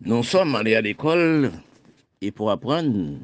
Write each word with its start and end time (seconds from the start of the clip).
Nous 0.00 0.22
sommes 0.22 0.54
allés 0.54 0.74
à 0.74 0.82
l'école 0.82 1.52
et 2.20 2.30
pour 2.30 2.50
apprendre 2.50 3.18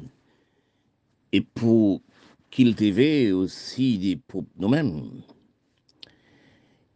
et 1.31 1.41
pour 1.41 2.01
cultiver 2.49 3.31
aussi 3.31 4.19
pour 4.27 4.43
nous-mêmes. 4.57 5.21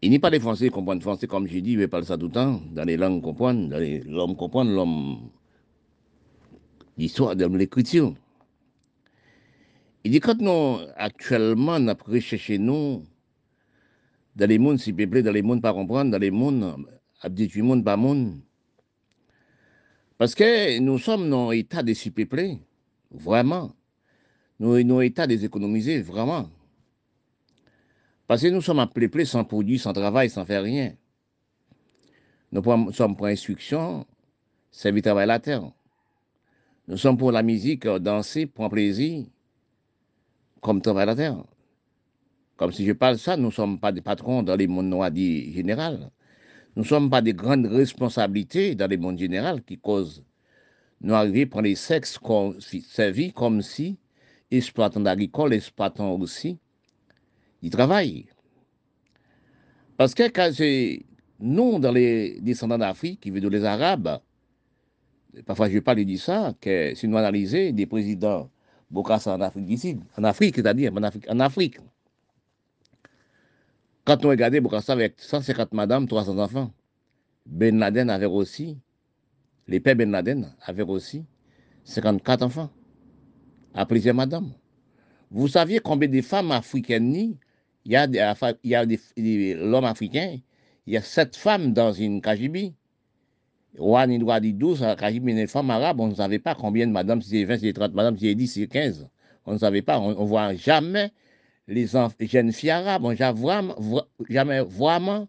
Il 0.02 0.10
n'est 0.10 0.20
pas 0.20 0.32
des 0.32 0.40
Français 0.40 0.66
qui 0.70 0.74
comprennent 0.74 1.02
français 1.02 1.28
comme 1.28 1.48
je 1.48 1.60
dis, 1.60 1.78
mais 1.78 1.88
parle 1.88 2.06
ça 2.06 2.18
tout 2.18 2.26
le 2.26 2.32
temps, 2.32 2.60
dans 2.72 2.86
les 2.86 2.98
langues 2.98 3.22
comprendre, 3.22 3.70
dans 3.70 3.78
les 3.78 4.00
l'homme 4.00 4.36
comprendre, 4.36 4.72
l'homme 4.72 5.30
l'histoire 6.98 7.36
de 7.36 7.46
l'écriture. 7.46 8.16
Il 10.04 10.12
dit 10.12 10.20
quand 10.20 10.40
nous 10.40 10.80
actuellement 10.96 11.76
on 11.76 11.88
a 11.88 11.94
recherché 11.94 12.58
nous 12.58 13.04
dans 14.36 14.50
les 14.50 14.58
mondes 14.58 14.80
s'il 14.80 14.96
plaît, 14.96 15.22
dans 15.22 15.32
les 15.32 15.44
mondes 15.44 15.62
pas 15.62 15.74
comprendre, 15.74 16.10
dans 16.12 16.18
les 16.18 16.32
mondes, 16.32 16.78
le 17.24 17.62
monde 17.62 17.84
pas 17.84 17.98
monde, 17.98 18.40
parce 20.18 20.34
que 20.34 20.80
nous 20.80 20.98
sommes 20.98 21.30
dans 21.30 21.52
l'état 21.52 21.84
de 21.84 21.94
s'y 21.94 22.12
peupler, 22.12 22.60
vraiment. 23.12 23.72
Nous 24.60 24.74
sommes 24.76 24.88
dans 24.88 25.00
l'état 25.00 25.28
des 25.28 25.46
économiser, 25.46 26.02
vraiment. 26.02 26.50
Parce 28.28 28.42
que 28.42 28.48
nous 28.48 28.62
sommes 28.62 28.86
peupler 28.94 29.26
sans 29.26 29.44
produit, 29.44 29.80
sans 29.80 29.94
travail, 29.94 30.30
sans 30.30 30.46
faire 30.46 30.64
rien. 30.64 30.94
Nous 32.52 32.64
sommes 32.94 33.16
pour 33.16 33.28
instruction, 33.28 34.06
servir 34.72 35.04
travail 35.04 35.28
la 35.28 35.40
terre. 35.40 35.72
Nous 36.88 36.98
sommes 36.98 37.18
pour 37.18 37.32
la 37.32 37.44
musique, 37.44 37.86
danser, 37.86 38.46
prendre 38.46 38.72
plaisir, 38.72 39.26
comme 40.62 40.82
travail 40.82 41.06
la 41.06 41.16
terre. 41.16 41.44
Comme 42.56 42.72
si 42.72 42.86
je 42.86 42.94
parle 42.94 43.20
ça, 43.20 43.38
nous 43.38 43.48
ne 43.48 43.52
sommes 43.52 43.80
pas 43.80 43.92
des 43.92 44.02
patrons 44.02 44.42
dans 44.42 44.56
les 44.56 44.68
mondes 44.68 44.88
noirs 44.90 45.14
général. 45.14 46.10
Nous 46.78 46.84
ne 46.84 46.88
sommes 46.88 47.10
pas 47.10 47.24
des 47.24 47.34
grandes 47.34 47.66
responsabilités 47.66 48.76
dans 48.76 48.88
le 48.88 48.98
monde 48.98 49.18
général 49.18 49.64
qui 49.64 49.80
causent 49.80 50.24
nous 51.02 51.16
arriver 51.16 51.42
à 51.42 51.48
prendre 51.48 51.64
les 51.66 51.74
sexes 51.74 52.20
servis 52.88 53.34
comme 53.34 53.64
si 53.64 53.98
exploitant 54.52 55.04
agricole, 55.08 55.54
exploitant 55.54 56.14
aussi 56.14 56.60
du 57.64 57.72
travail. 57.72 58.28
Parce 59.98 60.14
que 60.14 60.30
quand 60.30 60.52
nous, 61.40 61.80
dans 61.80 61.92
les 61.92 62.40
descendants 62.42 62.78
d'Afrique, 62.78 63.22
qui 63.22 63.32
veut 63.32 63.40
dire 63.40 63.50
les 63.50 63.66
Arabes, 63.66 64.20
parfois 65.48 65.72
je 65.72 65.80
parle 65.80 66.06
de 66.06 66.16
ça, 66.16 66.54
que 66.62 66.94
si 66.94 67.08
nous 67.08 67.18
analysons 67.18 67.72
des 67.72 67.88
présidents 67.88 68.52
Bokassa 68.92 69.34
en 69.34 69.42
Afrique 69.42 69.66
d'ici, 69.66 69.98
en 70.16 70.24
Afrique, 70.24 70.58
c'est-à-dire 70.58 70.94
en 70.94 71.40
Afrique, 71.40 71.80
quand 74.08 74.24
on 74.24 74.30
regardait 74.30 74.62
Bokassa 74.62 74.94
avec 74.94 75.16
150 75.18 75.74
madames, 75.74 76.08
300 76.08 76.38
enfants, 76.38 76.72
Ben 77.46 77.78
Laden 77.78 78.10
avait 78.10 78.26
aussi, 78.26 78.80
les 79.68 79.82
pères 79.82 79.98
Ben 79.98 80.10
Laden 80.10 80.56
avaient 80.62 80.84
aussi 80.84 81.26
54 81.84 82.42
enfants, 82.42 82.70
à 83.74 83.86
plusieurs 83.86 84.16
madames. 84.16 84.54
Vous 85.30 85.50
saviez 85.50 85.80
combien 85.80 86.08
de 86.08 86.22
femmes 86.22 86.54
africaines 86.54 87.36
il 87.84 87.92
y 87.92 87.98
a, 87.98 88.06
il 88.64 88.70
y 88.70 88.76
a 88.76 88.86
l'homme 89.58 89.84
africain, 89.84 90.38
il 90.86 90.94
y 90.94 90.96
a 90.96 91.02
sept 91.02 91.36
femmes 91.36 91.74
dans 91.74 91.92
une 91.92 92.22
Kajibi. 92.22 92.76
Ouane, 93.78 94.14
il 94.14 94.20
doit 94.20 94.40
dire 94.40 94.54
12 94.54 94.84
à 94.84 94.96
Kajibi, 94.96 95.26
mais 95.26 95.34
les 95.34 95.48
femmes 95.48 95.70
arabes, 95.70 96.00
on 96.00 96.08
ne 96.08 96.16
savait 96.16 96.40
pas 96.40 96.56
combien 96.56 96.88
de 96.88 96.94
madames, 96.94 97.22
si 97.22 97.32
c'est 97.32 97.44
20, 97.44 97.58
si 97.58 97.66
c'est 97.66 97.74
30 97.74 97.94
madames, 97.94 98.18
si 98.18 98.28
c'est 98.28 98.36
10, 98.36 98.48
si 98.48 98.62
c'est 98.62 98.68
15. 98.68 99.10
On 99.46 99.52
ne 99.52 99.58
savait 99.58 99.82
pas, 99.82 100.00
on 100.00 100.12
ne 100.12 100.28
voit 100.28 100.54
jamais 100.54 101.12
les, 101.68 101.88
jeunes 101.88 102.52
filles 102.52 102.72
arabes, 102.72 103.04
on 103.04 103.14
n'a 103.14 103.34
jamais 104.30 104.62
vraiment, 104.62 105.28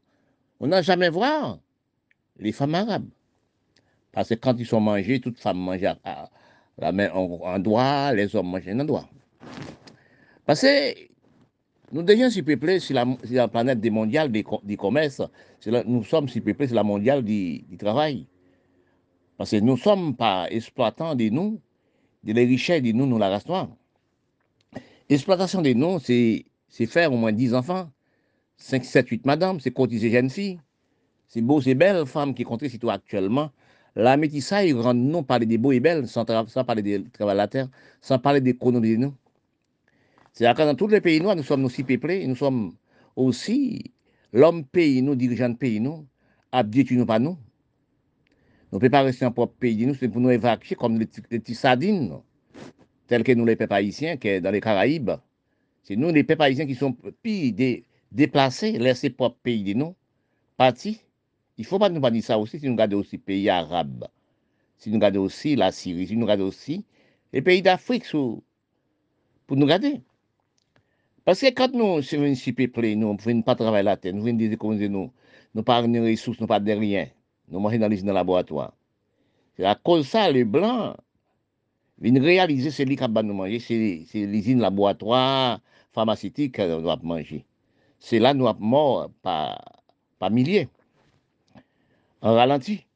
on 0.60 0.66
n'a 0.68 0.82
jamais 0.82 1.10
vu 1.10 1.18
les 2.38 2.52
femmes 2.52 2.74
arabes. 2.74 3.08
Parce 4.12 4.30
que 4.30 4.34
quand 4.34 4.54
ils 4.58 4.66
sont 4.66 4.80
mangés, 4.80 5.20
toutes 5.20 5.38
femmes 5.38 5.58
mangent 5.58 5.96
la 6.78 6.92
main 6.92 7.10
en, 7.10 7.58
doigt, 7.58 8.12
les 8.14 8.34
hommes 8.36 8.50
mangent 8.50 8.68
en 8.68 8.84
doigt. 8.84 9.08
Parce 10.46 10.62
que 10.62 11.08
nous 11.92 12.02
devons 12.02 12.30
s'y 12.30 12.42
peuplés 12.42 12.80
sur 12.80 12.94
la, 12.94 13.04
la, 13.30 13.48
planète 13.48 13.80
des 13.80 13.90
mondiales 13.90 14.30
du 14.30 14.76
commerce. 14.76 15.22
nous 15.86 16.04
sommes 16.04 16.28
s'y 16.28 16.40
peuplés 16.40 16.68
sur 16.68 16.76
la 16.76 16.84
mondiale 16.84 17.24
du, 17.24 17.64
travail. 17.78 18.26
Parce 19.36 19.50
que 19.50 19.56
nous 19.56 19.72
ne 19.72 19.78
sommes 19.78 20.16
pas 20.16 20.48
exploitants 20.50 21.14
de 21.14 21.28
nous, 21.28 21.60
de 22.24 22.32
les 22.32 22.44
richesses 22.44 22.82
de 22.82 22.92
nous, 22.92 23.06
nous 23.06 23.18
la 23.18 23.28
race 23.28 23.44
L'exploitation 25.10 25.62
des 25.62 25.74
noms, 25.74 25.98
c'est 25.98 26.44
faire 26.86 27.12
au 27.12 27.16
moins 27.16 27.32
10 27.32 27.54
enfants, 27.54 27.90
5, 28.58 28.84
7, 28.84 29.08
8 29.08 29.26
madames, 29.26 29.60
c'est 29.60 29.70
cotiser 29.70 30.10
jeunes 30.10 30.30
filles. 30.30 30.60
C'est 31.28 31.40
beau, 31.40 31.60
c'est 31.60 31.74
belles 31.74 32.06
femmes 32.06 32.34
qui 32.34 32.44
comptent 32.44 32.78
toi 32.78 32.94
actuellement. 32.94 33.50
La 33.94 34.16
métissage 34.16 34.72
rend 34.74 34.94
non 34.94 35.22
parler 35.22 35.46
des 35.46 35.58
beaux 35.58 35.72
et 35.72 35.80
belles, 35.80 36.06
sans, 36.08 36.24
parler 36.24 36.82
des 36.82 37.04
travailleurs, 37.10 37.68
sans 38.00 38.18
parler 38.18 38.40
des 38.40 38.52
d'économie 38.52 38.92
de 38.92 38.96
nous. 38.96 39.14
C'est-à-dire 40.32 40.56
que 40.56 40.70
dans 40.70 40.74
tous 40.74 40.88
les 40.88 41.00
pays 41.00 41.20
noirs, 41.20 41.36
nous 41.36 41.42
sommes 41.42 41.64
aussi 41.64 41.84
peuplés, 41.84 42.26
nous 42.26 42.36
sommes 42.36 42.74
aussi 43.16 43.92
l'homme 44.32 44.64
pays, 44.64 45.02
nous, 45.02 45.14
dirigeants 45.14 45.48
de 45.48 45.56
pays, 45.56 45.80
nous, 45.80 46.06
abdiés 46.52 46.86
nous 46.90 47.06
pas 47.06 47.18
nous. 47.18 47.36
Nous 48.70 48.76
ne 48.76 48.78
pouvons 48.78 48.90
pas 48.90 49.02
rester 49.02 49.24
en 49.24 49.32
propre 49.32 49.54
pays, 49.58 49.86
nous, 49.86 49.94
c'est 49.94 50.08
pour 50.08 50.20
nous 50.20 50.30
évacuer 50.30 50.74
comme 50.74 50.98
les, 50.98 51.06
petits 51.06 51.54
sardines 51.54 52.20
tels 53.08 53.24
que 53.24 53.32
nous 53.32 53.44
les 53.44 53.56
peuples 53.56 53.74
haïtiens, 53.74 54.16
que 54.16 54.38
dans 54.38 54.50
les 54.52 54.60
Caraïbes, 54.60 55.12
c'est 55.82 55.96
nous 55.96 56.10
les 56.12 56.22
peuples 56.22 56.54
qui 56.54 56.74
sont 56.74 56.96
déplacés, 58.12 58.78
laissés 58.78 59.10
propre 59.10 59.38
pays 59.42 59.64
de 59.64 59.72
nous, 59.72 59.94
partis. 60.56 61.00
Il 61.56 61.62
ne 61.62 61.66
faut 61.66 61.78
pas 61.78 61.88
nous 61.88 62.10
dire 62.10 62.22
ça 62.22 62.38
aussi 62.38 62.60
si 62.60 62.66
nous 62.66 62.72
regardons 62.72 62.98
aussi 62.98 63.16
les 63.16 63.18
pays 63.18 63.48
arabes, 63.48 64.06
si 64.76 64.90
nous 64.90 64.96
regardons 64.96 65.22
aussi 65.22 65.56
la 65.56 65.72
Syrie, 65.72 66.06
si 66.06 66.16
nous 66.16 66.24
regardons 66.24 66.46
aussi 66.46 66.84
les 67.32 67.42
pays 67.42 67.62
d'Afrique 67.62 68.08
pour 68.12 69.56
nous 69.56 69.64
regarder. 69.64 70.00
Parce 71.24 71.40
que 71.40 71.50
quand 71.50 71.72
nous 71.72 72.00
sommes 72.02 72.34
si 72.34 72.52
peuplés, 72.52 72.94
nous 72.94 73.12
ne 73.12 73.20
venons 73.20 73.42
pas 73.42 73.54
travailler 73.56 73.82
la 73.82 73.96
terre, 73.96 74.14
nous 74.14 74.22
venons 74.22 74.38
des 74.38 74.52
économies, 74.52 74.88
nous 74.88 75.10
nous 75.54 75.62
pas 75.62 75.82
de 75.82 76.10
ressources, 76.10 76.40
nous 76.40 76.46
pas 76.46 76.60
de 76.60 76.72
rien. 76.72 77.08
Nous 77.48 77.58
mangeons 77.58 77.78
dans 77.78 77.88
les 77.88 78.00
laboratoires. 78.02 78.74
C'est 79.56 79.64
à 79.64 79.74
cause 79.74 80.04
de 80.04 80.08
ça, 80.10 80.30
les 80.30 80.44
Blancs, 80.44 80.96
Vin 82.00 82.20
réaliser 82.20 82.70
ce 82.70 82.82
qui 82.82 82.96
nous 82.96 83.34
manger, 83.34 83.58
c'est 83.58 84.26
l'usine 84.26 84.60
laboratoire 84.60 85.60
pharmaceutique 85.92 86.56
qu'on 86.56 86.80
doit 86.80 86.98
manger. 87.02 87.44
C'est 87.98 88.20
là 88.20 88.34
nous 88.34 88.46
sommes 88.46 88.58
morts 88.60 89.10
par, 89.22 89.82
par 90.20 90.30
milliers, 90.30 90.68
en 92.22 92.34
ralenti. 92.34 92.86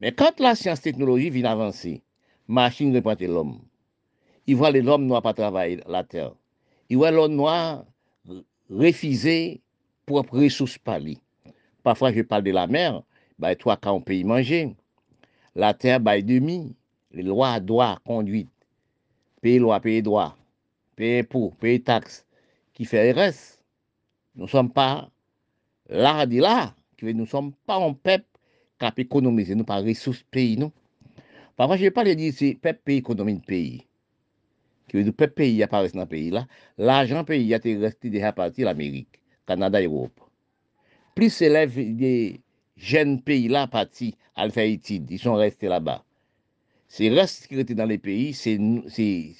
Mais 0.00 0.12
quand 0.12 0.40
la 0.40 0.54
science-technologie 0.54 1.28
vient 1.30 1.50
avancer, 1.50 2.02
machine 2.48 2.94
reprend 2.94 3.14
l'homme. 3.20 3.60
Il 4.46 4.56
voit 4.56 4.70
l'homme 4.70 5.06
noir 5.06 5.22
pas 5.22 5.34
travailler 5.34 5.80
la 5.86 6.04
terre. 6.04 6.32
Il 6.88 6.96
voit 6.96 7.10
l'homme 7.10 7.34
noir 7.34 7.84
refuser 8.70 9.60
propre 10.06 10.38
ressources 10.38 10.78
par 10.78 10.98
lui. 11.00 11.18
Parfois, 11.82 12.12
je 12.12 12.22
parle 12.22 12.44
de 12.44 12.50
la 12.50 12.66
mer, 12.66 13.02
bah, 13.38 13.54
toi, 13.54 13.76
quand 13.76 13.92
on 13.92 14.00
peut 14.00 14.14
y 14.14 14.24
manger, 14.24 14.74
la 15.54 15.74
terre, 15.74 16.00
bah, 16.00 16.20
demi, 16.20 16.74
les 17.14 17.22
lois, 17.22 17.60
droits, 17.60 17.98
conduite, 18.04 18.50
payer 19.40 19.58
loi, 19.58 19.80
payer 19.80 20.02
droit, 20.02 20.36
payer 20.96 21.20
impôts, 21.20 21.52
payer 21.60 21.80
taxes, 21.80 22.26
qui 22.72 22.84
fait 22.84 23.12
le 23.12 23.18
reste. 23.18 23.62
Nous 24.34 24.44
ne 24.44 24.48
sommes 24.48 24.72
pas 24.72 25.08
là, 25.88 26.26
dit 26.26 26.38
là, 26.38 26.74
que 26.96 27.06
nous 27.06 27.22
ne 27.22 27.26
sommes 27.26 27.52
pas 27.66 27.76
un 27.76 27.92
peuple 27.92 28.26
qui 28.78 28.84
a 28.84 28.92
économisé, 28.96 29.54
nous 29.54 29.64
pas 29.64 29.80
ressources 29.80 30.24
pays, 30.30 30.56
non. 30.56 30.72
Parfois, 31.56 31.76
je 31.76 31.82
ne 31.82 31.86
vais 31.86 31.90
pas 31.92 32.04
dire 32.04 32.32
c'est 32.34 32.54
peuple 32.54 32.80
pays, 32.84 32.98
économie 32.98 33.38
de 33.38 33.44
pays. 33.44 33.86
Que 34.88 34.98
le 34.98 35.12
peuple 35.12 35.34
pays 35.34 35.62
apparaît 35.62 35.88
dans 35.90 36.00
le 36.00 36.06
pays 36.06 36.30
là, 36.30 36.46
l'argent 36.76 37.24
pays 37.24 37.54
a 37.54 37.58
été 37.58 37.76
resté 37.76 38.10
déjà 38.10 38.32
parti 38.32 38.62
l'Amérique, 38.62 39.20
Canada, 39.46 39.80
Europe. 39.80 40.20
Plus 41.14 41.30
s'élève 41.30 41.74
des 41.74 42.40
jeunes 42.76 43.22
pays 43.22 43.48
là 43.48 43.68
partis 43.68 44.16
à 44.34 44.48
faire 44.50 44.66
études, 44.66 45.10
ils 45.10 45.18
sont 45.18 45.34
restés 45.34 45.68
là-bas. 45.68 46.04
C'est 46.88 47.08
reste 47.08 47.48
qui 47.48 47.58
était 47.58 47.74
dans 47.74 47.86
les 47.86 47.98
pays, 47.98 48.34
c'est 48.34 48.58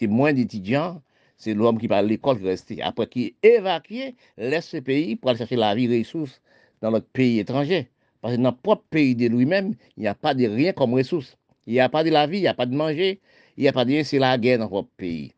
moins 0.06 0.32
d'étudiants, 0.32 1.02
c'est 1.36 1.54
l'homme 1.54 1.78
qui 1.78 1.88
parle 1.88 2.06
à 2.06 2.08
l'école 2.08 2.38
qui 2.38 2.46
reste. 2.46 2.72
Après 2.82 3.06
qui 3.06 3.36
est 3.42 3.56
évacué, 3.56 4.14
laisse 4.36 4.68
ce 4.68 4.78
pays 4.78 5.16
pour 5.16 5.30
aller 5.30 5.38
chercher 5.38 5.56
la 5.56 5.74
vie, 5.74 5.98
ressources 5.98 6.40
dans 6.80 6.90
notre 6.90 7.06
pays 7.06 7.38
étranger. 7.38 7.88
Parce 8.20 8.34
que 8.34 8.38
dans 8.38 8.44
notre 8.44 8.58
propre 8.58 8.84
pays 8.90 9.14
de 9.14 9.26
lui-même, 9.26 9.74
il 9.96 10.00
n'y 10.00 10.08
a 10.08 10.14
pas 10.14 10.34
de 10.34 10.46
rien 10.46 10.72
comme 10.72 10.94
ressources. 10.94 11.36
Il 11.66 11.74
n'y 11.74 11.80
a 11.80 11.88
pas 11.88 12.02
de 12.04 12.10
la 12.10 12.26
vie, 12.26 12.38
il 12.38 12.42
n'y 12.42 12.48
a 12.48 12.54
pas 12.54 12.66
de 12.66 12.74
manger, 12.74 13.20
il 13.56 13.62
n'y 13.62 13.68
a 13.68 13.72
pas 13.72 13.84
de 13.84 13.90
rien, 13.90 14.04
c'est 14.04 14.18
la 14.18 14.36
guerre 14.38 14.58
dans 14.58 14.70
notre 14.70 14.88
pays. 14.96 15.32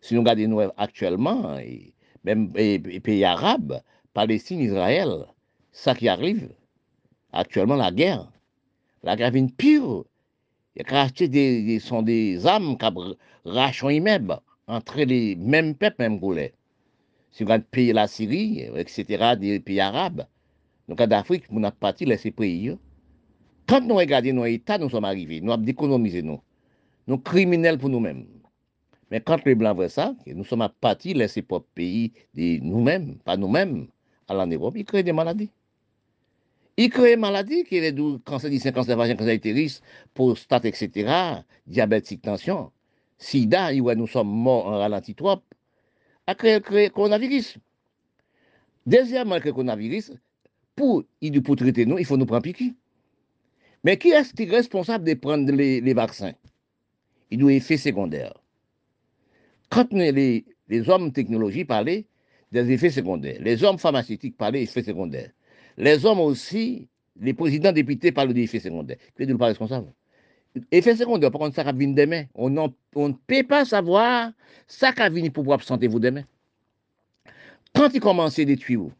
Si 0.00 0.14
nous 0.14 0.20
regardons 0.20 0.70
actuellement, 0.76 1.58
même 2.24 2.52
les 2.54 2.78
pays 3.00 3.24
arabes, 3.24 3.82
Palestine, 4.14 4.60
Israël, 4.60 5.26
ça 5.72 5.94
qui 5.94 6.08
arrive, 6.08 6.50
actuellement 7.32 7.76
la 7.76 7.90
guerre, 7.90 8.30
la 9.02 9.16
guerre 9.16 9.34
est 9.34 9.56
pire 9.56 10.04
racheter 10.86 11.28
des, 11.28 11.78
sont 11.80 12.02
des 12.02 12.46
âmes 12.46 12.76
qui 12.76 12.86
rachent 13.44 13.84
immeuble 13.84 14.38
entre 14.66 15.00
les 15.00 15.34
mêmes 15.36 15.74
peuples, 15.74 15.96
mêmes 15.98 16.18
goulets. 16.18 16.54
Si 17.30 17.44
on 17.44 17.60
payer 17.60 17.92
la 17.92 18.06
Syrie, 18.06 18.68
etc., 18.76 19.34
des 19.38 19.60
pays 19.60 19.80
arabes, 19.80 20.26
donc 20.88 21.02
d'Afrique, 21.02 21.44
on 21.50 21.62
a 21.64 21.70
parti 21.70 22.04
laisser 22.04 22.30
pays. 22.30 22.76
Quand 23.66 23.82
nous 23.82 23.94
regardons 23.94 24.32
nos 24.32 24.46
États, 24.46 24.78
nous 24.78 24.88
sommes 24.88 25.04
arrivés, 25.04 25.40
nous 25.40 25.52
avons 25.52 25.66
économisé 25.66 26.22
nous. 26.22 26.40
Nous 27.06 27.18
criminels 27.18 27.78
pour 27.78 27.90
nous-mêmes. 27.90 28.26
Mais 29.10 29.20
quand 29.20 29.44
les 29.44 29.54
Blancs 29.54 29.76
voient 29.76 29.88
ça, 29.88 30.14
nous 30.26 30.44
sommes 30.44 30.62
à 30.62 30.68
partir 30.68 31.16
de 31.16 31.26
ces 31.26 31.42
propres 31.42 31.68
pays, 31.74 32.12
de 32.34 32.58
nous-mêmes, 32.60 33.16
pas 33.24 33.36
nous-mêmes, 33.36 33.88
à 34.26 34.46
l'Europe, 34.46 34.74
ils 34.76 34.84
créent 34.84 35.02
des 35.02 35.12
maladies. 35.12 35.50
Ils 36.80 36.90
créent 36.90 37.16
des 37.16 37.16
maladies 37.16 37.64
qui 37.64 37.76
est 37.78 37.90
du 37.90 38.20
cancer 38.24 38.48
du 38.48 38.60
sein, 38.60 38.70
cancer 38.70 38.96
vagin, 38.96 39.16
cancer 39.16 39.34
utérus, 39.34 39.82
prostate, 40.14 40.64
etc., 40.64 41.42
diabète, 41.66 42.22
tension, 42.22 42.70
sida, 43.18 43.74
nous 43.74 44.06
sommes 44.06 44.28
morts 44.28 44.66
en 44.66 44.78
ralenti 44.78 45.16
trop, 45.16 45.42
a 46.28 46.34
créé 46.36 46.60
le 46.60 46.88
coronavirus. 46.90 47.58
Deuxièmement, 48.86 49.34
le 49.34 49.40
coronavirus, 49.40 50.12
pour, 50.76 51.02
pour 51.44 51.56
traiter 51.56 51.84
nous, 51.84 51.98
il 51.98 52.04
faut 52.04 52.16
nous 52.16 52.26
prendre 52.26 52.42
piqui. 52.42 52.76
Mais 53.82 53.96
qui 53.96 54.10
est 54.10 54.44
responsable 54.48 55.04
de 55.04 55.14
prendre 55.14 55.50
les, 55.50 55.94
vaccins? 55.94 56.34
Il 57.32 57.38
doit 57.38 57.54
effets 57.54 57.76
secondaires. 57.76 58.34
Quand 59.68 59.92
les, 59.92 60.44
les 60.68 60.88
hommes 60.88 61.10
technologie 61.10 61.64
parlaient 61.64 62.06
des 62.52 62.70
effets 62.70 62.90
secondaires, 62.90 63.38
les 63.40 63.64
hommes 63.64 63.78
pharmaceutiques 63.78 64.36
parlaient 64.36 64.60
des 64.60 64.70
effets 64.70 64.84
secondaires, 64.84 65.32
les 65.78 66.04
hommes 66.04 66.20
aussi, 66.20 66.88
les 67.20 67.32
présidents 67.32 67.72
députés 67.72 68.10
parlent 68.12 68.34
des 68.34 68.42
effets 68.42 68.60
secondaires. 68.60 68.98
Qui 69.16 69.22
est 69.22 69.34
pas 69.34 69.46
responsable? 69.46 69.92
Effets 70.72 70.96
secondaires, 70.96 71.30
par 71.30 71.40
contre, 71.40 71.54
ça 71.54 71.70
venir 71.72 71.94
demain. 71.94 72.24
On, 72.34 72.50
ne 72.50 73.12
peut 73.26 73.44
pas 73.44 73.64
savoir 73.64 74.32
ça 74.66 74.90
va 74.90 75.08
venir 75.08 75.32
pour 75.32 75.44
vous 75.44 75.58
santé 75.60 75.86
vous 75.86 76.00
demain. 76.00 76.24
Quand 77.74 77.90
ils 77.94 78.02
à 78.02 78.44
détruire 78.44 78.80
vous, 78.80 78.92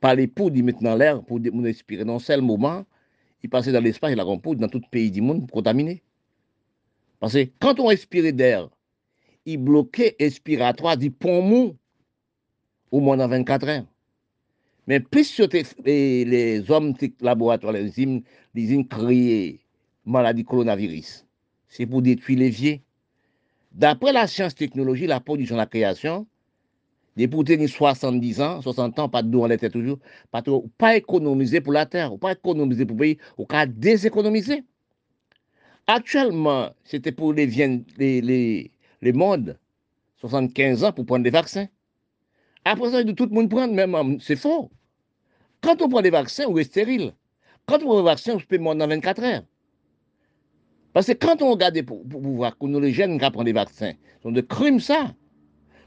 par 0.00 0.14
les 0.14 0.28
poudres, 0.28 0.56
ils 0.56 0.62
mettent 0.62 0.82
dans 0.82 0.94
l'air 0.94 1.22
pour 1.24 1.40
nous 1.40 1.66
inspirer. 1.66 2.04
Dans 2.04 2.16
un 2.16 2.20
seul 2.20 2.40
moment, 2.40 2.84
ils 3.42 3.50
passent 3.50 3.68
dans 3.68 3.82
l'espace 3.82 4.12
et 4.12 4.14
la 4.14 4.24
poudre 4.24 4.60
dans 4.60 4.68
tout 4.68 4.80
pays 4.90 5.10
du 5.10 5.22
monde 5.22 5.50
contaminés. 5.50 6.02
Parce 7.18 7.32
que 7.32 7.48
quand 7.58 7.80
on 7.80 7.86
respire 7.86 8.32
d'air, 8.32 8.68
il 9.44 9.58
bloquait 9.58 10.14
respiratoire 10.20 10.96
du 10.96 11.10
poumon 11.10 11.76
au 12.92 13.00
moins 13.00 13.16
dans 13.16 13.26
24 13.26 13.68
heures. 13.68 13.84
Mais 14.86 15.00
plus 15.00 15.40
les, 15.84 16.24
les 16.24 16.70
hommes 16.70 16.94
laboratoires, 17.20 17.72
les 17.72 17.84
usines, 17.84 18.22
les 18.54 18.62
usines 18.62 18.86
créées 18.86 19.60
maladie 20.04 20.44
coronavirus, 20.44 21.26
c'est 21.68 21.86
pour 21.86 22.02
détruire 22.02 22.38
les 22.38 22.50
vieux. 22.50 22.78
D'après 23.72 24.12
la 24.12 24.26
science 24.26 24.54
technologie, 24.54 25.06
la 25.06 25.20
production, 25.20 25.56
la 25.56 25.66
création, 25.66 26.26
des 27.16 27.28
pour 27.28 27.44
tenir 27.44 27.68
70 27.68 28.40
ans, 28.40 28.62
60 28.62 28.98
ans, 28.98 29.08
pas 29.08 29.22
de 29.22 29.28
dos 29.28 29.42
en 29.42 29.46
l'état 29.46 29.70
toujours, 29.70 29.98
pas, 30.30 30.42
pas 30.78 30.96
économiser 30.96 31.60
pour 31.60 31.72
la 31.72 31.86
terre, 31.86 32.16
pas 32.18 32.32
économiser 32.32 32.84
pour 32.84 32.96
le 32.96 33.00
pays, 33.00 33.18
ou 33.38 33.46
pas 33.46 33.66
déséconomiser. 33.66 34.64
Actuellement, 35.86 36.70
c'était 36.84 37.12
pour 37.12 37.32
les 37.32 37.82
mondes, 39.14 39.58
75 40.18 40.84
ans 40.84 40.92
pour 40.92 41.06
prendre 41.06 41.24
des 41.24 41.30
vaccins. 41.30 41.66
Après 42.64 42.90
ça, 42.90 43.04
tout 43.04 43.26
le 43.26 43.30
monde 43.30 43.48
prend, 43.48 43.68
même, 43.68 44.18
c'est 44.20 44.36
faux. 44.36 44.70
Quand 45.60 45.82
on 45.82 45.88
prend 45.88 46.02
des 46.02 46.10
vaccins, 46.10 46.44
on 46.48 46.56
est 46.56 46.64
stérile. 46.64 47.12
Quand 47.66 47.76
on 47.76 47.86
prend 47.86 47.96
des 47.98 48.04
vaccins, 48.04 48.34
on 48.34 48.38
peut 48.38 48.58
mourir 48.58 48.78
dans 48.78 48.88
24 48.88 49.22
heures. 49.22 49.42
Parce 50.92 51.08
que 51.08 51.12
quand 51.12 51.42
on 51.42 51.50
regarde 51.50 51.82
pour, 51.82 52.02
voir 52.06 52.56
que 52.56 52.66
nous, 52.66 52.80
les 52.80 52.92
jeunes, 52.92 53.18
qui 53.18 53.30
prennent 53.30 53.44
des 53.44 53.52
vaccins, 53.52 53.92
sont 54.22 54.32
de 54.32 54.40
crimes, 54.40 54.80
ça. 54.80 55.14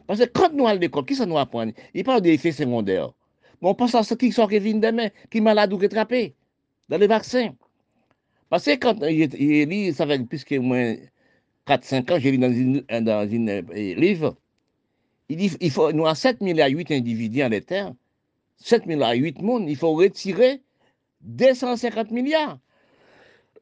Parce 0.05 0.19
que 0.19 0.25
quand 0.25 0.53
nous 0.53 0.67
allons 0.67 0.77
à 0.77 0.81
l'école, 0.81 1.05
qui 1.05 1.15
ça 1.15 1.25
nous 1.25 1.37
apprend? 1.37 1.69
Il 1.93 2.03
parle 2.03 2.21
des 2.21 2.33
effets 2.33 2.51
secondaires. 2.51 3.11
Mais 3.61 3.69
on 3.69 3.75
pense 3.75 3.95
à 3.95 4.03
ceux 4.03 4.15
qui 4.15 4.31
sont 4.31 4.47
qui 4.47 4.59
demain, 4.59 5.09
qui 5.29 5.41
malades 5.41 5.73
ou 5.73 5.77
qui 5.77 5.85
attrapés 5.85 6.35
dans 6.89 6.97
les 6.97 7.07
vaccins. 7.07 7.49
Parce 8.49 8.65
que 8.65 8.75
quand 8.75 9.01
il 9.03 9.69
lit, 9.69 9.93
ça 9.93 10.07
fait 10.07 10.19
plus 10.23 10.43
que 10.43 10.55
moins 10.55 10.95
4-5 11.67 12.13
ans, 12.13 12.19
j'ai 12.19 12.31
lu 12.31 12.37
dans 12.37 12.83
un 12.89 13.01
dans 13.01 13.27
euh, 13.27 13.61
livre, 13.95 14.35
il 15.29 15.37
dit 15.37 15.51
il 15.61 15.69
faut, 15.71 15.91
nous 15.91 16.05
avons 16.05 16.15
7 16.15 16.41
milliards 16.41 16.69
8 16.69 16.91
individus 16.91 17.43
en 17.43 17.49
terre, 17.61 17.93
7 18.59 18.85
milliards 18.85 19.13
8 19.13 19.41
monde, 19.41 19.69
il 19.69 19.75
faut 19.75 19.93
retirer 19.93 20.61
250 21.21 22.11
milliards. 22.11 22.59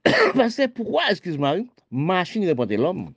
Parce 0.36 0.56
que 0.56 0.68
pourquoi, 0.68 1.04
excuse-moi, 1.10 1.58
machine 1.92 2.46
répondait 2.46 2.78
l'homme 2.78 3.14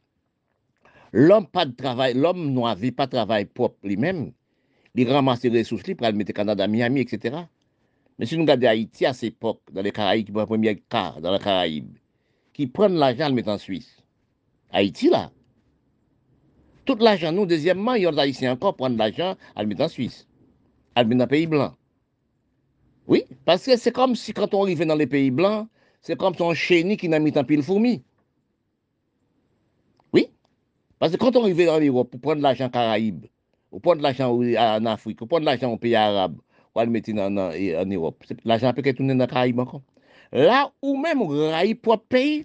L'homme 1.13 1.47
pas 1.47 1.67
de 1.67 1.73
travail, 1.73 2.15
l'homme 2.15 2.53
n'avait 2.53 2.93
pas 2.93 3.07
de 3.07 3.13
travail 3.13 3.45
propre 3.47 3.79
lui-même. 3.83 4.33
Il 4.95 5.11
ramasse 5.11 5.43
les 5.45 5.59
ressources 5.59 5.95
pour 5.95 6.07
le 6.07 6.13
mettre 6.13 6.33
Canada, 6.33 6.67
Miami, 6.67 7.01
etc. 7.01 7.37
Mais 8.19 8.27
si 8.27 8.37
nous 8.37 8.43
regardons 8.43 8.69
Haïti 8.69 9.07
à 9.07 9.13
cette 9.13 9.35
époque, 9.35 9.63
dans 9.73 9.83
les 9.83 9.93
Caraïbes, 9.93 10.27
qui 10.27 10.33
prend 10.89 11.21
dans 11.21 11.33
les 11.33 11.39
Caraïbes, 11.39 11.97
qui 12.53 12.67
prennent 12.67 12.95
l'argent 12.95 13.35
et 13.35 13.43
le 13.43 13.49
en 13.49 13.59
Suisse. 13.59 14.03
Haïti, 14.71 15.09
là. 15.09 15.31
Tout 16.85 16.97
l'argent, 16.97 17.33
nous, 17.33 17.47
deuxièmement, 17.47 17.95
il 17.95 18.03
y 18.03 18.07
a 18.07 18.13
des 18.13 18.19
Haïtiens 18.19 18.53
encore 18.53 18.77
prendre 18.77 18.97
l'argent 18.97 19.37
à 19.57 19.63
le 19.63 19.69
mettre 19.69 19.83
en 19.83 19.89
Suisse, 19.89 20.29
alvin 20.99 21.21
nan 21.21 21.29
peyi 21.31 21.49
blan. 21.51 21.75
Oui, 23.11 23.25
paske 23.49 23.77
se 23.81 23.93
kom 23.95 24.15
si 24.19 24.35
kanton 24.37 24.69
rive 24.69 24.87
nan 24.87 24.99
le 25.01 25.07
peyi 25.11 25.31
blan, 25.35 25.67
se 26.05 26.17
kom 26.19 26.37
ton 26.37 26.55
cheni 26.55 26.97
ki 27.01 27.11
nan 27.11 27.25
mi 27.25 27.33
tan 27.35 27.47
pil 27.49 27.63
fourmi. 27.67 27.99
Oui, 30.15 30.29
paske 31.03 31.19
kanton 31.21 31.49
rive 31.49 31.67
nan 31.69 31.81
l'Europe 31.83 32.15
pou 32.15 32.31
pren 32.31 32.43
l'ajan 32.45 32.71
Karaib, 32.73 33.25
ou 33.73 33.83
pren 33.83 34.03
l'ajan 34.03 34.35
an 34.59 34.91
Afrik, 34.91 35.23
ou 35.23 35.31
pren 35.31 35.47
l'ajan 35.47 35.75
an 35.75 35.83
peyi 35.83 35.97
Arab, 35.99 36.39
ou 36.75 36.83
al 36.83 36.93
meti 36.93 37.15
nan, 37.17 37.35
nan, 37.35 37.55
nan 37.55 37.97
Europe. 37.97 38.27
L'ajan 38.45 38.77
peke 38.77 38.95
tounen 38.99 39.19
nan 39.19 39.31
Karaib 39.31 39.59
ankon. 39.63 39.83
La 40.31 40.69
ou 40.79 40.95
men 41.01 41.19
mou 41.19 41.51
rayi 41.51 41.75
pou 41.75 41.99
peyi, 41.99 42.45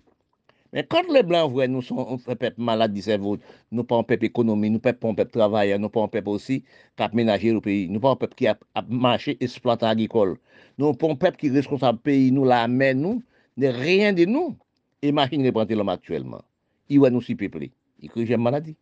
Men 0.76 0.84
kont 0.92 1.08
le 1.16 1.22
blan 1.24 1.48
vwe, 1.54 1.70
nou 1.72 1.80
son 1.86 2.20
pep 2.36 2.58
malade 2.60 2.98
di 2.98 3.04
servou, 3.06 3.40
nou 3.72 3.88
pa 3.88 4.02
an 4.02 4.08
pep 4.08 4.26
ekonomi, 4.28 4.68
nou 4.74 4.84
pep 4.84 5.06
an 5.08 5.16
pep 5.16 5.32
travayan, 5.32 5.80
nou 5.80 5.94
pa 5.94 6.04
an 6.04 6.12
pep 6.12 6.28
osi 6.28 6.60
kap 7.00 7.16
menajer 7.16 7.56
ou 7.56 7.64
peyi, 7.64 7.86
nou 7.88 8.04
pa 8.04 8.12
an 8.12 8.20
pep 8.20 8.36
ki 8.36 8.50
ap, 8.52 8.66
ap 8.76 8.90
manche 8.92 9.38
esplata 9.46 9.88
agrikol. 9.88 10.36
Nou 10.76 10.92
pa 11.00 11.14
an 11.14 11.20
pep 11.22 11.40
ki 11.40 11.54
responsable 11.56 12.04
peyi 12.04 12.28
nou, 12.36 12.44
la 12.52 12.66
men 12.68 13.00
nou, 13.00 13.22
ne 13.56 13.72
reyen 13.72 14.20
de 14.20 14.28
nou, 14.28 14.52
e 15.00 15.16
machin 15.16 15.48
reprante 15.48 15.80
lom 15.80 15.94
aktuelman. 15.96 16.44
Iwa 16.92 17.08
nou 17.14 17.24
si 17.24 17.40
pepli, 17.40 17.72
i 18.04 18.12
kre 18.12 18.28
jem 18.28 18.44
maladi. 18.44 18.76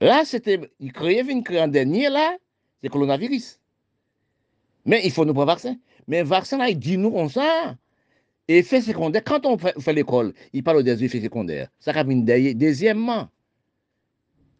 La, 0.00 0.24
c'était, 0.24 0.60
il 0.80 0.92
créait 0.92 1.22
une 1.22 1.44
créer 1.44 1.60
en 1.60 1.68
dernier, 1.68 2.08
là, 2.08 2.36
c'est 2.82 2.88
coronavirus. 2.88 3.60
Mais 4.84 5.00
il 5.04 5.12
faut 5.12 5.24
nous 5.24 5.32
prendre 5.32 5.46
vaccin. 5.46 5.76
Mais 6.08 6.22
vaccin, 6.22 6.58
là, 6.58 6.68
il 6.68 6.78
dit 6.78 6.98
nous 6.98 7.12
comme 7.12 7.28
ça. 7.28 7.76
Effet 8.46 8.82
secondaire, 8.82 9.24
quand 9.24 9.46
on 9.46 9.56
fait, 9.56 9.92
l'école, 9.92 10.34
il 10.52 10.62
parle 10.62 10.82
des 10.82 11.02
effets 11.02 11.20
secondaires. 11.20 11.68
Ça 11.78 11.92
derrière. 12.04 12.54
Deuxièmement, 12.54 13.28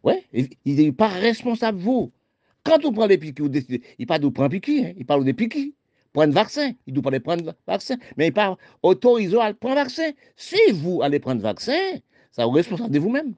ouais, 0.03 0.23
il 0.33 0.75
n'est 0.75 0.91
pas 0.91 1.07
responsable, 1.07 1.77
vous. 1.77 2.11
Quand 2.63 2.83
on 2.83 2.91
prend 2.91 3.05
les 3.05 3.19
piqûres, 3.19 3.51
il 3.99 4.07
parle 4.07 4.21
de 4.21 4.29
prendre 4.29 4.49
piqûres, 4.49 4.85
hein, 4.85 4.93
il 4.97 5.05
parle 5.05 5.23
des 5.23 5.33
piqûres. 5.33 5.71
Prendre 6.13 6.33
vaccin, 6.33 6.71
il 6.87 6.93
ne 6.93 6.99
doit 6.99 7.11
pas 7.11 7.19
prendre 7.19 7.53
vaccin. 7.67 7.97
Mais 8.17 8.27
il 8.27 8.33
parle 8.33 8.55
autorisé 8.81 9.39
à 9.39 9.53
prendre 9.53 9.75
vaccin. 9.75 10.11
Si 10.35 10.57
vous 10.71 11.01
allez 11.03 11.19
prendre 11.19 11.41
vaccin, 11.41 11.99
ça 12.31 12.45
vous 12.45 12.51
responsable 12.51 12.91
de 12.91 12.99
vous-même. 12.99 13.35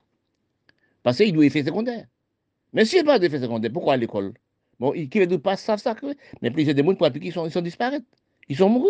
Parce 1.03 1.17
qu'il 1.17 1.33
doit 1.33 1.45
effet 1.45 1.63
secondaire. 1.63 2.05
Mais 2.71 2.85
s'il 2.85 3.01
n'y 3.03 3.09
a 3.09 3.13
pas 3.13 3.19
d'effet 3.19 3.39
secondaire, 3.39 3.71
pourquoi 3.73 3.93
à 3.93 3.97
l'école? 3.97 4.33
Bon, 4.79 4.91
qui 4.91 5.19
ne 5.19 5.37
pas 5.37 5.57
savent 5.57 5.79
ça, 5.79 5.95
mais 6.41 6.51
plusieurs 6.51 6.75
des 6.75 6.83
gens 6.83 6.93
qui 6.93 7.31
sont, 7.31 7.47
ils 7.47 7.51
sont 7.51 7.61
disparus. 7.61 8.01
Ils 8.47 8.55
sont 8.55 8.69
morts. 8.69 8.87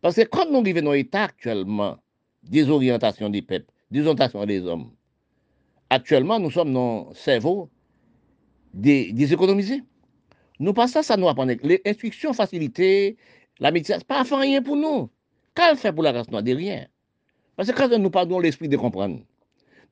Parce 0.00 0.16
que 0.16 0.22
quand 0.22 0.50
nous 0.50 0.62
vivons 0.62 0.82
dans 0.82 0.92
l'état 0.92 1.24
actuellement, 1.24 1.98
désorientation 2.42 3.28
des 3.28 3.42
peuples, 3.42 3.70
désorientation 3.90 4.44
des 4.46 4.62
hommes, 4.62 4.90
actuellement, 5.90 6.38
nous 6.38 6.50
sommes 6.50 6.72
dans 6.72 7.08
le 7.10 7.14
cerveau 7.14 7.68
déséconomisé. 8.72 9.82
Nous 10.58 10.72
passons 10.72 11.02
ça, 11.02 11.16
nous 11.16 11.28
apprend. 11.28 11.44
Les 11.44 11.80
instructions 11.86 12.32
facilitées, 12.32 13.16
la 13.58 13.70
médecine, 13.70 13.98
pas 14.06 14.22
rien 14.22 14.62
pour 14.62 14.76
nous. 14.76 15.10
Qu'elle 15.54 15.76
fait 15.76 15.92
pour 15.92 16.02
la 16.02 16.12
race 16.12 16.30
noire 16.30 16.42
De 16.42 16.52
rien. 16.52 16.86
Parce 17.56 17.70
que 17.70 17.76
quand 17.76 17.98
nous 17.98 18.10
parlons 18.10 18.38
l'esprit 18.38 18.68
de 18.68 18.76
comprendre, 18.76 19.20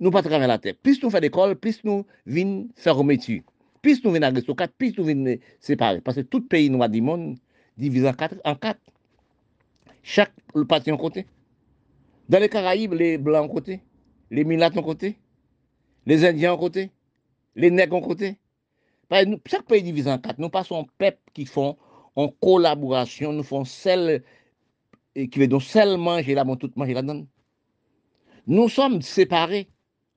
nous 0.01 0.11
pas 0.11 0.23
travailler 0.23 0.47
la 0.47 0.59
tête. 0.59 0.81
Plus 0.81 1.03
nous 1.03 1.11
faisons 1.11 1.21
l'école, 1.21 1.57
plus 1.57 1.83
nous 1.85 2.07
venons 2.25 2.69
faire 2.77 2.99
un 2.99 3.03
métier. 3.03 3.43
Plus 3.83 4.03
nous 4.05 4.13
venons 4.13 4.27
à 4.27 4.69
plus 4.69 4.97
nous 4.97 5.05
venons 5.05 5.37
séparer. 5.61 6.01
Parce 6.01 6.17
que 6.17 6.23
tout 6.23 6.41
pays 6.41 6.71
noir 6.71 6.89
du 6.89 7.03
monde 7.03 7.37
divisé 7.77 8.09
en. 8.09 8.13
En 8.45 8.55
quatre. 8.55 8.81
Chaque 10.11 10.33
parti 10.67 10.91
en 10.91 10.97
côté. 10.97 11.27
Dans 12.31 12.39
les 12.39 12.49
Caraïbes, 12.49 12.95
les 12.95 13.19
Blancs 13.19 13.45
en 13.45 13.53
côté, 13.53 13.83
les 14.31 14.43
Milates 14.43 14.79
en 14.79 14.83
côté, 14.83 15.19
les 16.07 16.25
Indiens 16.25 16.55
en 16.55 16.57
côté, 16.57 16.91
les 17.57 17.71
Nègres 17.71 17.97
en 17.97 18.01
côté. 18.01 18.39
Chaque 19.45 19.67
pays 19.67 19.83
divisé 19.83 20.11
en 20.11 20.17
quatre. 20.17 20.39
Nous 20.39 20.49
passons 20.49 20.87
peuple 20.97 21.19
qui 21.35 21.45
font 21.45 21.77
en 22.17 22.29
collaboration, 22.29 23.35
nous 23.35 23.43
faisons 23.43 23.67
celle 23.67 24.25
qui 25.15 25.39
veut 25.39 25.47
donc 25.47 25.63
seul 25.63 25.99
manger 25.99 26.35
là, 26.35 26.47
tout 26.59 26.73
manger 26.75 26.95
là-dedans. 26.95 27.27
Nous 28.47 28.71
sommes 28.71 29.03
séparés, 29.03 29.69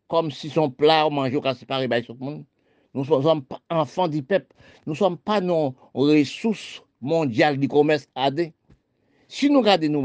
comme 0.08 0.32
si 0.32 0.50
son 0.50 0.72
plat 0.72 1.10
mangeait 1.10 1.36
au 1.36 1.54
séparé 1.54 1.90
par 1.90 2.02
tout 2.02 2.16
le 2.18 2.26
monde. 2.26 2.46
Nous 2.94 3.04
sommes 3.04 3.44
enfants 3.70 4.08
du 4.08 4.24
peuple. 4.24 4.56
Nous 4.86 4.94
ne 4.94 4.98
sommes 4.98 5.18
pas 5.18 5.42
nos 5.42 5.76
ressources 5.94 6.82
mondiales 7.02 7.58
du 7.58 7.68
commerce 7.68 8.08
AD. 8.16 8.54
Si 9.34 9.50
nous 9.50 9.62
regardons 9.62 10.04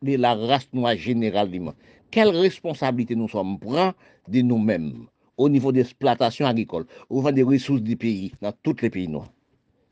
la 0.00 0.34
race 0.34 0.72
noire 0.72 0.96
généralement, 0.96 1.74
quelle 2.10 2.30
responsabilité 2.30 3.14
nous 3.14 3.28
sommes 3.28 3.58
prend 3.58 3.92
de 4.26 4.40
nous-mêmes 4.40 5.04
au 5.36 5.50
niveau 5.50 5.70
d'exploitation 5.70 6.46
agricole, 6.46 6.86
au 7.10 7.16
niveau 7.16 7.30
des 7.30 7.42
ressources 7.42 7.82
du 7.82 7.94
pays, 7.94 8.32
dans 8.40 8.54
tous 8.62 8.80
les 8.80 8.88
pays 8.88 9.06
noirs? 9.06 9.30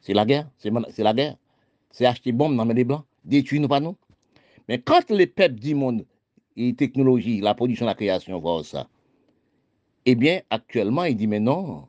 C'est 0.01 0.15
la 0.15 0.25
guerre, 0.25 0.49
c'est 0.57 1.03
la 1.03 1.13
guerre. 1.13 1.37
C'est 1.91 2.07
acheter 2.07 2.33
bombes 2.33 2.57
dans 2.57 2.65
les 2.65 2.85
blancs, 2.85 3.05
détruire 3.27 3.61
nous 3.61 3.69
pas 3.69 3.79
nous? 3.79 3.95
Mais 4.67 4.79
quand 4.79 5.11
les 5.11 5.27
peuples 5.27 5.61
du 5.61 5.75
monde, 5.75 6.07
et 6.57 6.75
technologie, 6.75 7.43
la 7.43 7.53
production, 7.53 7.85
la 7.85 7.95
création, 7.95 8.41
voient 8.41 8.65
ça, 8.65 8.89
eh 10.07 10.15
bien, 10.15 10.41
actuellement, 10.49 11.05
il 11.05 11.15
dit, 11.15 11.27
mais 11.27 11.41
non, 11.41 11.89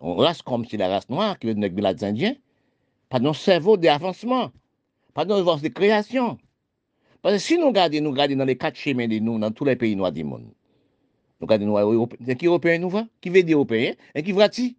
on 0.00 0.14
race 0.14 0.40
comme 0.40 0.64
si 0.64 0.78
la 0.78 0.88
race 0.88 1.10
noire, 1.10 1.38
qui 1.38 1.54
dire 1.54 1.70
les 1.70 2.04
Indiens, 2.04 2.34
pas 3.10 3.20
de 3.20 3.30
cerveau 3.34 3.76
d'avancement, 3.76 4.50
pas 5.26 5.38
de 5.38 5.42
force 5.42 5.62
de 5.62 5.68
création. 5.68 6.38
Parce 7.22 7.34
que 7.34 7.40
si 7.40 7.58
nous 7.58 7.68
regardons, 7.68 8.00
nous 8.00 8.10
regardons 8.10 8.36
dans 8.36 8.44
les 8.44 8.56
quatre 8.56 8.76
chemins 8.76 9.08
de 9.08 9.18
nous, 9.18 9.38
dans 9.38 9.50
tous 9.50 9.64
les 9.64 9.76
pays 9.76 9.94
noirs 9.94 10.12
du 10.12 10.24
monde, 10.24 10.46
nous 11.40 11.46
regardons 11.46 11.78
Européens, 11.78 12.34
qui 12.34 12.46
Européens 12.46 12.78
nous 12.78 12.90
voient, 12.90 13.06
qui 13.20 13.28
veut 13.28 13.42
dire 13.42 13.56
Européens, 13.56 13.94
et 14.14 14.22
qui 14.22 14.32
voit-il? 14.32 14.76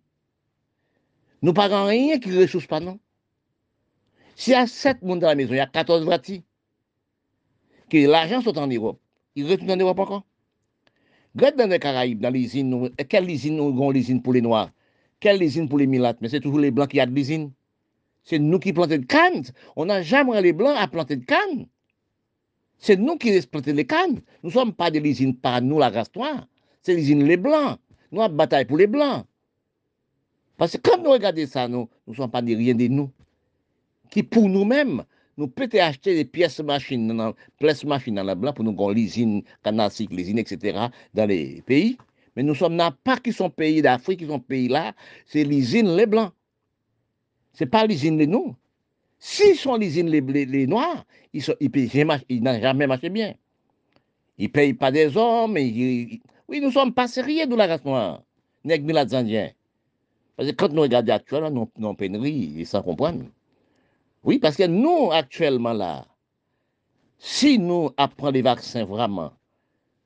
Nous 1.41 1.53
parlons 1.53 1.86
rien 1.86 2.19
qui 2.19 2.29
ne 2.29 2.41
ressource 2.41 2.67
pas, 2.67 2.79
non. 2.79 3.00
S'il 4.36 4.53
y 4.53 4.55
a 4.55 4.65
sept 4.67 5.01
monde 5.01 5.19
dans 5.19 5.27
la 5.27 5.36
maison, 5.36 5.53
il 5.53 5.57
y 5.57 5.60
a 5.60 5.67
14 5.67 6.03
vratis. 6.05 6.43
Que 7.89 8.07
l'argent 8.07 8.41
soit 8.41 8.57
en 8.57 8.67
Europe. 8.67 9.00
Il 9.36 9.50
retourne 9.50 9.71
en 9.71 9.77
Europe 9.77 10.00
encore. 10.00 10.24
Regarde 11.36 11.57
dans 11.57 11.69
les 11.69 11.79
Caraïbes, 11.79 12.19
dans 12.19 12.29
les 12.29 12.41
usines, 12.41 12.89
quelle 13.10 13.29
usine 13.29 13.57
nous 13.57 13.69
avons 13.69 13.91
l'usine 13.91 14.21
pour 14.21 14.33
les 14.33 14.41
Noirs? 14.41 14.71
Quelle 15.19 15.41
usine 15.43 15.69
pour 15.69 15.77
les 15.77 15.88
Milates? 15.88 16.17
Mais 16.21 16.29
c'est 16.29 16.39
toujours 16.39 16.60
les 16.60 16.71
Blancs 16.71 16.89
qui 16.89 17.00
ont 17.00 17.05
l'usine. 17.05 17.51
C'est 18.24 18.40
nous 18.40 18.60
qui 18.60 18.74
plantons 18.74 18.98
de 18.98 19.06
cannes. 19.06 19.44
On 19.75 19.86
n'a 19.86 20.01
jamais 20.01 20.42
les 20.42 20.54
Blancs 20.54 20.75
à 20.78 20.88
planter 20.88 21.16
de 21.16 21.25
cannes. 21.25 21.68
C'est 22.78 22.98
nous 22.98 23.18
qui 23.18 23.40
plantons 23.42 23.74
les 23.74 23.86
cannes. 23.86 24.22
Nous 24.44 24.50
ne 24.50 24.54
sommes 24.54 24.74
pas 24.74 24.92
de 24.92 25.00
l'usine 25.00 25.36
par 25.36 25.62
nous, 25.62 25.80
la 25.80 25.90
race. 25.90 26.12
C'est 26.82 26.94
l'usine 26.96 27.24
les 27.25 27.38
Blancs. 27.38 27.80
Nous 28.12 28.22
avons 28.22 28.36
bataille 28.36 28.66
pour 28.66 28.78
les 28.78 28.88
Blancs. 28.88 29.25
Parce 30.58 30.74
que 30.74 30.78
quand 30.78 31.01
nous 31.01 31.10
regardons 31.10 31.48
ça, 31.48 31.68
nous 31.68 31.90
ne 32.06 32.13
sommes 32.13 32.30
pas 32.30 32.42
de 32.42 32.56
rien 32.56 32.75
de 32.75 32.88
nous. 32.88 33.10
Qui 34.12 34.22
pour 34.22 34.48
nous-mêmes, 34.48 35.04
nous 35.38 35.48
pouvons 35.48 35.80
acheter 35.80 36.13
des 36.13 36.25
pièces 36.25 36.60
machines, 36.60 37.34
pièces 37.58 37.84
machines 37.84 38.16
dans 38.16 38.24
la 38.24 38.36
blanc 38.36 38.54
pour 38.54 38.63
nous 38.63 38.72
avoir 38.72 38.92
l'usine, 38.92 39.42
canasique, 39.63 40.12
l'usine, 40.12 40.38
etc. 40.38 40.88
dans 41.13 41.25
les 41.25 41.63
pays. 41.66 41.98
Mais 42.36 42.44
nous 42.44 42.54
sommes 42.54 42.80
pas 43.04 43.18
qui 43.18 43.34
sont 43.34 43.50
pays 43.50 43.82
d'Afrique, 43.82 44.20
qui 44.20 44.28
sont 44.28 44.40
pays 44.40 44.68
là, 44.68 44.94
c'est 45.25 45.44
l'usine 45.44 45.96
les 45.96 46.06
blancs. 46.06 46.32
Ce 47.53 47.63
n'est 47.63 47.70
pas 47.70 47.86
l'usine 47.86 48.17
les 48.17 48.27
nous. 48.27 48.55
S'ils 49.20 49.55
sont 49.55 49.75
l'usine 49.75 50.10
les, 50.10 50.22
les, 50.22 50.67
noirs, 50.67 51.05
ils, 51.34 51.43
ils, 51.60 52.43
n'ont 52.43 52.60
jamais 52.60 52.88
marché 52.88 53.10
bien. 53.10 53.36
Ils 54.38 54.46
ne 54.46 54.50
payent 54.50 54.74
pas 54.74 54.91
des 54.91 55.15
hommes. 55.15 55.53
oui, 55.53 56.22
nous 56.48 56.67
ne 56.67 56.72
sommes 56.72 56.93
pas 56.93 57.08
sérieux 57.08 57.46
de 57.46 57.55
la 57.55 57.67
race 57.67 57.86
noire, 57.86 58.24
nègres 58.63 58.88
les 58.88 59.15
Indiens. 59.15 59.51
Parce 60.36 60.50
que 60.50 60.55
quand 60.55 60.74
nous 60.74 60.81
regardons 60.81 61.13
actuellement, 61.13 61.51
nous 61.51 61.70
avons 61.77 61.96
pénurie, 61.96 62.65
sans 62.65 62.81
comprendre. 62.81 63.25
Oui, 64.24 64.39
parce 64.39 64.55
que 64.55 64.63
nous, 64.63 65.12
actuellement 65.12 65.74
là, 65.74 66.08
si 67.20 67.60
nous 67.60 67.91
apprenons 67.98 68.31
les 68.31 68.41
vaccins 68.41 68.86
vraiment, 68.86 69.31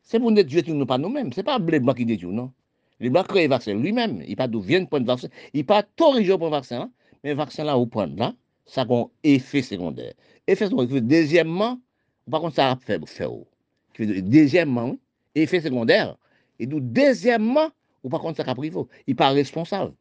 c'est 0.04 0.20
pour 0.20 0.32
détruire 0.34 0.64
nous 0.68 0.86
pas 0.86 0.98
nous-mêmes. 0.98 1.32
Ce 1.32 1.40
n'est 1.40 1.44
pas 1.44 1.58
les 1.58 1.80
blancs 1.80 1.96
qui 1.96 2.06
détruisent, 2.06 2.34
non. 2.34 2.52
Les 3.00 3.10
blancs 3.10 3.28
créent 3.28 3.44
le 3.44 3.50
vaccin 3.50 3.74
lui-même. 3.74 4.24
Il 4.28 4.36
pas 4.36 4.48
d'où 4.48 4.62
vient 4.62 4.84
prendre 4.86 5.06
le 5.06 5.12
vaccin. 5.12 5.28
Il 5.54 5.66
pas 5.66 5.84
t'origer 5.84 6.38
pour 6.38 6.48
le 6.48 6.52
vaccin. 6.52 6.82
Hein. 6.82 6.92
Mais 7.26 7.32
le 7.32 7.38
vaccin 7.38 7.64
là, 7.64 7.76
au 7.76 7.88
point 7.88 8.06
là, 8.06 8.36
ça 8.68 8.82
a 8.82 8.94
un 8.94 9.08
effet 9.24 9.64
secondaire. 9.64 10.14
Effet 10.46 10.68
secondaire. 10.68 11.02
Deuxièmement, 11.02 11.82
par 12.30 12.40
contre, 12.40 12.58
ça 12.58 12.70
a 12.70 12.76
fait 12.76 13.04
faire. 13.08 13.32
Deuxièmement, 13.98 14.96
effet 15.34 15.60
secondaire. 15.60 16.18
Et 16.60 16.68
donc, 16.68 16.84
deuxièmement, 16.84 17.72
ou 18.04 18.10
par 18.10 18.20
contre, 18.20 18.38
ça 18.46 18.52
a 18.52 18.54
pris 18.54 18.68
Il 18.68 18.86
n'est 19.08 19.16
pas 19.16 19.32
responsable. 19.32 19.94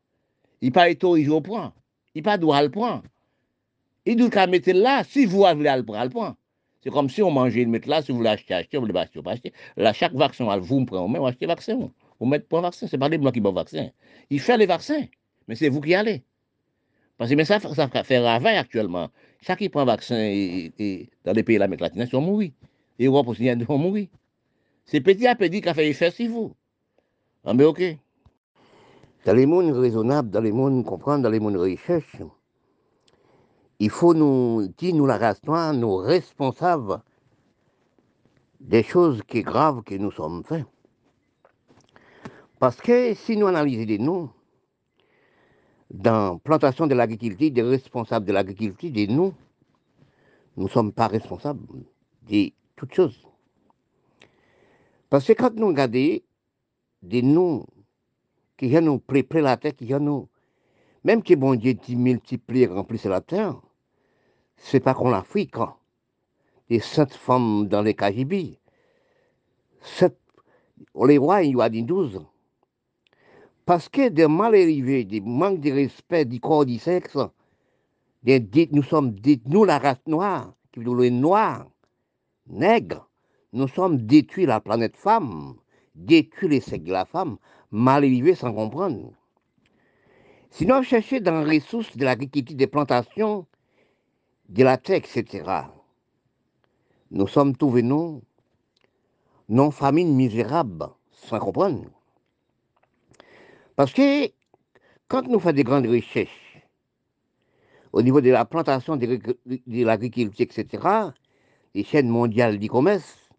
Il 0.60 0.66
n'est 0.66 0.70
pas 0.70 0.90
autorisé 0.90 1.30
au 1.30 1.40
point. 1.40 1.72
Il 2.14 2.18
n'est 2.18 2.22
pas 2.24 2.36
droit 2.36 2.62
le 2.62 2.70
point. 2.70 3.02
Il 4.04 4.16
doit 4.16 4.28
qu'à 4.28 4.46
mettre 4.46 4.72
là, 4.72 5.02
si 5.02 5.24
vous 5.24 5.38
voulez 5.38 5.74
le 5.76 5.82
prendre, 5.82 6.04
le 6.04 6.10
point. 6.10 6.36
C'est 6.82 6.90
comme 6.90 7.08
si 7.08 7.22
on 7.22 7.30
mangeait 7.30 7.64
le 7.64 7.70
mettre 7.70 7.88
là, 7.88 8.02
si 8.02 8.12
vous 8.12 8.18
voulez 8.18 8.28
acheter, 8.28 8.52
acheter, 8.52 8.76
vous 8.76 8.84
voulez 8.84 8.98
acheter, 8.98 9.22
acheter. 9.24 9.52
Là, 9.78 9.94
chaque 9.94 10.12
vaccin, 10.12 10.44
vous 10.58 10.80
me 10.80 10.84
prenez, 10.84 11.18
vous 11.18 11.26
achetez 11.26 11.46
vaccin. 11.46 11.90
Vous 12.20 12.26
mettez 12.26 12.44
pas 12.44 12.60
vaccin, 12.60 12.86
c'est 12.86 12.98
pas 12.98 13.08
les 13.08 13.16
blancs 13.16 13.32
qui 13.32 13.40
bon 13.40 13.52
vaccin. 13.52 13.88
Il 14.28 14.40
fait 14.40 14.58
les 14.58 14.66
vaccins, 14.66 15.06
mais 15.48 15.54
c'est 15.54 15.70
vous 15.70 15.80
qui 15.80 15.94
allez. 15.94 16.22
Parce 17.16 17.30
que 17.30 17.44
ça, 17.44 17.60
ça 17.60 17.88
fait 18.04 18.18
ravage 18.18 18.56
actuellement. 18.56 19.08
Chaque 19.40 19.58
qui 19.58 19.68
prend 19.68 19.84
vaccin 19.84 20.18
et, 20.18 21.08
dans 21.24 21.32
les 21.32 21.42
pays 21.42 21.56
de 21.56 21.60
l'Amérique 21.60 21.82
latine, 21.82 22.02
ils 22.02 22.08
sont 22.08 22.20
morts. 22.20 22.42
Et 22.42 23.06
Europe 23.06 23.28
aussi, 23.28 23.44
ils 23.46 23.66
sont 23.66 23.78
morts. 23.78 23.96
C'est 24.84 25.00
petit 25.00 25.26
à 25.26 25.34
petit 25.34 25.60
qui 25.60 25.68
a 25.68 25.74
fait 25.74 25.88
effet 25.88 26.10
sur 26.10 26.30
vous. 26.30 26.54
Ah, 27.44 27.54
mais 27.54 27.64
ok. 27.64 27.82
Dans 29.24 29.34
les 29.34 29.46
mondes 29.46 29.72
raisonnables, 29.72 30.30
dans 30.30 30.40
les 30.40 30.52
mondes 30.52 30.84
comprendre, 30.84 31.22
dans 31.22 31.30
les 31.30 31.40
mondes 31.40 31.56
recherche, 31.56 32.16
il 33.78 33.90
faut 33.90 34.14
nous 34.14 34.68
dire, 34.76 34.94
nous 34.94 35.06
la 35.06 35.18
race 35.18 35.42
noire, 35.44 35.72
nous 35.72 35.96
responsables 35.96 37.00
des 38.60 38.82
choses 38.82 39.22
qui 39.26 39.42
graves 39.42 39.82
que 39.82 39.94
nous 39.94 40.10
sommes 40.10 40.44
faits. 40.44 40.64
Parce 42.58 42.76
que 42.76 43.14
si 43.14 43.36
nous 43.36 43.46
analysons 43.46 43.84
les 43.86 43.98
nous, 43.98 44.30
dans 45.94 46.38
plantation 46.38 46.88
de 46.88 46.94
l'agriculture, 46.94 47.52
des 47.52 47.62
responsables 47.62 48.26
de 48.26 48.32
l'agriculture, 48.32 48.90
des 48.90 49.06
nous, 49.06 49.32
nous 50.56 50.64
ne 50.64 50.68
sommes 50.68 50.92
pas 50.92 51.06
responsables 51.06 51.60
de 52.28 52.50
toutes 52.74 52.92
choses. 52.92 53.26
Parce 55.08 55.24
que 55.26 55.32
quand 55.32 55.54
nous 55.54 55.68
regardons 55.68 56.18
des 57.02 57.22
nous 57.22 57.64
qui 58.56 58.68
viennent 58.68 58.86
nous 58.86 58.98
préparer 58.98 59.42
la 59.42 59.56
terre, 59.56 59.74
qui 59.76 59.84
viennent 59.84 60.04
nous 60.04 60.28
même 61.04 61.22
que 61.22 61.34
bon 61.34 61.54
Dieu 61.54 61.74
dit 61.74 61.96
multiplier, 61.96 62.66
remplir 62.66 63.08
la 63.10 63.20
terre, 63.20 63.60
c'est 64.56 64.80
pas 64.80 64.94
qu'on 64.94 65.10
l'Afrique. 65.10 65.56
Hein. 65.58 65.74
Des 66.70 66.80
sept 66.80 67.12
femmes 67.12 67.68
dans 67.68 67.82
les 67.82 67.94
Cajibis. 67.94 68.58
Sept, 69.82 70.18
les 71.06 71.18
voit, 71.18 71.42
il 71.42 71.56
y 71.56 71.60
a 71.60 71.68
12. 71.68 72.24
Parce 73.66 73.88
que 73.88 74.08
des 74.08 74.28
mal 74.28 74.54
arrivés, 74.54 75.04
des 75.04 75.20
manques 75.20 75.60
de 75.60 75.72
respect 75.72 76.26
du 76.26 76.38
corps 76.40 76.66
du 76.66 76.78
sexe, 76.78 77.16
des, 78.22 78.68
nous 78.72 78.82
sommes 78.82 79.12
dit, 79.12 79.40
nous 79.46 79.64
la 79.64 79.78
race 79.78 80.06
noire, 80.06 80.52
qui 80.72 80.80
veut 80.80 81.00
dire 81.00 81.12
noir, 81.12 81.66
nègre, 82.46 83.08
nous 83.52 83.68
sommes 83.68 83.98
détruits 83.98 84.46
la 84.46 84.60
planète 84.60 84.96
femme, 84.96 85.54
détruits 85.94 86.48
les 86.48 86.60
sexes 86.60 86.84
de 86.84 86.92
la 86.92 87.06
femme, 87.06 87.38
mal 87.70 88.04
arrivés 88.04 88.34
sans 88.34 88.52
comprendre. 88.52 89.12
Sinon, 90.50 90.82
chercher 90.82 91.20
dans 91.20 91.42
les 91.42 91.58
ressources 91.58 91.96
de 91.96 92.04
l'agriculture 92.04 92.56
des 92.56 92.66
plantations, 92.66 93.46
de 94.48 94.62
la 94.62 94.76
terre, 94.76 94.98
etc. 94.98 95.42
Nous 97.10 97.26
sommes 97.26 97.56
tous 97.56 97.70
venus 97.70 98.20
non 99.48 99.70
famine 99.70 100.14
misérable, 100.14 100.88
sans 101.10 101.38
comprendre. 101.38 101.90
Parce 103.76 103.92
que 103.92 104.30
quand 105.08 105.26
nous 105.26 105.40
faisons 105.40 105.54
des 105.54 105.64
grandes 105.64 105.86
recherches 105.86 106.60
au 107.92 108.02
niveau 108.02 108.20
de 108.20 108.30
la 108.30 108.44
plantation, 108.44 108.96
de 108.96 109.84
l'agriculture, 109.84 110.46
etc., 110.48 110.86
des 111.74 111.84
chaînes 111.84 112.08
mondiales 112.08 112.58
du 112.58 112.68
commerce, 112.68 113.30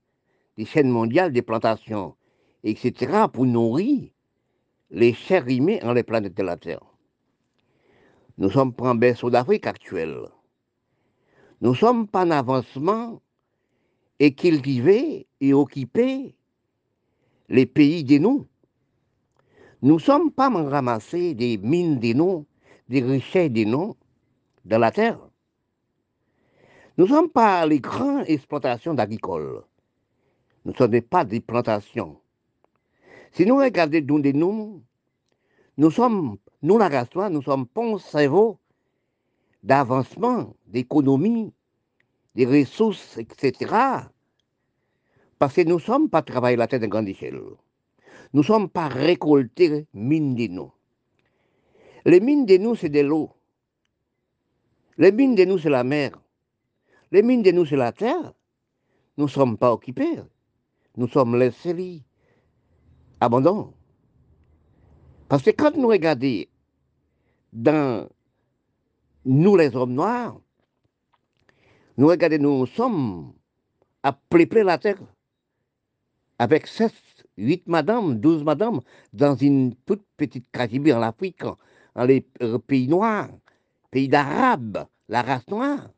des 0.58 0.66
chaînes 0.66 0.90
mondiales 0.90 1.32
des 1.34 1.42
plantations, 1.42 2.16
etc., 2.64 3.26
pour 3.32 3.46
nourrir 3.46 4.10
les 4.92 5.14
chers 5.14 5.46
rimés 5.46 5.84
en 5.84 5.94
les 5.94 6.04
planètes 6.04 6.36
de 6.36 6.44
la 6.44 6.58
Terre. 6.58 6.84
Nous 8.38 8.50
sommes 8.50 8.74
pour 8.74 8.88
un 8.88 8.96
berceau 8.96 9.30
d'Afrique 9.30 9.68
actuelle. 9.68 10.28
Nous 11.62 11.76
sommes 11.76 12.08
pas 12.08 12.26
en 12.26 12.32
avancement 12.32 13.22
et 14.20 14.34
cultiver 14.34 15.28
et 15.40 15.54
occuper 15.54 16.36
les 17.50 17.66
pays 17.66 18.04
de 18.04 18.18
nous. 18.18 18.46
Nous 19.82 19.96
ne 19.96 20.00
sommes 20.00 20.32
pas 20.32 20.50
en 20.50 20.70
ramasser 20.70 21.34
des 21.34 21.58
mines 21.58 22.00
de 22.00 22.14
nous, 22.14 22.46
des 22.90 23.02
richesses 23.02 23.52
de 23.52 23.64
nous 23.64 23.96
dans 24.64 24.80
la 24.80 24.92
terre. 24.92 25.20
Nous 26.98 27.06
ne 27.06 27.10
sommes 27.10 27.30
pas 27.30 27.66
les 27.66 27.80
grandes 27.80 28.26
exploitations 28.28 28.94
d'agricoles. 28.94 29.64
Nous 30.64 30.72
ne 30.72 30.78
sommes 30.78 31.02
pas 31.02 31.26
des 31.26 31.42
plantations. 31.42 32.18
Si 33.32 33.46
nous 33.46 33.58
regardons 33.58 34.20
de 34.20 34.32
nous, 34.32 34.82
nous 35.78 35.92
sommes 35.92 36.38
nous, 36.62 36.78
la 36.78 36.90
race 36.90 37.14
nous 37.30 37.44
sommes 37.44 37.68
pas 37.68 37.84
un 37.84 38.00
cerveau 38.00 38.58
d'avancement, 39.62 40.56
d'économie, 40.66 41.54
des 42.34 42.46
ressources, 42.46 43.18
etc. 43.18 43.72
Parce 45.38 45.54
que 45.54 45.62
nous 45.62 45.76
ne 45.76 45.82
sommes 45.82 46.10
pas 46.10 46.22
travailler 46.22 46.58
la 46.58 46.68
tête 46.68 46.82
de 46.82 46.88
grande 46.88 47.08
échelle. 47.08 47.40
Nous 48.36 48.42
ne 48.42 48.48
sommes 48.48 48.68
pas 48.68 48.90
récolter 48.90 49.88
mines 49.94 50.36
de 50.36 50.48
nous. 50.48 50.70
Les 52.04 52.20
mines 52.20 52.46
de 52.46 52.58
nous, 52.58 52.76
c'est 52.76 52.90
de 52.90 53.00
l'eau. 53.00 53.32
Les 54.98 55.14
mines 55.14 55.36
de 55.36 55.46
nous, 55.46 55.58
c'est 55.58 55.70
la 55.70 55.86
mer. 55.86 56.12
Les 57.14 57.24
mines 57.24 57.44
de 57.44 57.52
nous 57.52 57.66
sur 57.66 57.78
la 57.78 57.94
terre, 57.94 58.34
nous 59.16 59.24
ne 59.24 59.30
sommes 59.30 59.58
pas 59.58 59.72
occupés. 59.72 60.20
Nous 60.98 61.08
sommes 61.08 61.38
laissés 61.38 62.04
abandonnés. 63.22 63.72
Parce 65.30 65.44
que 65.44 65.52
quand 65.52 65.78
nous 65.78 65.88
regardons 65.88 66.44
dans 67.54 68.10
nous 69.24 69.56
les 69.56 69.74
hommes 69.78 69.94
noirs, 69.94 70.42
nous 71.96 72.08
regardons, 72.08 72.42
nous 72.42 72.66
sommes 72.66 73.34
à 74.04 74.12
peupler 74.12 74.64
la 74.64 74.78
terre 74.78 75.00
avec 76.38 76.68
7, 76.68 76.92
8 77.38 77.68
madames, 77.68 78.20
12 78.20 78.44
madames 78.44 78.82
dans 79.14 79.36
une 79.36 79.76
toute 79.86 80.04
petite 80.18 80.50
Caraïbe 80.52 80.90
en 80.90 81.02
Afrique, 81.02 81.44
dans 81.96 82.04
les 82.04 82.26
euh, 82.42 82.58
pays 82.60 82.88
noirs, 82.88 83.30
pays 83.92 84.08
d'Arabes, 84.08 84.86
la 85.10 85.22
race 85.22 85.48
noire. 85.50 85.90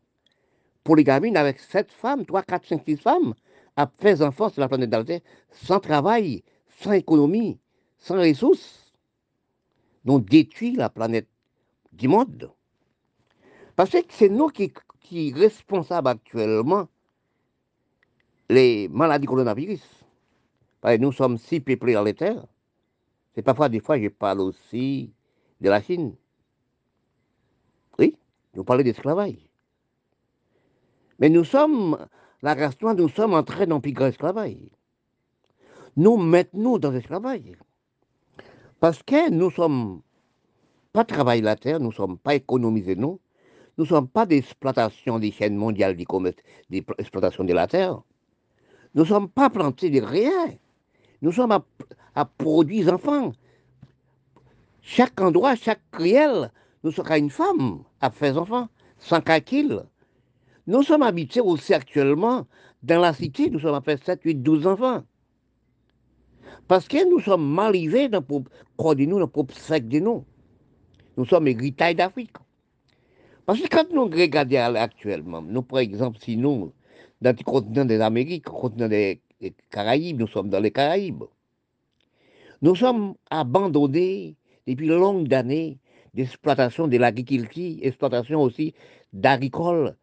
Pour 0.83 0.95
les 0.95 1.03
gamines, 1.03 1.37
avec 1.37 1.59
7 1.59 1.91
femmes, 1.91 2.25
3, 2.25 2.43
4, 2.43 2.67
5, 2.67 2.83
6 2.85 2.97
femmes, 2.97 3.33
à 3.75 3.89
faire 3.99 4.21
enfants 4.21 4.49
sur 4.49 4.61
la 4.61 4.67
planète 4.67 4.89
d'Alter, 4.89 5.21
sans 5.51 5.79
travail, 5.79 6.43
sans 6.81 6.93
économie, 6.93 7.59
sans 7.99 8.15
ressources. 8.15 8.93
Donc 10.05 10.29
détruit 10.29 10.75
la 10.75 10.89
planète 10.89 11.27
du 11.91 12.07
monde. 12.07 12.51
Parce 13.75 13.91
que 13.91 13.97
c'est 14.09 14.29
nous 14.29 14.47
qui, 14.47 14.71
qui 15.01 15.29
sommes 15.29 15.39
responsables 15.39 16.07
actuellement 16.07 16.87
les 18.49 18.87
maladies 18.87 19.27
coronavirus. 19.27 20.06
Nous 20.95 21.11
sommes 21.11 21.37
si 21.37 21.59
peuplés 21.59 21.93
dans 21.93 22.03
les 22.03 22.13
terres. 22.13 22.45
C'est 23.35 23.41
parfois, 23.41 23.67
des 23.67 23.81
fois, 23.81 23.99
je 23.99 24.07
parle 24.07 24.39
aussi 24.41 25.11
de 25.59 25.69
la 25.69 25.81
Chine. 25.81 26.15
Oui, 27.99 28.15
nous 28.55 28.63
parlons 28.63 28.83
d'esclavage. 28.83 29.49
Mais 31.19 31.29
nous 31.29 31.43
sommes, 31.43 31.97
la 32.41 32.53
race 32.53 32.79
noire, 32.81 32.95
nous 32.95 33.09
sommes 33.09 33.33
entrés 33.33 33.65
dans 33.65 33.75
le 33.75 33.81
plus 33.81 33.91
grand 33.91 34.07
esclavage. 34.07 34.55
Nous 35.97 36.17
mettons 36.17 36.77
dans 36.77 36.91
l'esclavage. 36.91 37.57
Parce 38.79 39.03
que 39.03 39.29
nous 39.29 39.47
ne 39.47 39.51
sommes 39.51 40.01
pas 40.93 41.03
travailler 41.03 41.41
la 41.41 41.55
terre, 41.55 41.79
nous 41.79 41.89
ne 41.89 41.93
sommes 41.93 42.17
pas 42.17 42.35
économisés, 42.35 42.95
nous. 42.95 43.19
Nous 43.77 43.83
ne 43.83 43.89
sommes 43.89 44.07
pas 44.07 44.25
d'exploitation 44.25 45.19
des 45.19 45.31
chaînes 45.31 45.55
mondiales 45.55 45.95
d'exploitation 46.69 47.43
de 47.43 47.53
la 47.53 47.67
terre. 47.67 48.01
Nous 48.95 49.03
ne 49.03 49.07
sommes 49.07 49.29
pas 49.29 49.49
plantés 49.49 49.89
de 49.89 50.01
rien. 50.01 50.57
Nous 51.21 51.31
sommes 51.31 51.51
à, 52.15 52.25
produire 52.25 52.93
enfants. 52.93 53.33
Chaque 54.81 55.19
endroit, 55.19 55.55
chaque 55.55 55.81
crielle, 55.91 56.51
nous 56.83 56.91
sommes 56.91 57.11
une 57.11 57.29
femme 57.29 57.83
à 58.01 58.09
faire 58.09 58.37
enfants, 58.37 58.69
sans 58.97 59.21
calcul. 59.21 59.83
Nous 60.67 60.83
sommes 60.83 61.03
habités 61.03 61.41
aussi 61.41 61.73
actuellement 61.73 62.45
dans 62.83 62.99
la 63.01 63.13
cité, 63.13 63.49
nous 63.49 63.59
sommes 63.59 63.75
à 63.75 63.81
faire 63.81 63.97
7, 64.01 64.21
8, 64.23 64.35
12 64.35 64.67
enfants. 64.67 65.03
Parce 66.67 66.87
que 66.87 67.09
nous 67.09 67.19
sommes 67.19 67.49
mal 67.53 67.67
arrivés 67.67 68.09
dans 68.09 68.23
le 68.29 69.05
nous, 69.05 69.13
dans 69.13 69.19
le 69.19 69.27
propre 69.27 69.55
sec 69.55 69.87
de 69.87 69.99
nous. 69.99 70.25
Nous 71.15 71.25
sommes 71.25 71.47
héritages 71.47 71.95
d'Afrique. 71.95 72.35
Parce 73.45 73.61
que 73.61 73.67
quand 73.67 73.91
nous 73.93 74.05
regardons 74.05 74.75
actuellement, 74.75 75.41
nous, 75.41 75.61
par 75.61 75.79
exemple, 75.79 76.17
si 76.21 76.35
nous, 76.35 76.73
dans 77.21 77.35
le 77.35 77.43
continent 77.43 77.85
des 77.85 78.01
Amériques, 78.01 78.45
le 78.45 78.51
continent 78.51 78.89
des 78.89 79.21
Caraïbes, 79.69 80.19
nous 80.19 80.27
sommes 80.27 80.49
dans 80.49 80.59
les 80.59 80.71
Caraïbes, 80.71 81.23
nous 82.61 82.75
sommes 82.75 83.13
abandonnés 83.29 84.35
depuis 84.65 84.87
longues 84.87 85.33
années 85.33 85.77
d'exploitation 86.13 86.87
de 86.87 86.97
l'agriculture, 86.97 87.77
exploitation 87.81 88.41
aussi 88.41 88.73
d'agricole. 89.13 89.95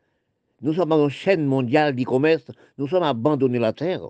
Nous 0.63 0.75
sommes 0.75 0.91
dans 0.91 1.05
une 1.05 1.11
chaîne 1.11 1.45
mondiale 1.45 1.97
d'e-commerce, 1.97 2.47
nous 2.79 2.87
sommes 2.87 3.03
abandonnés 3.03 3.59
la 3.59 3.73
terre. 3.73 4.09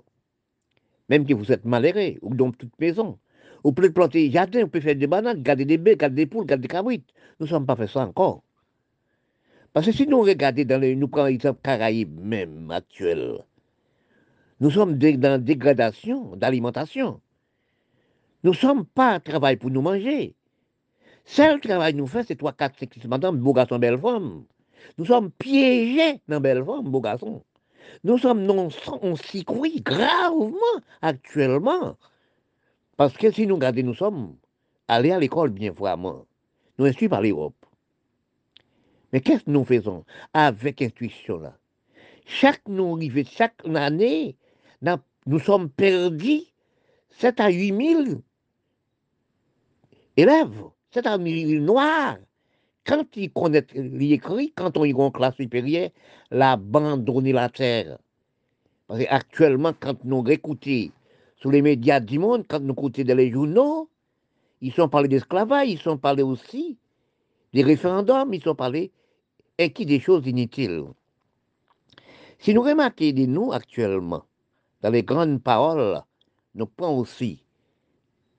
Même 1.09 1.25
que 1.25 1.33
vous 1.33 1.51
êtes 1.51 1.65
malheureux, 1.65 2.17
ou 2.21 2.35
dans 2.35 2.51
toute 2.51 2.79
maison. 2.79 3.17
Vous 3.63 3.73
pouvez 3.73 3.89
planter 3.89 4.27
des 4.27 4.31
jardins, 4.31 4.61
vous 4.61 4.67
pouvez 4.67 4.81
faire 4.81 4.95
des 4.95 5.07
bananes, 5.07 5.41
garder 5.41 5.65
des 5.65 5.79
baies, 5.79 5.95
garder 5.95 6.15
des 6.15 6.25
poules, 6.27 6.45
garder 6.45 6.63
des 6.63 6.67
cabrites. 6.67 7.09
Nous 7.39 7.47
ne 7.47 7.49
sommes 7.49 7.65
pas 7.65 7.75
fait 7.75 7.87
ça 7.87 8.01
encore. 8.01 8.43
Parce 9.73 9.87
que 9.87 9.91
si 9.91 10.07
nous 10.07 10.21
regardons 10.21 10.63
dans 10.63 10.79
les, 10.79 10.95
nous 10.95 11.07
prenons 11.07 11.25
l'exemple 11.25 11.59
Caraïbes 11.63 12.19
même 12.19 12.69
actuel, 12.69 13.39
nous 14.59 14.71
sommes 14.71 14.97
dans 14.97 15.43
dégradation 15.43 16.35
d'alimentation. 16.35 17.21
Nous 18.43 18.51
ne 18.51 18.55
sommes 18.55 18.85
pas 18.85 19.11
à 19.11 19.19
travail 19.19 19.57
pour 19.57 19.69
nous 19.69 19.81
manger. 19.81 20.35
Seul 21.25 21.59
travail 21.59 21.93
nous 21.93 22.07
fait, 22.07 22.23
c'est 22.23 22.35
3, 22.35 22.53
4, 22.53 22.79
5, 22.79 22.93
6 23.01 23.07
madame, 23.07 23.37
beau 23.37 23.53
garçon, 23.53 23.79
belle 23.79 23.99
femme. 23.99 24.45
Nous 24.97 25.05
sommes 25.05 25.31
piégés 25.31 26.21
dans 26.27 26.39
belle 26.39 26.63
femme, 26.63 26.83
beau 26.83 27.01
garçon. 27.01 27.43
Nous 28.03 28.17
sommes 28.17 28.43
non, 28.43 28.69
on 29.01 29.15
s'y 29.15 29.43
gravement 29.43 30.55
actuellement 31.01 31.97
parce 32.97 33.17
que 33.17 33.31
si 33.31 33.45
nous 33.45 33.55
regardons, 33.55 33.83
nous 33.83 33.93
sommes 33.93 34.35
allés 34.87 35.11
à 35.11 35.19
l'école 35.19 35.49
bien 35.49 35.71
vraiment. 35.71 36.25
Nous 36.77 36.85
instruits 36.85 37.09
par 37.09 37.21
l'Europe. 37.21 37.55
Mais 39.11 39.21
qu'est-ce 39.21 39.43
que 39.43 39.51
nous 39.51 39.65
faisons 39.65 40.05
avec 40.33 40.81
intuition 40.81 41.39
là 41.39 41.57
Chaque 42.25 42.67
nous 42.67 42.99
chaque 43.25 43.61
année, 43.65 44.35
nous 44.81 45.39
sommes 45.39 45.69
perdus 45.69 46.41
7 47.11 47.39
à 47.39 47.49
8 47.49 47.67
000 47.67 48.21
élèves, 50.17 50.63
7 50.91 51.07
à 51.07 51.17
8 51.17 51.47
000 51.47 51.63
noirs. 51.63 52.17
Quand 52.85 53.05
ils 53.15 53.31
connaissent 53.31 53.73
l'écrit, 53.73 54.53
quand 54.55 54.77
on 54.77 54.85
est 54.85 54.93
en 54.93 55.09
classe 55.09 55.35
supérieure, 55.35 55.89
l'abandonner 56.29 57.33
la 57.33 57.49
terre. 57.49 57.97
Parce 58.87 58.99
qu'actuellement, 58.99 59.73
quand 59.79 60.03
nous 60.03 60.23
écoutons 60.27 60.91
sur 61.37 61.51
les 61.51 61.61
médias 61.61 61.99
du 61.99 62.19
monde, 62.19 62.45
quand 62.47 62.59
nous 62.59 62.73
écoutons 62.73 63.03
dans 63.03 63.17
les 63.17 63.31
journaux, 63.31 63.89
ils 64.61 64.71
sont 64.71 64.87
parlés 64.87 65.07
d'esclavage, 65.07 65.69
ils 65.69 65.79
sont 65.79 65.97
parlés 65.97 66.23
aussi 66.23 66.77
des 67.53 67.63
référendums, 67.63 68.33
ils 68.33 68.43
sont 68.43 68.55
parlés 68.55 68.91
et 69.57 69.71
qui 69.71 69.85
des 69.85 69.99
choses 69.99 70.27
inutiles. 70.27 70.83
Si 72.39 72.53
nous 72.53 72.61
remarquons 72.61 73.11
de 73.11 73.25
nous 73.25 73.51
actuellement, 73.51 74.25
dans 74.85 74.91
les 74.91 75.01
grandes 75.01 75.41
paroles, 75.41 76.03
nous 76.53 76.67
prenons 76.67 76.99
aussi 76.99 77.43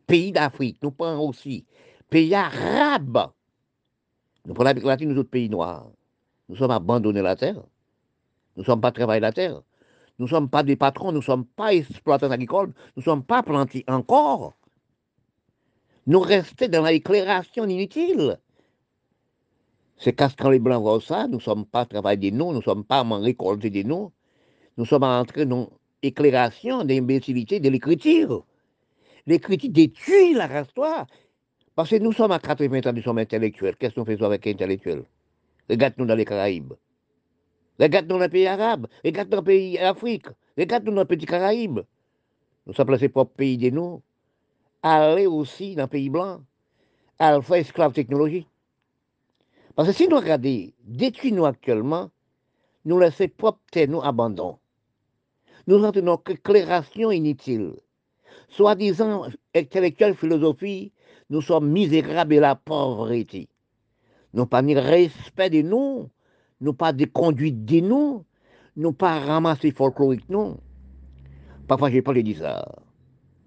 pays 0.07 0.31
d'Afrique, 0.31 0.79
nous 0.81 0.93
prenons 0.93 1.31
aussi 1.31 1.67
pays 2.09 2.33
arabes, 2.37 3.33
nous 4.45 4.55
prenons 4.55 4.67
l'Amérique 4.67 4.87
latine, 4.87 5.09
nous 5.09 5.19
autres 5.19 5.31
pays 5.31 5.51
noirs. 5.51 5.91
Nous 6.49 6.55
sommes 6.55 6.71
abandonnés 6.71 7.21
la 7.21 7.35
terre. 7.35 7.65
Nous 8.55 8.63
ne 8.63 8.65
sommes 8.65 8.81
pas 8.81 8.93
travaillés 8.93 9.19
la 9.19 9.33
terre. 9.33 9.61
Nous 10.21 10.27
ne 10.27 10.31
sommes 10.31 10.49
pas 10.49 10.63
des 10.63 10.77
patrons, 10.77 11.11
nous 11.11 11.19
ne 11.19 11.25
sommes 11.25 11.47
pas 11.47 11.75
exploitants 11.75 12.31
agricoles, 12.31 12.73
nous 12.95 13.01
ne 13.01 13.03
sommes 13.03 13.25
pas 13.25 13.43
plantés 13.43 13.85
encore. 13.89 14.55
Nous 16.07 16.21
restons 16.21 16.69
dans 16.69 16.85
l'éclairation 16.85 17.65
inutile. 17.65 18.39
C'est 19.97 20.13
quand 20.13 20.49
les 20.49 20.61
Blancs 20.61 20.81
voient 20.81 21.01
ça, 21.01 21.27
nous 21.27 21.39
ne 21.39 21.43
sommes 21.43 21.67
pas 21.67 21.87
travaillés 21.87 22.31
de 22.31 22.37
nous, 22.37 22.53
nous 22.53 22.59
ne 22.59 22.63
sommes 22.63 22.85
pas 22.85 23.03
en 23.03 23.21
récolter 23.21 23.71
de 23.71 23.83
nous. 23.83 24.13
Nous 24.77 24.85
sommes 24.85 25.03
entrés 25.03 25.45
dans 25.45 25.71
l'éclairation, 26.07 26.85
d'imbécilité 26.85 27.59
de 27.61 27.69
l'écriture. 27.69 28.45
L'écriture 29.27 29.71
détruit 29.71 30.35
la 30.35 30.47
race 30.47 30.69
Parce 31.75 31.91
que 31.91 31.97
nous 31.97 32.13
sommes 32.13 32.33
à 32.33 32.39
80 32.39 32.81
ans, 32.87 32.93
nous 32.93 33.03
sommes 33.03 33.19
intellectuels. 33.19 33.77
Qu'est-ce 33.77 33.95
que 33.95 34.01
nous 34.01 34.07
faisons 34.07 34.27
avec 34.27 34.47
intellectuels 34.47 35.05
Regarde-nous 35.69 36.07
dans 36.07 36.15
les 36.15 36.25
Caraïbes. 36.25 36.75
Regarde 37.79 38.07
dans 38.07 38.19
les 38.19 38.29
pays 38.29 38.47
arabes, 38.47 38.87
regarde 39.05 39.29
dans 39.29 39.39
les 39.39 39.45
pays 39.45 39.79
d'Afrique, 39.79 40.27
regarde 40.57 40.85
dans 40.85 40.93
les 40.95 41.05
petits 41.05 41.27
Caraïbes. 41.27 41.81
Nous 42.67 42.73
sommes 42.73 42.87
placés 42.87 43.09
propres 43.09 43.35
pays 43.35 43.59
de 43.59 43.71
nous. 43.71 44.01
Aller 44.83 45.27
aussi 45.27 45.75
dans 45.75 45.83
les 45.83 45.89
pays 45.89 46.09
blancs, 46.09 46.41
à 47.19 47.41
faire 47.43 47.57
esclave 47.57 47.93
technologie. 47.93 48.47
Parce 49.75 49.89
que 49.89 49.95
si 49.95 50.09
nous 50.09 50.17
regardons, 50.17 50.71
détruit 50.85 51.33
nous 51.33 51.45
actuellement, 51.45 52.11
nous 52.85 52.99
laissons 52.99 53.29
propre 53.37 53.61
nous 53.89 54.03
abandon. 54.03 54.59
Nous 55.67 55.83
entrons 55.85 56.03
dans 56.03 56.23
une 56.27 56.35
éclairation 56.35 57.11
inutile. 57.11 57.73
Soi-disant 58.49 59.27
intellectuelle 59.55 60.15
philosophie, 60.15 60.93
nous 61.31 61.41
sommes 61.43 61.71
misérables 61.71 62.35
et 62.35 62.41
la 62.41 62.55
pauvreté. 62.55 63.49
Nous 64.33 64.47
pas 64.47 64.63
ni 64.63 64.75
respect 64.75 65.51
de 65.51 65.63
nous, 65.63 66.09
nous 66.61 66.75
pas 66.75 66.93
de 66.93 67.05
conduite 67.07 67.65
de 67.65 67.81
nous, 67.81 68.25
nous 68.77 68.93
pas 68.93 69.19
ramasser 69.21 69.73
folklorique, 69.73 70.29
non. 70.29 70.61
Parfois, 71.67 71.91
j'ai 71.91 72.03
parlé 72.03 72.23
de 72.23 72.35
ça. 72.35 72.65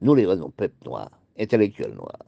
Nous, 0.01 0.15
les 0.15 0.25
raisons, 0.25 0.49
peuple 0.49 0.75
noir, 0.86 1.10
intellectuels 1.38 1.93
noirs. 1.93 2.25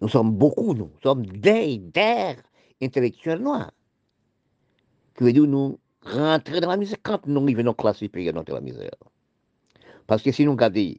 Nous 0.00 0.08
sommes 0.08 0.32
beaucoup, 0.32 0.74
nous 0.74 0.90
sommes 1.02 1.26
des, 1.26 1.78
des 1.78 2.36
intellectuels 2.80 3.40
noirs. 3.40 3.72
Qui 5.16 5.24
veut 5.24 5.32
dire 5.32 5.46
nous 5.46 5.78
rentrer 6.04 6.60
dans 6.60 6.70
la 6.70 6.76
misère 6.76 6.98
quand 7.02 7.26
nous 7.26 7.42
arrivons 7.42 7.62
dans 7.62 7.70
la 7.70 7.74
classe 7.74 8.02
dans 8.02 8.54
la 8.54 8.60
misère. 8.60 8.90
Parce 10.06 10.22
que 10.22 10.32
si 10.32 10.44
nous 10.44 10.52
regardons, 10.52 10.94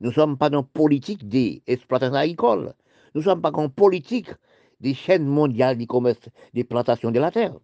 nous 0.00 0.10
ne 0.10 0.14
sommes 0.14 0.38
pas 0.38 0.50
dans 0.50 0.58
la 0.58 0.64
politique 0.72 1.28
des 1.28 1.62
exploitations 1.66 2.14
agricoles. 2.14 2.74
Nous 3.14 3.20
ne 3.20 3.24
sommes 3.24 3.42
pas 3.42 3.50
dans 3.50 3.62
la 3.62 3.68
politique 3.68 4.30
des 4.80 4.94
chaînes 4.94 5.26
mondiales 5.26 5.76
du 5.76 5.86
commerce 5.86 6.28
des 6.54 6.64
plantations 6.64 7.10
de 7.10 7.18
la 7.18 7.30
terre 7.30 7.54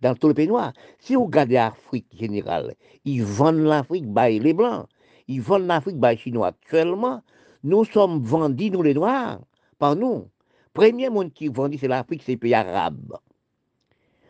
dans 0.00 0.14
tout 0.14 0.28
le 0.28 0.34
pays 0.34 0.48
noir. 0.48 0.72
Si 0.98 1.14
vous 1.14 1.24
regardez 1.24 1.54
l'Afrique 1.54 2.06
générale, 2.18 2.74
ils 3.04 3.22
vendent 3.22 3.58
l'Afrique 3.58 4.12
par 4.12 4.28
les 4.28 4.52
Blancs. 4.52 4.86
Ils 5.26 5.40
vendent 5.40 5.66
l'Afrique 5.66 6.00
par 6.00 6.12
les 6.12 6.16
Chinois. 6.16 6.48
Actuellement, 6.48 7.22
nous 7.62 7.84
sommes 7.84 8.22
vendus, 8.22 8.70
nous 8.70 8.82
les 8.82 8.94
Noirs, 8.94 9.40
par 9.78 9.96
nous. 9.96 10.28
Premier 10.72 11.10
monde 11.10 11.32
qui 11.32 11.48
vendit, 11.48 11.78
c'est 11.78 11.88
l'Afrique, 11.88 12.22
c'est 12.24 12.32
les 12.32 12.38
pays 12.38 12.54
arabes. 12.54 13.16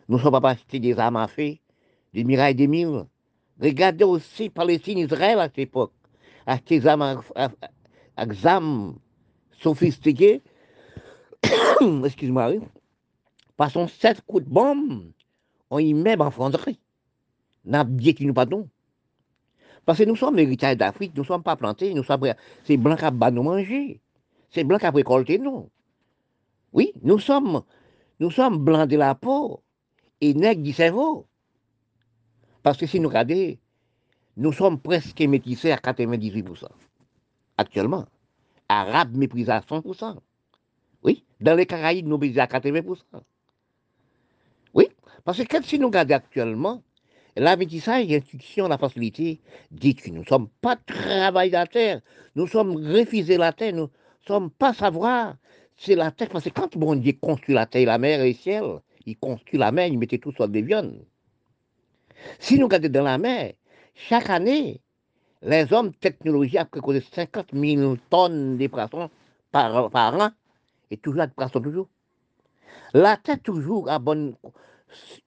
Nous 0.09 0.17
ne 0.17 0.23
sommes 0.23 0.41
pas 0.41 0.51
acheter 0.51 0.81
des 0.81 0.99
armes 0.99 1.17
à 1.17 1.29
feu, 1.29 1.57
des 2.15 2.25
mirailles 2.25 2.55
des 2.55 2.67
mille. 2.67 3.05
Regardez 3.61 4.05
aussi 4.05 4.51
Palestine, 4.51 4.99
Israël 4.99 5.39
à 5.41 5.45
cette 5.47 5.59
époque. 5.59 5.93
À, 6.47 6.55
à, 6.55 7.17
à, 7.35 7.49
à 8.17 8.27
armes 8.45 8.99
sophistiquées. 9.61 10.43
Excuse-moi. 12.05 12.53
Passons 13.57 13.89
sept 13.89 14.21
coups 14.23 14.45
de 14.45 14.51
bombe, 14.51 15.11
on 15.71 15.79
y 15.79 15.93
met 15.93 16.21
en 16.21 16.31
fonderie. 16.31 16.79
N'a 17.65 17.85
bien 17.85 18.13
qui 18.13 18.25
nous 18.25 18.33
pardon. 18.33 18.69
Parce 19.85 19.99
que 19.99 20.05
nous 20.05 20.17
sommes 20.17 20.37
l'héritage 20.37 20.77
d'Afrique, 20.77 21.13
nous 21.17 21.23
ne 21.23 21.27
sommes 21.27 21.43
pas 21.43 21.57
plantés, 21.57 21.93
nous 21.93 22.05
sommes 22.05 22.33
c'est 22.65 22.77
blanc 22.77 22.95
qui 22.97 23.05
a 23.05 23.31
nous 23.31 23.43
manger. 23.43 24.01
C'est 24.51 24.63
blanc 24.63 24.79
a 24.81 24.91
récolté 24.91 25.39
nous. 25.39 25.71
Oui, 26.73 26.93
nous 27.03 27.19
sommes, 27.19 27.63
nous 28.21 28.31
sommes 28.31 28.59
blancs 28.59 28.89
de 28.89 28.97
la 28.97 29.15
peau 29.15 29.63
et 30.21 30.35
nègres 30.35 30.63
du 30.63 30.73
cerveau. 30.73 31.27
Parce 32.63 32.79
que 32.79 32.87
si 32.87 33.01
nous 33.01 33.09
regardons, 33.09 33.57
nous 34.37 34.53
sommes 34.53 34.79
presque 34.79 35.21
métissés 35.21 35.73
à 35.73 35.77
98%. 35.77 36.65
Actuellement. 37.57 38.07
Arabes 38.69 39.17
méprisés 39.17 39.51
à 39.51 39.61
100%. 39.61 40.17
Oui, 41.03 41.25
dans 41.41 41.55
les 41.55 41.67
Caraïbes, 41.67 42.07
nous 42.07 42.19
méprisés 42.19 42.41
à 42.41 42.47
80%. 42.47 42.99
Oui, 44.75 44.89
parce 45.25 45.43
que 45.43 45.63
si 45.63 45.79
nous 45.79 45.87
regardons 45.87 46.15
actuellement, 46.15 46.83
la 47.37 47.57
métissage, 47.57 48.07
l'institution, 48.07 48.69
la 48.69 48.79
facilité 48.79 49.41
dit 49.71 49.95
que 49.95 50.11
nous 50.11 50.23
ne 50.23 50.27
sommes 50.27 50.49
pas 50.61 50.77
travail 50.77 51.51
la 51.51 51.67
terre, 51.67 52.01
nous 52.35 52.47
sommes 52.47 52.77
refusés 52.77 53.37
la 53.37 53.53
terre, 53.53 53.75
nous 53.75 53.85
ne 53.85 54.27
sommes 54.27 54.51
pas 54.51 54.75
savoir, 54.75 55.37
c'est 55.77 55.95
la 55.95 56.11
terre, 56.11 56.29
parce 56.31 56.45
que 56.45 56.51
quand 56.51 56.77
bon 56.77 56.97
Dieu 56.97 57.13
construit 57.13 57.55
la 57.55 57.67
terre, 57.67 57.87
la 57.87 57.99
mer 57.99 58.21
et 58.21 58.33
le 58.33 58.35
ciel, 58.35 58.65
il 59.07 59.17
construit 59.17 59.59
la 59.59 59.71
mer, 59.71 59.87
il 59.87 59.99
mettait 59.99 60.19
tout 60.19 60.33
sur 60.33 60.49
des 60.49 60.63
viandes. 60.63 61.05
Si 62.39 62.59
nous 62.59 62.67
regardons 62.67 62.89
dans 62.89 63.03
la 63.03 63.19
mer, 63.19 63.55
chaque 63.95 64.31
année, 64.31 64.81
les 65.43 65.73
hommes 65.73 65.95
technologie 65.95 66.59
ont 66.59 66.81
causé 66.81 67.01
50 67.13 67.49
000 67.53 67.97
tonnes 68.11 68.59
de 68.59 68.67
poissons 68.67 69.11
par, 69.51 69.91
an, 70.21 70.31
et 70.91 70.97
toujours 70.97 71.27
de 71.27 71.33
poissons 71.33 71.61
toujours. 71.61 71.89
La 72.93 73.17
terre 73.17 73.41
toujours 73.43 73.89
a 73.91 73.99
bonne 73.99 74.35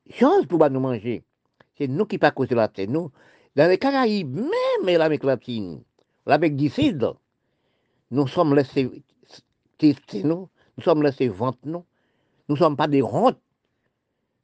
chose 0.09 0.45
pour 0.47 0.69
nous 0.69 0.79
manger. 0.79 1.23
C'est 1.77 1.87
nous 1.87 2.05
qui 2.05 2.17
pas 2.17 2.31
causé 2.31 2.55
la 2.55 2.67
terre. 2.67 2.89
Nous, 2.89 3.11
dans 3.55 3.69
les 3.69 3.77
Caraïbes, 3.77 4.35
même 4.35 4.97
l'Amérique 4.97 5.23
latine, 5.23 5.81
l'Amérique 6.25 6.55
du 6.55 6.69
Sud, 6.69 7.13
nous 8.11 8.27
sommes 8.27 8.55
laissés 8.55 8.89
tester 9.77 10.23
nous, 10.23 10.49
nous 10.77 10.83
sommes 10.83 11.03
laissés 11.03 11.27
vendre 11.27 11.57
nous. 11.63 11.85
Nous 12.47 12.55
ne 12.55 12.59
sommes 12.59 12.75
pas 12.75 12.87
des 12.87 13.01
rondes. 13.01 13.37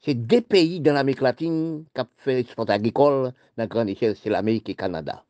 C'est 0.02 0.14
des 0.14 0.42
pays 0.42 0.80
dans 0.80 0.94
l'Amérique 0.94 1.22
latine 1.22 1.86
qui 1.94 2.02
ont 2.02 2.08
fait 2.18 2.36
l'export 2.36 2.70
agricole 2.70 3.34
dans 3.58 3.68
grande 3.68 3.90
échelle, 3.90 4.16
c'est 4.16 4.30
l'Amérique 4.30 4.70
et 4.70 4.74
le 4.74 4.78
Canada. 4.78 5.24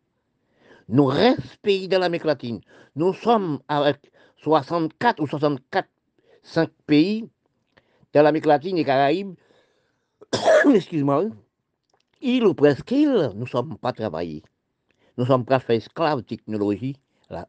Nous 0.90 1.06
restons 1.06 1.58
pays 1.62 1.88
dans 1.88 2.00
l'Amérique 2.00 2.26
latine. 2.26 2.62
Nous 2.96 3.14
sommes 3.14 3.60
avec 3.68 4.12
64 4.38 5.22
ou 5.22 5.28
64, 5.28 5.88
5 6.44 6.70
pays 6.86 7.28
dans 8.14 8.22
l'Amérique 8.22 8.46
latine 8.46 8.78
et 8.78 8.86
Caraïbes. 8.86 9.36
Excuse-moi. 10.74 11.26
Il 12.22 12.46
ou 12.46 12.54
presque 12.54 12.92
il, 12.92 13.32
nous 13.36 13.42
ne 13.42 13.46
sommes 13.46 13.78
pas 13.78 13.94
travaillés. 13.94 14.44
Nous 15.18 15.26
sommes 15.26 15.46
pas 15.46 15.60
fait 15.60 15.78
esclaves 15.78 16.20
de 16.20 16.26
technologie, 16.26 16.96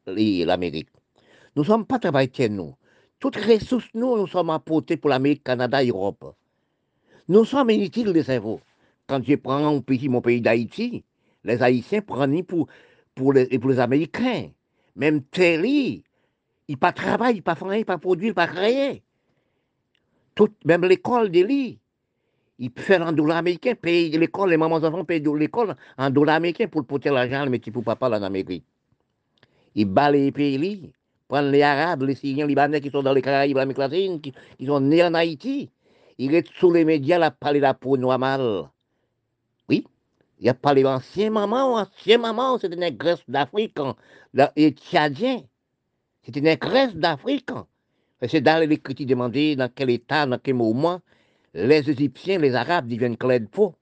l'Amérique. 0.07 0.89
Nous 1.57 1.63
ne 1.63 1.67
sommes 1.67 1.87
pas 1.87 1.99
travaillés 1.99 2.49
nous. 2.49 2.75
Toutes 3.19 3.37
les 3.45 3.57
ressources, 3.57 3.89
nous, 3.95 4.17
nous 4.17 4.27
sommes 4.27 4.51
apportées 4.51 4.97
pour 4.97 5.11
l'Amérique, 5.11 5.43
Canada 5.43 5.83
Europe. 5.85 6.35
Nous 7.29 7.45
sommes 7.45 7.71
inutiles 7.71 8.11
les 8.11 8.23
cerveaux. 8.23 8.61
Quand 9.07 9.23
je 9.23 9.35
prends 9.37 9.61
mon 9.61 9.83
pays, 9.83 10.09
mon 10.09 10.21
pays 10.21 10.41
d'Haïti, 10.41 11.05
les 11.45 11.63
Haïtiens 11.63 12.01
prennent 12.01 12.43
pour, 12.43 12.69
les, 13.33 13.59
pour 13.59 13.71
les 13.71 13.79
Américains. 13.79 14.49
Même 14.97 15.23
Terry, 15.23 16.03
il 16.69 16.79
pas 16.79 16.93
travail, 16.93 17.37
il 17.37 17.43
pas 17.43 17.55
faire, 17.55 17.75
il 17.75 17.85
pas 17.85 17.99
produire, 17.99 18.31
il 18.31 18.35
pas 18.35 18.47
créer. 18.47 19.03
Tout, 20.35 20.49
même 20.65 20.85
l'école 20.85 21.31
de 21.31 21.41
lui, 21.41 21.79
il 22.59 22.71
fait 22.77 23.01
en 23.01 23.13
dollar 23.13 23.39
américain, 23.39 23.75
paye 23.75 24.11
l'école, 24.11 24.51
les 24.51 24.57
mamans 24.57 24.77
enfants 24.77 25.05
payent 25.05 25.23
l'école 25.37 25.77
en 25.97 26.11
dollar 26.11 26.37
américain 26.37 26.67
pour 26.67 26.85
porter 26.85 27.11
l'argent, 27.11 27.45
le 27.45 27.51
métier 27.51 27.73
pour 27.73 27.85
papa 27.85 28.09
en 28.09 28.23
Amérique. 28.23 28.65
Il 29.75 29.87
bat 29.87 30.11
les 30.11 30.33
pays, 30.33 30.93
prend 31.29 31.43
les 31.43 31.63
Arabes, 31.63 32.03
les 32.03 32.15
Syriens, 32.15 32.47
les 32.47 32.51
Libanais 32.51 32.81
qui 32.81 32.91
sont 32.91 33.03
dans 33.03 33.13
les 33.13 33.23
Caraïbes, 33.23 33.57
l'Amérique 33.57 33.79
latine, 33.79 34.21
qui, 34.21 34.33
qui 34.59 34.67
sont 34.67 34.81
nés 34.81 35.05
en 35.05 35.15
Haïti. 35.15 35.71
Il 36.19 36.35
est 36.35 36.53
sous 36.55 36.73
les 36.73 36.85
médias, 36.85 37.17
il 37.17 37.23
a 37.23 37.31
parlé 37.31 37.61
de 37.61 37.63
la 37.63 37.75
peau 37.75 37.97
noire 37.97 38.19
mal. 38.19 38.69
Oui, 39.69 39.87
il 40.41 40.49
a 40.49 40.55
parlé 40.55 40.83
d'ancien 40.83 41.31
maman, 41.31 41.77
ancien 41.77 42.19
maman, 42.19 42.59
c'était 42.59 42.75
une 42.75 42.81
négresse 42.81 43.23
d'Afrique, 43.29 43.79
et 44.57 44.71
tchadien. 44.73 45.43
C'était 46.23 46.41
une 46.41 46.47
négresse 46.47 46.95
d'Afrique. 46.95 47.51
C'est 48.29 48.41
dans 48.41 48.69
l'écriture 48.69 49.07
demandé 49.07 49.55
dans 49.55 49.71
quel 49.73 49.91
état, 49.91 50.27
dans 50.27 50.39
quel 50.39 50.55
moment, 50.55 51.01
les 51.55 51.89
Égyptiens, 51.89 52.39
les 52.39 52.55
Arabes 52.55 52.89
deviennent 52.89 53.17
clairs 53.17 53.41
de 53.41 53.47
peau. 53.47 53.75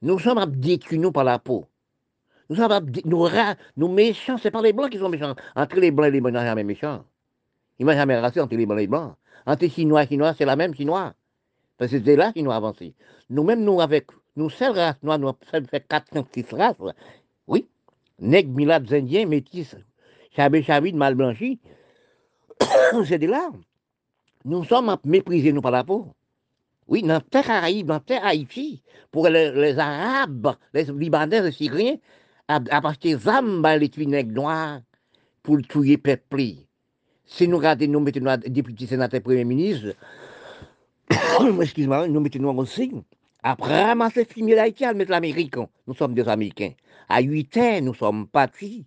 Nous 0.00 0.18
sommes 0.18 0.44
détruits 0.56 0.98
nous 0.98 1.12
par 1.12 1.24
la 1.24 1.38
peau. 1.38 1.66
Nous 2.48 2.56
sommes 2.56 2.90
nous, 3.04 3.28
nous 3.76 3.88
méchants, 3.88 4.36
c'est 4.38 4.50
pas 4.50 4.62
les 4.62 4.72
Blancs 4.72 4.90
qui 4.90 4.98
sont 4.98 5.08
méchants. 5.08 5.34
Entre 5.54 5.76
les 5.76 5.90
Blancs 5.90 6.08
et 6.08 6.10
les 6.10 6.20
Blancs, 6.20 6.34
ils 6.34 6.46
jamais 6.46 6.64
méchants. 6.64 7.04
Ils 7.78 7.86
ne 7.86 7.92
jamais 7.92 8.18
racistes 8.18 8.42
entre 8.42 8.56
les 8.56 8.66
Blancs 8.66 8.78
et 8.78 8.82
les 8.82 8.86
Blancs. 8.88 9.14
Entre 9.46 9.62
les 9.62 9.70
Chinois 9.70 10.02
et 10.02 10.04
les 10.04 10.08
Chinois, 10.08 10.34
c'est 10.36 10.44
la 10.44 10.56
même 10.56 10.74
Chinois. 10.74 11.14
Parce 11.78 11.90
que 11.90 12.02
c'est 12.04 12.16
là 12.16 12.32
qu'ils 12.32 12.44
nous 12.44 12.52
avancé. 12.52 12.94
Nous-mêmes, 13.30 13.64
nous, 13.64 13.80
avec 13.80 14.06
nous, 14.36 14.50
seules 14.50 14.72
races 14.72 15.02
noires, 15.02 15.18
nous 15.18 15.28
avons 15.28 15.38
fait 15.70 15.86
4, 15.86 16.06
5, 16.12 16.26
6 16.34 16.54
races. 16.54 16.76
Oui. 17.46 17.66
Nègres, 18.18 18.54
milades, 18.54 18.92
indiens, 18.92 19.26
métis, 19.26 19.74
chabé, 20.34 20.62
chabide, 20.62 20.96
mal 20.96 21.14
blanchi. 21.14 21.58
c'est 23.06 23.18
de 23.18 23.26
là. 23.26 23.50
Nous 24.44 24.64
sommes 24.64 24.96
méprisés, 25.04 25.52
nous, 25.52 25.60
par 25.60 25.70
la 25.70 25.84
peau. 25.84 26.08
Oui, 26.88 27.02
dans 27.02 27.20
terre 27.20 27.44
Caraïbes, 27.44 27.86
dans 27.86 28.00
terre 28.00 28.24
Haïti, 28.24 28.82
pour 29.10 29.28
les, 29.28 29.52
les, 29.52 29.78
Arabes, 29.78 30.56
les 30.74 30.84
Libanais, 30.84 31.40
les 31.40 31.52
Syriens, 31.52 31.96
à, 32.48 32.60
acheter 32.70 33.14
des 33.14 33.28
âmes, 33.28 33.64
les 33.64 34.06
nègres 34.06 34.32
noirs, 34.32 34.80
pour 35.42 35.58
tuer 35.62 35.96
peuple. 35.96 36.42
Si 37.24 37.48
nous 37.48 37.58
regardons, 37.58 37.86
nous 37.86 38.00
mettons 38.00 38.36
députés, 38.46 38.86
sénateurs, 38.86 39.22
premiers 39.22 39.44
ministres, 39.44 39.94
excuse-moi, 41.62 42.08
nous 42.08 42.20
mettons 42.20 42.58
aussi, 42.58 42.92
après 43.42 43.84
ramasser 43.84 44.20
le 44.20 44.26
fumier 44.26 44.54
d'Haïti, 44.54 44.84
mettre 44.94 45.10
l'Amérique, 45.10 45.56
nous 45.86 45.94
sommes 45.94 46.14
des 46.14 46.28
Américains. 46.28 46.72
À 47.08 47.20
8 47.20 47.56
ans, 47.56 47.80
nous 47.82 47.94
sommes 47.94 48.26
partis. 48.26 48.86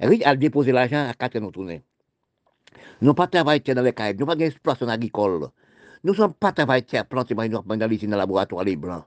Oui, 0.00 0.22
à 0.24 0.34
déposer 0.36 0.72
l'argent 0.72 1.08
à 1.08 1.14
4 1.14 1.36
ans, 1.36 1.40
nous 1.40 1.50
tournons. 1.50 1.80
Nous 3.00 3.14
pas 3.14 3.26
travaillé 3.26 3.60
dans 3.60 3.82
les 3.82 3.92
Caraïbes, 3.92 4.20
nous 4.20 4.26
n'avons 4.26 4.38
pas 4.38 4.44
d'exploitation 4.44 4.88
agricole. 4.88 5.48
Nous 6.04 6.12
ne 6.12 6.16
sommes 6.16 6.34
pas 6.34 6.52
travaillés 6.52 6.98
à 6.98 7.04
planter 7.04 7.34
dans 7.34 7.42
les 7.42 8.06
laboratoires 8.08 8.64
les 8.64 8.76
blancs. 8.76 9.04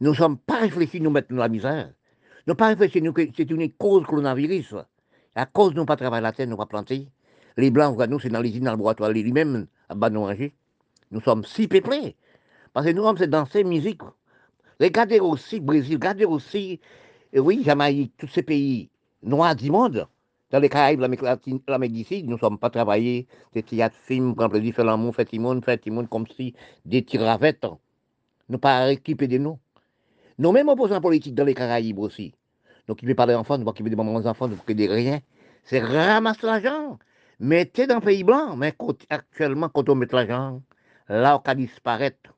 Nous 0.00 0.10
ne 0.10 0.16
sommes 0.16 0.38
pas 0.38 0.60
réfléchis 0.60 1.00
nous 1.00 1.10
mettre 1.10 1.28
dans 1.28 1.40
la 1.40 1.48
misère. 1.48 1.92
Nous 2.46 2.54
n'avons 2.54 2.56
pas 2.56 2.68
réfléchi 2.68 3.02
que 3.12 3.28
c'est 3.36 3.50
une 3.50 3.70
cause 3.72 4.04
coronavirus. 4.04 4.76
À 5.34 5.46
cause 5.46 5.72
de 5.72 5.78
nous 5.78 5.84
pas 5.84 5.96
travailler 5.96 6.22
la 6.22 6.32
terre, 6.32 6.46
nous 6.46 6.56
pas 6.56 6.66
planter. 6.66 7.08
Les 7.56 7.70
blancs, 7.70 7.98
nous, 8.08 8.18
c'est 8.20 8.30
dans 8.30 8.40
les 8.40 8.58
laboratoire, 8.58 9.10
lui-même, 9.10 9.66
à 9.88 9.94
bas 9.94 10.10
nous. 10.10 10.28
Nous 11.10 11.20
sommes 11.20 11.44
si 11.44 11.68
peuplés. 11.68 12.16
Parce 12.72 12.86
que 12.86 12.92
nous 12.92 13.02
sommes 13.02 13.18
dans 13.26 13.46
ces 13.46 13.64
musiques. 13.64 14.02
Regardez 14.80 15.20
aussi 15.20 15.60
Brésil, 15.60 15.94
regardez 15.94 16.24
aussi, 16.24 16.80
oui, 17.34 17.62
Jamaïque, 17.64 18.12
tous 18.18 18.26
ces 18.28 18.42
pays 18.42 18.90
noirs 19.22 19.54
du 19.54 19.70
monde. 19.70 20.06
Dans 20.50 20.60
les 20.60 20.68
Caraïbes, 20.68 21.00
l'Amérique 21.00 21.92
d'ici, 21.92 22.22
nous 22.22 22.34
ne 22.34 22.38
sommes 22.38 22.58
pas 22.58 22.70
travaillés, 22.70 23.26
des 23.54 23.62
théâtres, 23.62 23.96
films, 24.02 24.34
prendre 24.34 24.52
plaisir, 24.52 24.74
faire 24.74 24.84
l'amour, 24.84 25.14
faire 25.14 25.26
comme 26.10 26.26
si 26.36 26.54
des 26.84 27.04
tiravettes. 27.04 27.66
Nous 28.48 28.58
pas 28.58 28.92
équipés 28.92 29.26
de 29.26 29.38
nous. 29.38 29.58
Nous 30.38 30.52
mêmes 30.52 30.68
opposants 30.68 31.00
politiques 31.00 31.34
dans 31.34 31.44
les 31.44 31.54
Caraïbes 31.54 31.98
aussi. 31.98 32.34
Nous 32.88 32.94
qui 32.94 33.12
pas 33.14 33.26
des 33.26 33.34
enfants, 33.34 33.56
nous 33.56 33.64
pas 33.64 33.72
des 33.72 33.96
mamans 33.96 34.26
enfants, 34.26 34.48
nous 34.48 34.58
ne 34.68 34.74
des 34.74 34.86
rien. 34.86 35.20
C'est 35.64 35.80
ramasser 35.80 36.46
l'argent. 36.46 36.98
Mettez 37.40 37.86
dans 37.86 37.96
le 37.96 38.00
pays 38.00 38.22
blanc, 38.22 38.56
mais 38.56 38.74
actuellement, 39.10 39.68
quand 39.68 39.88
on 39.88 39.94
met 39.94 40.06
l'argent, 40.12 40.60
là, 41.08 41.40
on 41.44 41.54
disparaître. 41.54 42.34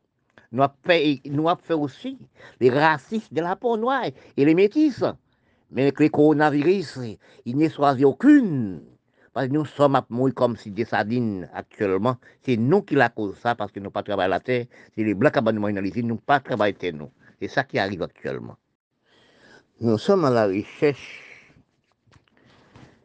Nous 0.52 0.62
avons 0.62 0.74
fait, 0.85 1.20
nous 1.26 1.48
avons 1.48 1.61
fait 1.62 1.74
aussi 1.74 2.18
les 2.61 2.70
racistes 2.70 3.33
de 3.33 3.40
la 3.40 3.57
peau 3.57 3.76
noire 3.76 4.05
et 4.37 4.44
les 4.44 4.55
métis. 4.55 5.02
Mais 5.70 5.83
avec 5.83 6.00
les 6.00 6.11
coronavirus, 6.11 7.00
il 7.44 7.57
n'y 7.57 7.66
a 7.66 7.70
choisi 7.70 8.05
aucune. 8.05 8.83
Parce 9.33 9.48
que 9.48 9.52
nous 9.52 9.66
sommes 9.66 9.96
à 9.96 10.07
mourir 10.09 10.35
comme 10.35 10.57
si 10.57 10.70
des 10.70 10.85
sardines 10.85 11.48
actuellement. 11.52 12.16
C'est 12.42 12.57
nous 12.57 12.83
qui 12.83 12.94
la 12.94 13.11
cause 13.11 13.37
ça 13.37 13.55
parce 13.55 13.70
que 13.70 13.81
nous 13.81 13.90
pas 13.90 14.02
travaillé 14.02 14.31
la 14.31 14.40
terre. 14.40 14.66
C'est 14.94 15.05
les 15.05 15.14
blancs 15.14 15.35
qui 15.35 15.40
dans 15.42 15.81
les 15.81 16.02
nous 16.02 16.16
pas 16.16 16.40
travaillé 16.40 16.92
nous. 16.92 17.11
C'est 17.40 17.48
ça 17.48 17.64
qui 17.64 17.79
arrive 17.79 18.02
actuellement. 18.02 18.57
Nous 19.81 19.98
sommes 19.98 20.24
à 20.24 20.31
la 20.31 20.46
recherche 20.46 21.22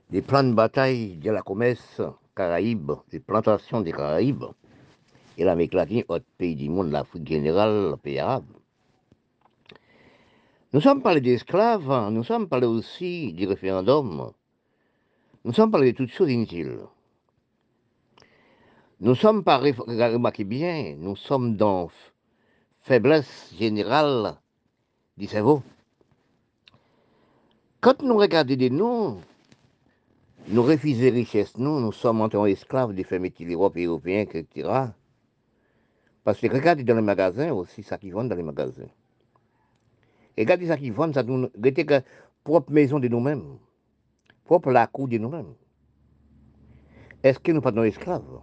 des 0.09 0.21
plans 0.21 0.43
de 0.43 0.53
bataille 0.53 1.17
de 1.17 1.31
la 1.31 1.41
commerce 1.41 2.01
Caraïbes, 2.33 2.93
des 3.09 3.19
plantations 3.19 3.81
des 3.81 3.91
Caraïbes 3.91 4.45
et 5.41 5.43
l'Amérique 5.43 5.73
latine, 5.73 6.03
autre 6.07 6.25
pays 6.37 6.55
du 6.55 6.69
monde, 6.69 6.91
l'Afrique 6.91 7.27
générale, 7.27 7.89
le 7.91 7.97
pays 7.97 8.19
arabe. 8.19 8.45
Nous 10.71 10.81
sommes 10.81 11.01
parlé 11.01 11.19
d'esclaves, 11.19 11.91
hein. 11.91 12.11
nous 12.11 12.23
sommes 12.23 12.47
parlé 12.47 12.67
aussi 12.67 13.33
du 13.33 13.47
référendum, 13.47 14.31
nous 15.43 15.53
sommes 15.53 15.71
parlé 15.71 15.91
de 15.91 15.97
toutes 15.97 16.11
choses 16.11 16.29
inutiles. 16.29 16.79
Nous 18.99 19.15
sommes 19.15 19.43
pas, 19.43 19.57
remarquez 19.57 20.43
bien, 20.43 20.95
nous 20.97 21.15
sommes 21.15 21.57
dans 21.57 21.89
faiblesse 22.83 23.53
générale 23.57 24.37
du 25.17 25.25
cerveau. 25.25 25.63
Quand 27.81 28.03
nous 28.03 28.15
regardons 28.15 28.55
des 28.55 28.69
noms, 28.69 29.19
nous 30.47 30.61
refusons 30.61 31.01
les 31.01 31.09
richesses, 31.09 31.57
nous, 31.57 31.79
nous 31.79 31.91
sommes 31.91 32.21
en 32.21 32.29
tant 32.29 32.45
esclaves 32.45 32.93
des 32.93 33.03
femmes 33.03 33.27
européens, 33.75 34.21
etc. 34.21 34.91
Parce 36.23 36.39
que 36.39 36.47
regardez 36.47 36.83
dans 36.83 36.95
les 36.95 37.01
magasins 37.01 37.51
aussi, 37.51 37.83
ça 37.83 37.97
qui 37.97 38.11
vend 38.11 38.23
dans 38.23 38.35
les 38.35 38.43
magasins. 38.43 38.89
Regardez 40.37 40.67
ça 40.67 40.77
qui 40.77 40.89
vendent, 40.89 41.13
ça 41.13 41.23
nous 41.23 41.49
que 41.49 42.01
propre 42.43 42.71
maison 42.71 42.99
de 42.99 43.07
nous-mêmes, 43.07 43.57
propre 44.45 44.71
la 44.71 44.87
cour 44.87 45.07
de 45.07 45.17
nous-mêmes. 45.17 45.53
Est-ce 47.23 47.39
que 47.39 47.51
nous 47.51 47.61
pas 47.61 47.71
nos 47.71 47.83
esclaves 47.83 48.41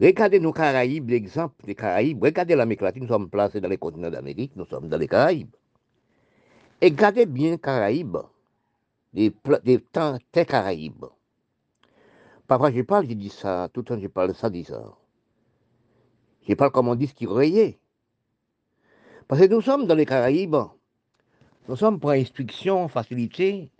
Regardez 0.00 0.40
nos 0.40 0.52
Caraïbes, 0.52 1.10
l'exemple 1.10 1.66
des 1.66 1.74
Caraïbes. 1.74 2.22
Regardez 2.22 2.54
l'Amérique 2.54 2.80
latine, 2.80 3.02
nous 3.02 3.08
sommes 3.08 3.28
placés 3.28 3.60
dans 3.60 3.68
les 3.68 3.76
continents 3.76 4.10
d'Amérique, 4.10 4.52
nous 4.56 4.64
sommes 4.64 4.88
dans 4.88 4.96
les 4.96 5.08
Caraïbes. 5.08 5.54
Et 6.80 6.86
regardez 6.86 7.26
bien 7.26 7.58
Caraïbes, 7.58 8.16
des, 9.12 9.30
temps 9.92 10.16
des 10.32 10.46
Caraïbes. 10.46 11.04
Parfois, 12.46 12.70
je 12.72 12.80
parle, 12.80 13.06
je 13.06 13.12
dis 13.12 13.28
ça, 13.28 13.68
tout 13.72 13.80
le 13.80 13.84
temps, 13.84 13.98
je 13.98 14.06
parle 14.06 14.34
ça, 14.34 14.48
dis 14.48 14.64
ça. 14.64 14.82
Je 16.48 16.54
parle 16.54 16.72
comme 16.72 16.88
on 16.88 16.94
dit 16.94 17.06
ce 17.06 17.14
qui 17.14 17.26
rayait. 17.26 17.78
Parce 19.28 19.40
que 19.42 19.46
nous 19.46 19.60
sommes 19.60 19.86
dans 19.86 19.94
les 19.94 20.06
Caraïbes, 20.06 20.56
nous 21.68 21.76
sommes 21.76 22.00
pour 22.00 22.10
instruction, 22.10 22.88
facilité. 22.88 23.70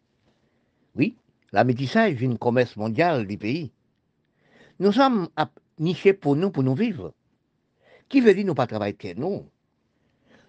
Oui, 0.95 1.17
la 1.53 1.65
métissage 1.65 2.23
une 2.23 2.39
commerce 2.39 2.77
mondiale 2.77 3.27
du 3.27 3.37
pays. 3.37 3.73
Nous 4.79 4.93
sommes 4.93 5.29
nichés 5.79 6.13
pour 6.13 6.37
nous, 6.37 6.51
pour 6.51 6.63
nous 6.63 6.75
vivre. 6.75 7.13
Qui 8.09 8.21
veut 8.21 8.35
dire 8.35 8.47
nous 8.47 8.55
pas 8.55 8.67
travailler 8.67 8.95
que 8.95 9.15
nous? 9.15 9.47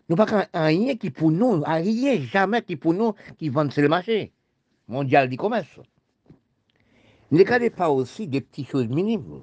Nous 0.09 0.15
pas 0.15 0.47
rien 0.53 0.95
qui 0.97 1.09
pour 1.09 1.31
nous, 1.31 1.63
rien 1.65 2.21
jamais 2.21 2.61
qui 2.61 2.75
pour 2.75 2.93
nous 2.93 3.13
qui 3.37 3.49
vendent 3.49 3.71
sur 3.71 3.81
le 3.81 3.89
marché 3.89 4.33
mondial 4.87 5.29
du 5.29 5.37
commerce. 5.37 5.79
Ne 7.31 7.39
regardez 7.39 7.69
pas 7.69 7.89
aussi 7.89 8.27
des 8.27 8.41
petites 8.41 8.69
choses 8.69 8.87
minimes. 8.87 9.41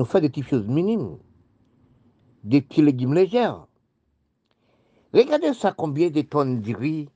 Nous 0.00 0.06
faisons 0.06 0.22
des 0.22 0.30
petites 0.30 0.48
choses 0.48 0.66
minimes, 0.66 1.18
des 2.42 2.62
petits 2.62 2.80
légumes 2.80 3.12
légers. 3.12 3.52
Regardez 5.12 5.52
ça, 5.52 5.74
combien 5.76 6.08
de 6.08 6.22
tonnes 6.22 6.62
de 6.62 6.74
riz 6.74 7.10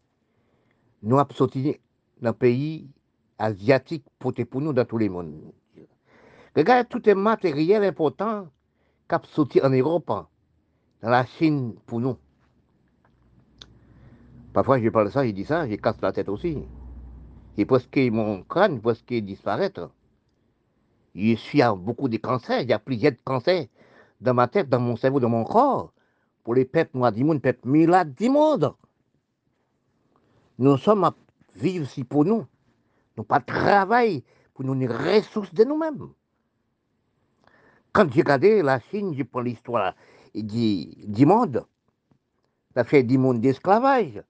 nous 1.02 1.18
avons 1.18 1.32
sorti 1.32 1.78
dans 2.20 2.28
le 2.28 2.34
pays 2.34 2.90
asiatique 3.38 4.04
pour 4.18 4.34
nous 4.60 4.74
dans 4.74 4.84
tous 4.84 4.98
les 4.98 5.08
mondes. 5.08 5.32
Regardez 6.54 6.86
tout 6.86 7.00
les 7.06 7.14
matériel 7.14 7.84
important 7.84 8.48
qui 9.08 9.14
a 9.14 9.22
sorti 9.32 9.62
en 9.62 9.70
Europe, 9.70 10.08
dans 10.08 10.28
la 11.08 11.24
Chine 11.24 11.76
pour 11.86 12.00
nous. 12.00 12.18
Parfois, 14.52 14.78
je 14.78 14.90
parle 14.90 15.06
de 15.06 15.10
ça, 15.10 15.26
je 15.26 15.30
dis 15.30 15.46
ça, 15.46 15.66
je 15.66 15.76
casse 15.76 16.02
la 16.02 16.12
tête 16.12 16.28
aussi. 16.28 16.58
Et 17.56 17.64
presque 17.64 17.96
mon 18.12 18.42
crâne 18.42 18.78
presque 18.78 19.14
disparaître. 19.14 19.90
Je 21.14 21.36
suis 21.36 21.62
à 21.62 21.74
beaucoup 21.74 22.08
de 22.08 22.16
cancers, 22.16 22.62
il 22.62 22.68
y 22.68 22.72
a 22.72 22.78
plusieurs 22.78 23.12
cancers 23.24 23.66
dans 24.20 24.34
ma 24.34 24.48
tête, 24.48 24.68
dans 24.68 24.80
mon 24.80 24.96
cerveau, 24.96 25.20
dans 25.20 25.28
mon 25.28 25.44
corps 25.44 25.92
pour 26.42 26.54
les 26.54 26.64
peuples 26.64 26.98
noirs 26.98 27.12
du 27.12 27.24
monde, 27.24 27.40
peuples 27.40 27.68
milades 27.68 28.14
du 28.14 28.28
monde. 28.28 28.74
Nous 30.58 30.76
sommes 30.76 31.04
à 31.04 31.14
vivre 31.56 31.86
si 31.86 32.04
pour 32.04 32.24
nous. 32.24 32.46
Nous 33.16 33.24
pas 33.24 33.40
travail 33.40 34.22
pour 34.52 34.64
nous 34.64 34.74
les 34.74 34.86
ressources 34.86 35.52
de 35.54 35.64
nous-mêmes. 35.64 36.10
Quand 37.92 38.12
j'ai 38.12 38.20
regardé 38.20 38.62
la 38.62 38.80
Chine, 38.80 39.14
je 39.16 39.22
prends 39.22 39.40
l'histoire 39.40 39.94
du, 40.34 40.86
du 41.06 41.26
monde. 41.26 41.64
Ça 42.74 42.84
fait 42.84 43.02
du 43.02 43.18
monde 43.18 43.40
d'esclavage. 43.40 44.22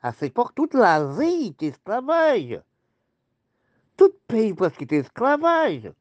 À 0.00 0.12
cette 0.12 0.30
époque, 0.30 0.54
toute 0.54 0.74
l'Asie 0.74 1.48
était 1.48 1.66
esclavage. 1.66 2.60
Tout 3.96 4.12
pays 4.28 4.54
presque 4.54 4.82
était 4.82 4.98
esclavage. 4.98 5.92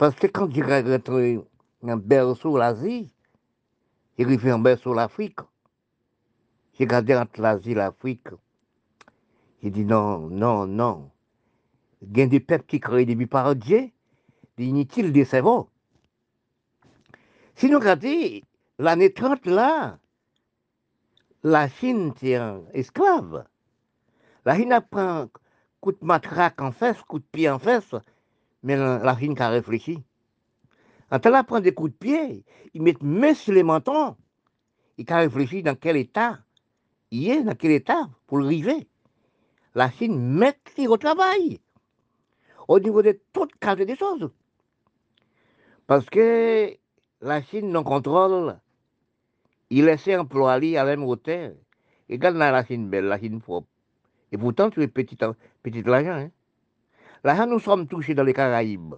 Parce 0.00 0.14
que 0.14 0.28
quand 0.28 0.50
j'ai 0.50 0.62
regardé 0.62 1.38
un 1.82 1.96
berceau 1.98 2.56
l'Asie, 2.56 3.12
j'ai 4.16 4.24
arrivé 4.24 4.50
en 4.50 4.76
sur 4.78 4.94
l'Afrique. 4.94 5.40
J'ai 6.72 6.84
regardé 6.84 7.14
entre 7.14 7.42
l'Asie 7.42 7.72
et 7.72 7.74
l'Afrique. 7.74 8.28
J'ai 9.62 9.68
dit 9.68 9.84
non, 9.84 10.20
non, 10.30 10.66
non. 10.66 11.10
Il 12.00 12.16
y 12.16 12.22
a 12.22 12.26
des 12.26 12.40
peuples 12.40 12.64
qui 12.64 12.80
créent 12.80 13.04
des 13.04 13.14
Dieu, 13.14 13.90
des 14.56 14.64
inutiles, 14.64 15.12
des 15.12 15.26
cerveaux. 15.26 15.68
Si 17.54 17.68
nous 17.68 17.78
regardons 17.78 18.40
l'année 18.78 19.12
30 19.12 19.44
là, 19.44 19.98
la 21.42 21.68
Chine 21.68 22.14
c'est 22.18 22.36
un 22.36 22.62
esclave. 22.72 23.44
La 24.46 24.56
Chine 24.56 24.72
apprend 24.72 25.28
coup 25.82 25.92
de 25.92 25.98
matraque 26.00 26.62
en 26.62 26.72
fesse, 26.72 27.02
coup 27.02 27.18
de 27.18 27.24
pied 27.24 27.50
en 27.50 27.58
fesse, 27.58 27.94
mais 28.62 28.76
la 28.76 29.16
Chine 29.18 29.34
qui 29.34 29.42
a 29.42 29.48
réfléchi. 29.48 30.02
Quand 31.10 31.24
elle 31.26 31.44
prend 31.44 31.60
des 31.60 31.74
coups 31.74 31.92
de 31.92 31.96
pied, 31.96 32.44
ils 32.74 32.82
mettent 32.82 33.02
main 33.02 33.34
sur 33.34 33.52
les 33.52 33.62
mentons. 33.62 34.16
Et 34.98 35.04
quand 35.04 35.18
réfléchit 35.18 35.62
dans 35.62 35.74
quel 35.74 35.96
état 35.96 36.38
il 37.10 37.30
est, 37.30 37.42
dans 37.42 37.54
quel 37.54 37.72
état 37.72 38.08
pour 38.26 38.38
le 38.38 38.46
river. 38.46 38.86
La 39.74 39.90
Chine 39.90 40.18
met 40.18 40.56
au 40.86 40.96
travail 40.96 41.60
au 42.68 42.78
niveau 42.78 43.02
de 43.02 43.20
toutes 43.32 43.56
qualité 43.56 43.86
des 43.86 43.96
choses. 43.96 44.30
Parce 45.86 46.08
que 46.08 46.76
la 47.20 47.42
Chine 47.42 47.70
non 47.70 47.82
contrôle, 47.82 48.58
il 49.70 49.84
laisse 49.84 50.06
employer 50.08 50.78
à 50.78 50.84
la 50.84 50.96
même 50.96 51.04
hauteur. 51.04 51.52
Et 52.08 52.18
quand 52.18 52.32
la 52.32 52.64
Chine 52.64 52.88
belle, 52.88 53.06
la 53.06 53.18
Chine 53.18 53.40
propre. 53.40 53.68
Et 54.32 54.38
pourtant, 54.38 54.70
tu 54.70 54.82
es 54.82 54.88
petit, 54.88 55.18
petit 55.62 55.82
l'argent. 55.82 56.12
Hein? 56.12 56.30
L'argent, 57.24 57.46
nous 57.46 57.58
sommes 57.58 57.86
touchés 57.86 58.14
dans 58.14 58.22
les 58.22 58.32
Caraïbes. 58.32 58.94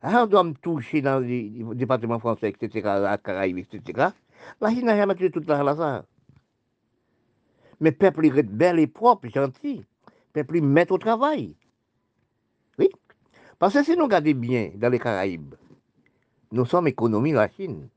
Alors, 0.00 0.24
on 0.24 0.26
doit 0.26 0.44
me 0.44 0.54
toucher 0.54 1.02
dans 1.02 1.20
les 1.20 1.52
départements 1.74 2.18
français, 2.18 2.48
etc., 2.48 2.88
à 2.88 3.18
Caraïbes, 3.18 3.58
etc. 3.58 4.08
La 4.60 4.70
Chine 4.70 4.86
n'a 4.86 4.96
jamais 4.96 5.14
tué 5.14 5.30
toute 5.30 5.46
la 5.46 5.62
là, 5.62 6.04
Mais 7.80 7.92
peuple, 7.92 8.26
il 8.26 8.38
est 8.38 8.42
bel 8.42 8.78
et 8.78 8.86
propre, 8.86 9.28
gentil. 9.28 9.84
Peuple, 10.32 10.56
il 10.56 10.64
met 10.64 10.90
au 10.90 10.98
travail. 10.98 11.54
Oui. 12.78 12.88
Parce 13.58 13.74
que 13.74 13.84
si 13.84 13.96
nous 13.96 14.04
regardons 14.04 14.32
bien 14.32 14.72
dans 14.74 14.88
les 14.88 14.98
Caraïbes, 14.98 15.54
nous 16.50 16.64
sommes 16.64 16.88
économie 16.88 17.32
la 17.32 17.48
Chine 17.48 17.88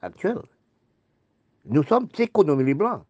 actuelle. 0.00 0.42
Nous 1.64 1.84
sommes 1.84 2.08
économie 2.18 2.64
les 2.64 2.74
Blancs. 2.74 3.04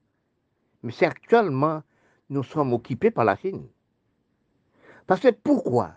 Mais 0.83 0.93
c'est 0.93 1.07
actuellement, 1.07 1.83
nous 2.29 2.43
sommes 2.43 2.73
occupés 2.73 3.11
par 3.11 3.25
la 3.25 3.37
Chine. 3.37 3.67
Parce 5.13 5.21
que 5.21 5.29
pourquoi? 5.29 5.91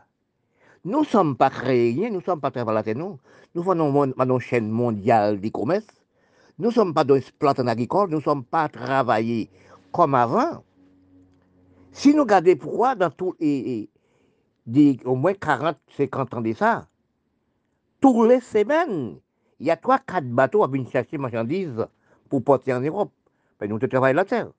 Nous 0.84 0.99
ne 0.99 1.06
sommes 1.06 1.38
pas 1.38 1.49
créés, 1.49 2.10
nous 2.10 2.17
ne 2.17 2.21
sommes 2.21 2.41
pas 2.41 2.51
travaillés, 2.51 2.95
nous. 2.95 3.17
Nous 3.54 3.63
faisons 3.63 4.04
une 4.04 4.39
chaîne 4.41 4.69
mondiale 4.69 5.39
du 5.39 5.51
commerce. 5.51 5.88
Nous 6.60 6.67
ne 6.67 6.73
sommes 6.73 6.93
pas 6.93 7.06
dans 7.06 7.17
plantes 7.39 7.62
agricoles, 7.62 8.10
nous 8.10 8.17
ne 8.17 8.21
sommes 8.21 8.43
pas 8.43 8.67
travaillés 8.67 9.49
comme 9.93 10.15
avant. 10.15 10.65
Si 11.93 12.13
nous 12.13 12.23
regardons 12.23 12.58
pourquoi, 12.58 12.95
dans 12.95 13.10
tous 13.10 13.34
les, 13.39 13.89
au 15.06 15.15
moins 15.15 15.34
40, 15.34 15.78
50 15.95 16.34
ans 16.34 16.41
de 16.41 16.51
ça, 16.51 16.86
toutes 18.01 18.28
les 18.28 18.41
semaines, 18.41 19.15
il 19.62 19.67
y 19.67 19.71
a 19.71 19.78
3-4 19.78 20.23
bateaux 20.23 20.62
à 20.62 20.67
venir 20.67 20.91
chercher 20.91 21.17
marchandises 21.17 21.88
pour 22.28 22.43
porter 22.43 22.73
en 22.73 22.82
Europe. 22.82 23.13
Ben, 23.62 23.69
nous 23.69 23.80
travaillons 23.80 24.17
la 24.17 24.25
terre. 24.25 24.49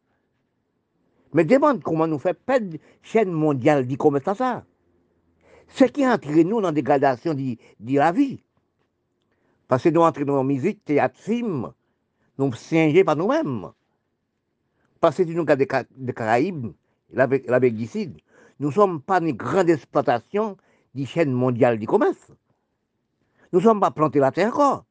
Mais 1.32 1.44
demande 1.44 1.82
comment 1.82 2.06
nous 2.06 2.18
fait 2.18 2.34
pas 2.34 2.60
de 2.60 2.78
chaîne 3.02 3.30
mondiale 3.30 3.86
du 3.86 3.96
commerce 3.96 4.28
à 4.28 4.34
ça. 4.34 4.64
Ce 5.68 5.84
qui 5.84 6.06
entre 6.06 6.30
nous 6.30 6.60
dans 6.60 6.68
la 6.68 6.72
dégradation 6.72 7.34
de, 7.34 7.56
la 7.80 8.12
vie. 8.12 8.42
Parce 9.68 9.82
que 9.82 9.88
nous 9.88 10.00
dans 10.00 10.36
la 10.36 10.44
musique, 10.44 10.84
théâtre, 10.84 11.18
film, 11.18 11.72
nous 12.38 12.52
singés 12.52 13.04
par 13.04 13.16
nous-mêmes. 13.16 13.70
Parce 15.00 15.16
que 15.16 15.22
nous 15.24 15.40
avons 15.40 15.56
des 15.96 16.12
Caraïbes, 16.14 16.72
l'Amérique 17.12 17.76
du 17.76 17.86
nous 18.58 18.68
ne 18.68 18.72
sommes 18.72 19.02
pas 19.02 19.20
une 19.20 19.32
grande 19.32 19.68
exploitation 19.68 20.56
des 20.94 21.04
chaînes 21.04 21.32
mondiales 21.32 21.78
du 21.78 21.86
commerce. 21.86 22.32
Nous 23.52 23.58
ne 23.58 23.64
sommes 23.64 23.80
pas 23.80 23.90
plantés 23.90 24.18
la 24.18 24.32
terre 24.32 24.48
encore. 24.48 24.84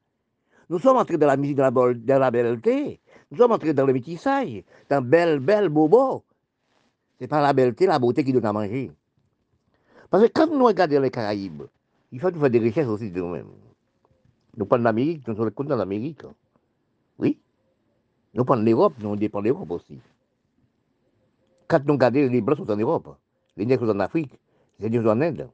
Nous 0.70 0.80
sommes 0.80 0.98
entrés 0.98 1.18
dans 1.18 1.28
la 1.28 1.38
musique 1.38 1.58
de 1.58 1.62
la, 1.62 1.72
de 1.72 2.14
la 2.14 2.32
belleté. 2.32 3.00
Nous 3.32 3.38
sommes 3.38 3.52
entrés 3.52 3.74
dans 3.74 3.86
le 3.86 3.94
métissage, 3.94 4.64
dans 4.90 5.02
belle, 5.02 5.40
belle, 5.40 5.70
bobo. 5.70 6.24
C'est 7.20 7.28
pas 7.28 7.42
la 7.42 7.54
belleté, 7.54 7.86
la 7.86 8.00
beauté 8.00 8.24
qui 8.24 8.34
donne 8.34 8.46
à 8.46 8.54
manger. 8.54 8.92
Parce 10.10 10.24
que 10.24 10.32
quand 10.32 10.48
nous 10.52 10.66
regardons 10.66 11.02
les 11.02 11.12
Caraïbes, 11.12 11.64
il 12.12 12.20
faut 12.20 12.32
faire 12.32 12.50
des 12.50 12.60
richesses 12.60 12.88
aussi 12.88 13.12
de 13.12 13.20
nous-mêmes. 13.20 13.50
Nous 14.58 14.66
prenons 14.66 14.84
l'Amérique, 14.84 15.28
nous 15.28 15.36
sommes 15.36 15.52
contents 15.52 15.76
l'Amérique. 15.76 16.22
Oui. 17.20 17.40
Nous 18.34 18.46
prenons 18.46 18.64
l'Europe, 18.64 18.94
nous 19.00 19.16
dépendons 19.16 19.44
de 19.44 19.50
l'Europe 19.50 19.72
aussi. 19.72 20.00
Quand 21.68 21.84
nous 21.86 21.94
regardons, 21.94 22.28
les 22.32 22.42
Blancs 22.42 22.58
sont 22.58 22.72
en 22.72 22.78
Europe, 22.78 23.18
les 23.58 23.66
Nègres 23.66 23.86
sont 23.86 23.96
en 23.96 24.00
Afrique, 24.00 24.32
les 24.80 24.88
Indiens 24.88 25.04
sont 25.04 25.10
en 25.10 25.22
Inde. 25.22 25.50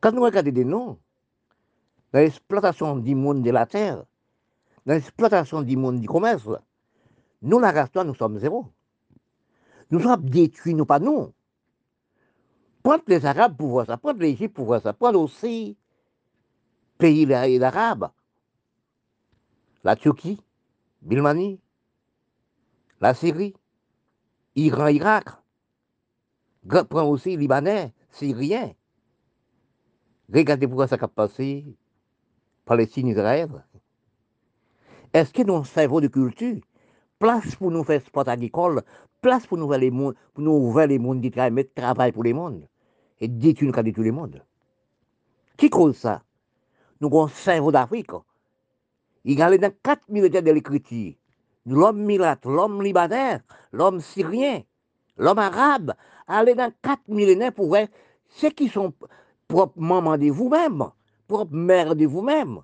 Quand 0.00 0.12
nous 0.12 0.22
regardons 0.22 0.50
des 0.50 0.64
noms, 0.64 0.98
dans 2.12 2.20
l'exploitation 2.20 2.96
du 2.96 3.14
monde 3.14 3.42
de 3.42 3.50
la 3.50 3.66
terre, 3.66 4.04
dans 4.84 4.94
l'exploitation 4.94 5.62
du 5.62 5.76
monde 5.76 6.00
du 6.00 6.08
commerce, 6.08 6.48
nous, 7.40 7.58
la 7.58 7.72
race 7.72 7.90
nous 7.94 8.14
sommes 8.14 8.38
zéro. 8.38 8.66
Nous 9.90 10.00
sommes 10.00 10.28
détruits, 10.28 10.74
nous 10.74 10.86
pas 10.86 10.98
nous. 10.98 11.32
Prendre 12.82 13.02
les 13.06 13.24
Arabes 13.26 13.56
pour 13.56 13.68
voir 13.68 13.86
ça, 13.86 13.96
prendre 13.96 14.20
l'Égypte 14.20 14.54
pour 14.54 14.66
voir 14.66 14.80
ça, 14.80 14.92
prendre 14.92 15.20
aussi 15.20 15.76
pays 16.98 17.32
arabes, 17.32 18.10
la 19.82 19.96
Turquie, 19.96 20.40
Bilmanie, 21.00 21.60
la 23.00 23.14
Syrie, 23.14 23.54
Iran, 24.54 24.86
Irak, 24.86 25.28
prend 26.88 27.04
aussi 27.08 27.36
Libanais, 27.36 27.92
Syriens. 28.10 28.72
Regardez 30.32 30.68
pourquoi 30.68 30.86
ça 30.86 30.96
a 31.00 31.08
passé 31.08 31.76
Palestine, 32.64 33.08
Israël. 33.08 33.48
Est-ce 35.12 35.32
que 35.32 35.42
nos 35.42 35.64
cerveau 35.64 36.00
de 36.00 36.08
culture, 36.08 36.60
place 37.18 37.54
pour 37.56 37.70
nous 37.70 37.84
faire 37.84 38.00
sport 38.00 38.28
agricole, 38.28 38.82
place 39.20 39.46
pour 39.46 39.58
nous 39.58 39.68
faire 39.68 39.78
les 39.78 39.90
mondes, 39.90 40.14
pour 40.32 40.42
nous 40.42 40.52
ouvrir 40.52 40.86
les 40.86 40.98
mondes 40.98 41.20
du 41.20 41.30
travail, 41.30 41.50
mettre 41.50 41.74
travail 41.74 42.12
pour 42.12 42.24
les 42.24 42.32
mondes, 42.32 42.66
et 43.20 43.28
détruire 43.28 43.72
nous 43.76 43.82
détruire 43.82 44.04
les 44.04 44.12
mondes. 44.12 44.42
Qui 45.56 45.70
cause 45.70 45.96
ça? 45.96 46.22
Nous 47.00 47.08
avons 47.08 47.28
cerveau 47.28 47.72
d'Afrique. 47.72 48.10
Il 49.24 49.38
y 49.38 49.42
a 49.42 49.58
dans 49.58 49.72
quatre 49.82 50.08
militaires 50.08 50.42
de 50.42 50.50
l'écriture. 50.50 51.14
L'homme 51.66 52.02
milate, 52.02 52.44
l'homme 52.44 52.82
libanais, 52.82 53.40
l'homme 53.72 54.00
syrien, 54.00 54.62
l'homme 55.16 55.38
arabe, 55.38 55.94
aller 56.26 56.54
dans 56.54 56.72
quatre 56.82 57.06
millénaires 57.06 57.52
pour 57.52 57.66
voir 57.68 57.86
ceux 58.28 58.50
qui 58.50 58.68
sont 58.68 58.92
proprement 59.46 60.16
de 60.16 60.30
vous-même 60.30 60.90
propre 61.26 61.54
mère 61.54 61.94
de 61.96 62.06
vous-même. 62.06 62.60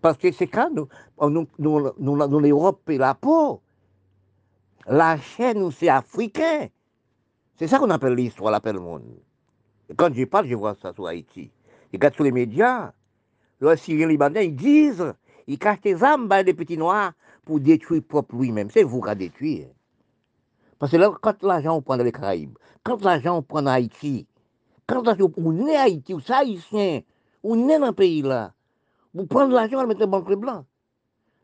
Parce 0.00 0.18
que 0.18 0.32
c'est 0.32 0.48
quand 0.48 0.70
nous, 0.74 0.88
nous, 1.58 1.92
nous, 1.98 2.40
l'Europe 2.40 2.88
et 2.90 2.98
la 2.98 3.14
peau, 3.14 3.62
la 4.86 5.16
chaîne, 5.16 5.70
c'est 5.70 5.88
africain. 5.88 6.68
C'est 7.56 7.68
ça 7.68 7.78
qu'on 7.78 7.90
appelle 7.90 8.14
l'histoire, 8.14 8.50
l'appelle 8.50 8.74
le 8.74 8.80
monde. 8.80 9.04
Et 9.88 9.94
quand 9.94 10.12
je 10.12 10.24
parle, 10.24 10.48
je 10.48 10.56
vois 10.56 10.74
ça 10.74 10.92
sur 10.92 11.06
Haïti. 11.06 11.50
Je 11.92 11.96
regarde 11.96 12.14
sur 12.14 12.24
les 12.24 12.32
médias, 12.32 12.92
les 13.60 13.76
Syriens 13.76 14.08
libanais, 14.08 14.46
ils 14.46 14.56
disent, 14.56 15.14
ils 15.46 15.58
cachent 15.58 15.82
des 15.82 16.02
âmes 16.02 16.28
par 16.28 16.42
des 16.42 16.54
petits 16.54 16.78
noirs 16.78 17.12
pour 17.44 17.60
détruire 17.60 18.02
propre 18.02 18.34
lui-même. 18.36 18.70
C'est 18.70 18.82
vous 18.82 19.00
qui 19.00 19.08
a 19.08 19.14
détruit. 19.14 19.66
Parce 20.78 20.90
que 20.90 21.18
quand 21.18 21.42
l'argent 21.44 21.76
on 21.76 21.82
prend 21.82 21.96
les 21.96 22.10
Caraïbes, 22.10 22.58
quand 22.82 23.04
l'argent 23.04 23.38
on 23.38 23.42
prend 23.42 23.60
en 23.60 23.66
Haïti, 23.66 24.26
quand 24.86 25.02
on 25.36 25.66
est 25.66 25.76
Haïti, 25.76 26.14
ou 26.14 26.20
ça 26.20 26.38
haïtien, 26.38 27.00
on 27.42 27.68
est 27.68 27.78
dans 27.78 27.86
le 27.86 27.92
pays 27.92 28.22
là, 28.22 28.52
vous 29.14 29.26
prenez 29.26 29.52
l'argent, 29.52 29.80
vous 29.80 29.86
mettez 29.86 30.06
banque 30.06 30.28
les 30.28 30.36
blancs. 30.36 30.64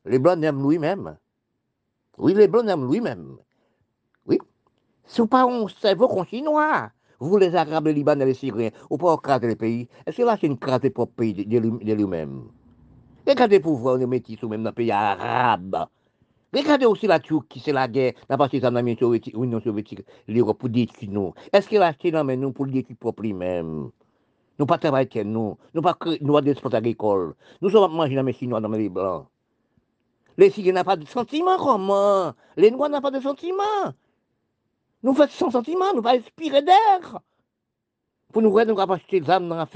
Les 0.05 0.19
blancs 0.19 0.39
n'aiment 0.39 0.69
lui-même. 0.69 1.17
Oui, 2.17 2.35
les 2.35 2.49
blancs 2.49 2.65
n'aiment 2.65 2.91
lui-même. 2.91 3.37
Oui. 4.27 4.39
Ce 5.05 5.23
n'est 5.23 5.29
pas 5.29 5.45
un 5.45 5.69
cerveau 5.69 6.09
qu'on 6.09 6.25
chinois. 6.25 6.91
Vous, 7.21 7.37
les 7.37 7.55
Arabes, 7.55 7.87
les 7.87 7.95
Libanais, 7.95 8.25
les 8.25 8.35
Syriens, 8.35 8.71
vous 8.89 8.97
pouvez 8.97 9.17
craser 9.23 9.49
les 9.49 9.57
pays. 9.57 9.89
Est-ce 10.07 10.19
que 10.19 10.23
là, 10.23 10.37
c'est 10.41 10.47
une 10.47 10.59
crase 10.59 10.81
de 10.81 10.89
propre 10.89 11.15
pays 11.15 11.35
de 11.35 11.93
lui-même 11.95 12.49
pour 13.63 13.77
voir 13.77 13.97
les 13.97 14.07
métis 14.07 14.43
ou 14.43 14.49
même 14.49 14.63
dans 14.63 14.71
le 14.71 14.75
pays 14.75 14.91
arabe. 14.91 15.87
Regardez 16.53 16.87
aussi 16.87 17.07
la 17.07 17.21
Turquie, 17.21 17.61
c'est 17.61 17.73
la 17.73 17.87
guerre, 17.87 18.15
pas 18.27 18.49
ça 18.49 18.71
dans 18.71 18.81
l'Union 18.81 19.61
soviétique, 19.61 20.07
l'Europe 20.27 20.59
pour 20.59 20.71
détruire 20.71 21.11
nous. 21.11 21.35
Est-ce 21.53 21.69
qu'elle 21.69 21.83
a 21.83 21.89
acheté 21.89 22.11
dans 22.11 22.25
nous 22.25 22.53
pour 22.53 22.67
détruire 22.67 22.97
propre 22.99 23.23
lui-même? 23.23 23.91
Nous 24.59 24.67
pas 24.67 24.79
travailler 24.79 25.25
nous, 25.25 25.59
nous 25.75 25.83
pas 25.83 25.97
nous 26.21 26.41
des 26.41 26.55
sports 26.55 26.75
agricoles. 26.75 27.35
Nous 27.61 27.69
sommes 27.71 27.95
manger 27.95 28.17
dans 28.17 28.23
les 28.23 28.33
Chinois, 28.33 28.61
dans 28.61 28.69
les 28.71 28.89
Blancs. 28.89 29.27
Les 30.39 30.51
Syriens 30.51 30.73
n'ont 30.73 30.85
pas 30.85 30.97
de 30.97 31.05
sentiments, 31.05 31.59
comment? 31.59 32.33
Les 32.57 32.71
Noirs 32.71 32.89
n'ont 32.91 33.01
pas 33.01 33.11
de 33.11 33.21
sentiments. 33.21 33.93
Nous 35.03 35.15
faisons 35.15 35.29
sans 35.29 35.51
sentiments, 35.51 35.93
nous 35.95 36.03
pas 36.03 36.17
inspirer 36.17 36.63
d'air. 36.63 37.21
Pour 38.33 38.43
nous, 38.43 38.51
nous 38.65 38.75
pas 38.75 38.95
acheter 38.95 39.21
des 39.21 39.31
armes 39.31 39.49
dans 39.49 39.57
la 39.57 39.69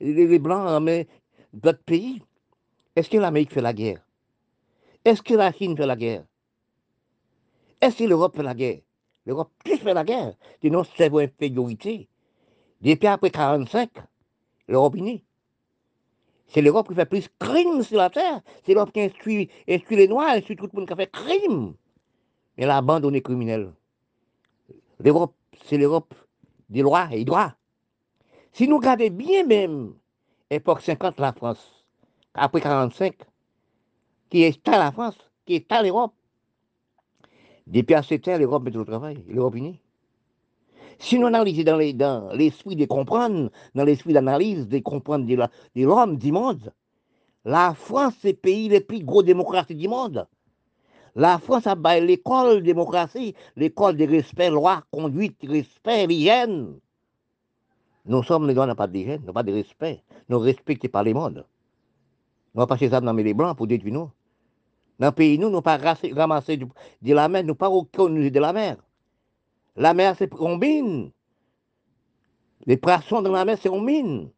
les 0.00 0.38
Blancs, 0.38 0.64
dans 0.66 1.04
d'autres 1.52 1.82
pays. 1.84 2.22
Est-ce 2.94 3.08
que 3.08 3.18
l'Amérique 3.18 3.52
fait 3.52 3.62
la 3.62 3.72
guerre? 3.72 4.04
Est-ce 5.04 5.22
que 5.22 5.34
la 5.34 5.52
Chine 5.52 5.76
fait 5.76 5.86
la 5.86 5.96
guerre 5.96 6.24
Est-ce 7.80 7.98
que 7.98 8.04
l'Europe 8.04 8.36
fait 8.36 8.42
la 8.42 8.54
guerre 8.54 8.80
L'Europe 9.26 9.50
plus 9.64 9.78
fait 9.78 9.94
la 9.94 10.04
guerre. 10.04 10.34
C'est 10.60 10.70
notre 10.70 10.94
cerveau 10.96 11.18
infériorité. 11.18 12.08
Depuis 12.80 13.06
après 13.06 13.28
1945, 13.28 13.90
l'Europe 14.68 14.96
unie. 14.96 15.24
C'est 16.46 16.60
l'Europe 16.60 16.88
qui 16.88 16.94
fait 16.94 17.06
plus 17.06 17.28
crimes 17.38 17.82
sur 17.82 17.98
la 17.98 18.10
terre. 18.10 18.42
C'est 18.64 18.74
l'Europe 18.74 18.92
qui 18.92 19.00
instruit, 19.00 19.50
instruit 19.68 19.96
les 19.96 20.08
Noirs, 20.08 20.34
instruit 20.34 20.56
tout 20.56 20.68
le 20.70 20.78
monde 20.78 20.86
qui 20.86 20.92
a 20.92 20.96
fait 20.96 21.10
crime. 21.10 21.74
Mais 22.56 22.64
elle 22.64 22.70
a 22.70 22.78
abandonné 22.78 23.22
criminel. 23.22 23.72
L'Europe, 24.98 25.34
c'est 25.64 25.78
l'Europe 25.78 26.14
des 26.68 26.82
lois 26.82 27.08
et 27.10 27.18
des 27.18 27.24
droits. 27.24 27.54
Si 28.52 28.68
nous 28.68 28.76
regardons 28.76 29.10
bien 29.10 29.44
même, 29.44 29.94
époque 30.50 30.82
50, 30.82 31.18
la 31.18 31.32
France, 31.32 31.84
après 32.34 32.60
45, 32.60 33.14
qui 34.34 34.42
est 34.42 34.68
à 34.68 34.78
la 34.78 34.90
France, 34.90 35.16
qui 35.46 35.54
est 35.54 35.70
à 35.70 35.80
l'Europe. 35.80 36.12
Depuis 37.68 37.94
assez 37.94 38.18
temps, 38.18 38.36
l'Europe 38.36 38.64
met 38.64 38.76
au 38.76 38.84
travail, 38.84 39.24
l'Europe 39.28 39.54
unie. 39.54 39.78
Si 40.98 41.20
nous 41.20 41.28
analysons 41.28 41.62
dans 41.94 42.32
l'esprit 42.32 42.74
de 42.74 42.84
comprendre, 42.86 43.52
dans 43.76 43.84
l'esprit 43.84 44.12
d'analyse, 44.12 44.66
de 44.66 44.80
comprendre 44.80 45.24
de 45.24 45.84
l'homme, 45.84 46.16
du 46.16 46.32
monde, 46.32 46.72
la 47.44 47.74
France, 47.74 48.14
c'est 48.22 48.32
le 48.32 48.36
pays 48.38 48.68
le 48.68 48.80
plus 48.80 49.04
gros 49.04 49.22
démocratie 49.22 49.76
du 49.76 49.86
monde. 49.86 50.26
La 51.14 51.38
France 51.38 51.68
a 51.68 51.76
l'école 52.00 52.56
de 52.56 52.60
démocratie, 52.62 53.36
l'école 53.54 53.96
de 53.96 54.04
respect, 54.04 54.50
loi, 54.50 54.82
conduite, 54.90 55.38
respect, 55.46 56.08
l'hygiène. 56.08 56.80
Nous 58.04 58.24
sommes 58.24 58.48
les 58.48 58.54
gens 58.56 58.66
n'a 58.66 58.74
pas 58.74 58.88
d'hygiène, 58.88 59.22
n'a 59.24 59.32
pas 59.32 59.44
de 59.44 59.52
respect. 59.52 60.02
Nous 60.28 60.40
respectons 60.40 60.88
pas 60.88 61.04
les 61.04 61.14
mondes. 61.14 61.46
Nous 62.52 62.60
pas 62.62 62.66
passer 62.66 62.88
ça 62.88 63.00
dans 63.00 63.12
les 63.12 63.32
blancs 63.32 63.56
pour 63.56 63.68
détruire 63.68 63.94
nous. 63.94 64.10
Dans 64.98 65.08
le 65.08 65.12
pays, 65.12 65.38
nous, 65.38 65.50
nous 65.50 65.60
pas 65.60 65.76
ramasser 65.76 66.56
de 66.56 67.14
la 67.14 67.28
mer, 67.28 67.44
nous 67.44 67.54
pas 67.54 67.68
reconnu 67.68 68.30
de 68.30 68.40
la 68.40 68.52
mer. 68.52 68.76
La 69.76 69.92
mer, 69.92 70.14
c'est 70.16 70.32
une 70.32 70.58
mine. 70.58 71.10
Les 72.66 72.76
poissons 72.76 73.20
dans 73.20 73.32
la 73.32 73.44
mer, 73.44 73.58
c'est 73.60 73.68
une 73.68 73.84
mine. 73.84 74.30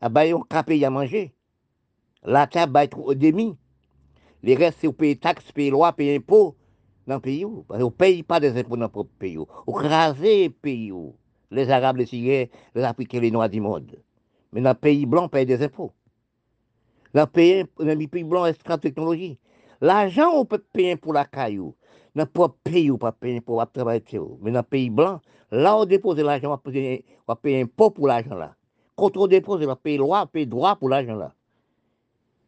Ah 0.00 0.08
ben, 0.08 0.34
on 0.34 0.44
a 0.50 0.86
à 0.86 0.90
manger. 0.90 1.32
La 2.24 2.46
terre, 2.46 2.68
ben, 2.68 2.86
trop 2.88 3.14
demi. 3.14 3.56
Les 4.42 4.54
restes, 4.54 4.78
c'est 4.80 4.86
au 4.86 4.92
pays 4.92 5.16
taxes, 5.16 5.52
pays 5.52 5.70
lois, 5.70 5.92
pays 5.92 6.16
impôts 6.16 6.56
dans 7.06 7.16
le 7.16 7.20
pays. 7.20 7.44
On 7.44 7.64
ne 7.70 7.88
paye 7.88 8.22
pas 8.22 8.40
des 8.40 8.56
impôts 8.58 8.76
dans 8.76 8.84
le 8.86 8.88
propre 8.88 9.10
pays. 9.18 9.38
On 9.38 9.72
crase 9.72 10.20
le 10.20 10.48
pays. 10.48 10.92
Les 11.50 11.70
Arabes, 11.70 11.96
les 11.96 12.06
Syriens, 12.06 12.46
les 12.74 12.82
Africains, 12.82 13.20
les 13.20 13.30
Noirs 13.30 13.48
du 13.48 13.60
monde. 13.60 13.96
Mais 14.52 14.60
dans 14.60 14.70
le 14.70 14.76
pays 14.76 15.06
blanc, 15.06 15.24
on 15.24 15.28
paye 15.28 15.46
des 15.46 15.62
impôts. 15.62 15.92
Dans 17.14 17.22
le 17.22 17.26
pays, 17.26 17.64
dans 17.78 17.98
le 17.98 18.06
pays 18.06 18.24
blanc, 18.24 18.44
c'est 18.44 18.80
technologie? 18.80 19.38
L'argent, 19.80 20.30
on 20.34 20.44
peut 20.44 20.62
payer 20.72 20.96
pour 20.96 21.12
la 21.12 21.24
caillou. 21.24 21.74
Dans 22.14 22.26
le 22.34 22.48
pays, 22.64 22.90
on 22.90 22.98
payer 23.12 23.40
pour 23.40 23.64
travailler. 23.72 24.02
Mais 24.40 24.50
dans 24.50 24.58
le 24.58 24.62
pays 24.64 24.90
blanc, 24.90 25.20
là, 25.52 25.76
on 25.76 25.84
dépose 25.84 26.18
l'argent, 26.18 26.48
on 26.48 26.70
va 27.28 27.36
payer 27.36 27.60
un 27.62 27.66
pot 27.66 27.90
pour 27.90 28.08
l'argent 28.08 28.34
là. 28.34 28.54
Quand 28.96 29.16
on 29.16 29.26
dépose, 29.28 29.62
on 29.62 29.66
va 29.66 29.76
payer 29.76 29.98
loi, 29.98 30.22
on 30.24 30.26
payer 30.26 30.46
droit 30.46 30.74
pour 30.74 30.88
l'argent 30.88 31.14
là. 31.14 31.32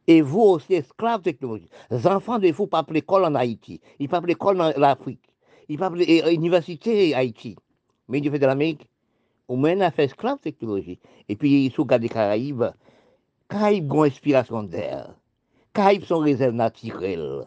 Et 0.09 0.23
vous 0.23 0.41
aussi, 0.41 0.75
esclaves 0.75 1.23
technologiques. 1.23 1.71
Les 1.89 2.05
enfants 2.05 2.41
ne 2.41 2.53
font 2.53 2.67
pas 2.67 2.85
l'école 2.91 3.25
en 3.25 3.35
Haïti. 3.37 3.81
Ils 4.01 4.09
pas 4.09 4.21
l'école 4.21 4.61
en 4.61 4.83
Afrique. 4.83 5.23
Ils 5.69 5.79
pas 5.79 5.91
l'université 5.91 7.15
Haïti. 7.15 7.55
Mais 8.09 8.19
ils 8.19 8.29
font 8.29 8.39
de 8.39 8.47
l'Amérique. 8.47 8.91
On 9.47 9.63
a 9.63 9.91
fait 9.93 10.05
esclaves 10.05 10.41
technologie. 10.41 10.99
Et 11.29 11.37
puis, 11.37 11.67
ils 11.67 11.73
sont 11.73 11.85
des 11.85 12.09
Caraïbes. 12.09 12.65
Caraïbes 13.49 13.93
ont 13.93 14.03
inspiration 14.03 14.65
d'air. 14.65 15.15
Caraïbes 15.73 16.05
sont 16.05 16.19
réserves 16.19 16.55
naturelles. 16.55 17.47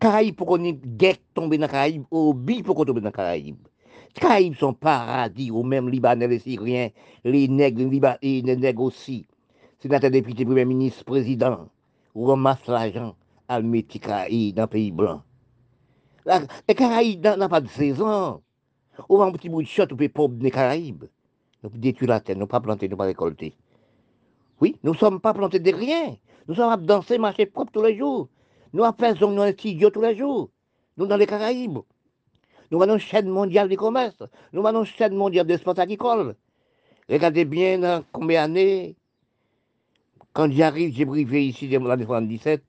Caraïbes, 0.00 0.34
pour 0.34 0.48
qu'on 0.48 0.64
ait 0.64 0.72
guette 0.72 1.22
dans 1.34 1.48
les 1.48 1.58
Caraïbes, 1.58 2.04
ou 2.10 2.34
bi 2.34 2.62
pour 2.62 2.74
qu'on 2.74 2.84
tombe 2.84 2.98
dans 2.98 3.06
les 3.06 3.12
Caraïbes. 3.12 3.68
Caraïbes 4.14 4.56
sont 4.56 4.72
paradis, 4.72 5.50
ou 5.52 5.62
même 5.62 5.88
Libanais, 5.88 6.26
les 6.26 6.40
Syriens, 6.40 6.88
les 7.22 7.46
nègres, 7.46 7.88
les 8.20 8.42
nègres 8.42 8.82
aussi. 8.82 9.26
Sénateur, 9.78 10.10
député, 10.10 10.44
premier 10.44 10.64
ministre, 10.64 11.04
président, 11.04 11.68
ou 12.14 12.24
ramasse 12.26 12.66
l'argent 12.66 13.14
à 13.48 13.60
Caraïbes 13.62 14.56
dans 14.56 14.62
le 14.62 14.68
pays 14.68 14.90
blanc. 14.90 15.22
Les 16.68 16.74
Caraïbes 16.74 17.26
n'ont 17.38 17.48
pas 17.48 17.60
de 17.60 17.68
saison. 17.68 18.42
Ou 19.08 19.22
un 19.22 19.30
petit 19.30 19.48
bout 19.48 19.62
de 19.62 19.68
shot, 19.68 19.86
ou 19.92 19.96
peut 19.96 20.08
pauvre 20.08 20.34
des 20.34 20.50
Caraïbes. 20.50 21.04
Nous 21.62 21.70
détruire 21.70 22.10
la 22.10 22.20
terre, 22.20 22.36
nous 22.36 22.46
pas 22.46 22.60
planter, 22.60 22.88
nous 22.88 22.96
pas 22.96 23.04
récolter. 23.04 23.54
Oui, 24.60 24.76
nous 24.82 24.92
ne 24.92 24.96
sommes 24.96 25.20
pas 25.20 25.32
plantés 25.32 25.58
de 25.58 25.72
rien. 25.72 26.16
Nous 26.46 26.54
sommes 26.54 26.70
à 26.70 26.76
danser, 26.76 27.18
marcher 27.18 27.46
propre 27.46 27.72
tous 27.72 27.82
les 27.82 27.96
jours. 27.96 28.28
Nous 28.72 28.84
faisons 28.98 29.30
nos 29.30 29.50
studios 29.52 29.90
tous 29.90 30.02
les 30.02 30.16
jours. 30.16 30.50
Nous 30.96 31.06
dans 31.06 31.16
les 31.16 31.26
Caraïbes. 31.26 31.78
Nous 32.70 32.82
allons 32.82 32.98
chaîne 32.98 33.28
mondiale 33.28 33.68
du 33.68 33.76
commerce. 33.76 34.22
Nous 34.52 34.64
allons 34.66 34.84
chaîne 34.84 35.14
mondiale 35.14 35.46
de 35.46 35.56
sport 35.56 35.78
agricole. 35.78 36.36
Regardez 37.08 37.44
bien 37.44 37.78
dans 37.78 38.04
combien 38.12 38.42
d'années, 38.42 38.96
quand 40.32 40.50
j'arrive, 40.52 40.94
j'ai 40.94 41.04
brivé 41.04 41.46
ici 41.46 41.76
en 41.76 41.80
l'année 41.82 42.04
77, 42.04 42.62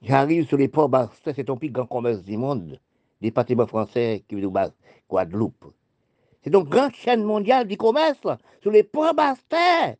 j'arrive 0.00 0.46
sur 0.46 0.56
les 0.56 0.68
ports 0.68 0.88
Bastet, 0.88 1.34
c'est 1.34 1.44
ton 1.44 1.58
plus 1.58 1.68
grand 1.68 1.84
commerce 1.84 2.22
du 2.22 2.38
monde, 2.38 2.80
des 3.20 3.30
bâtiments 3.30 3.66
français 3.66 4.24
qui 4.26 4.36
de 4.36 4.48
Guadeloupe. 5.10 5.74
C'est 6.42 6.48
donc 6.48 6.70
grande 6.70 6.94
chaîne 6.94 7.22
mondiale 7.22 7.66
du 7.68 7.76
commerce 7.76 8.26
sur 8.62 8.70
les 8.70 8.82
ports 8.82 9.12
Bastet. 9.12 9.98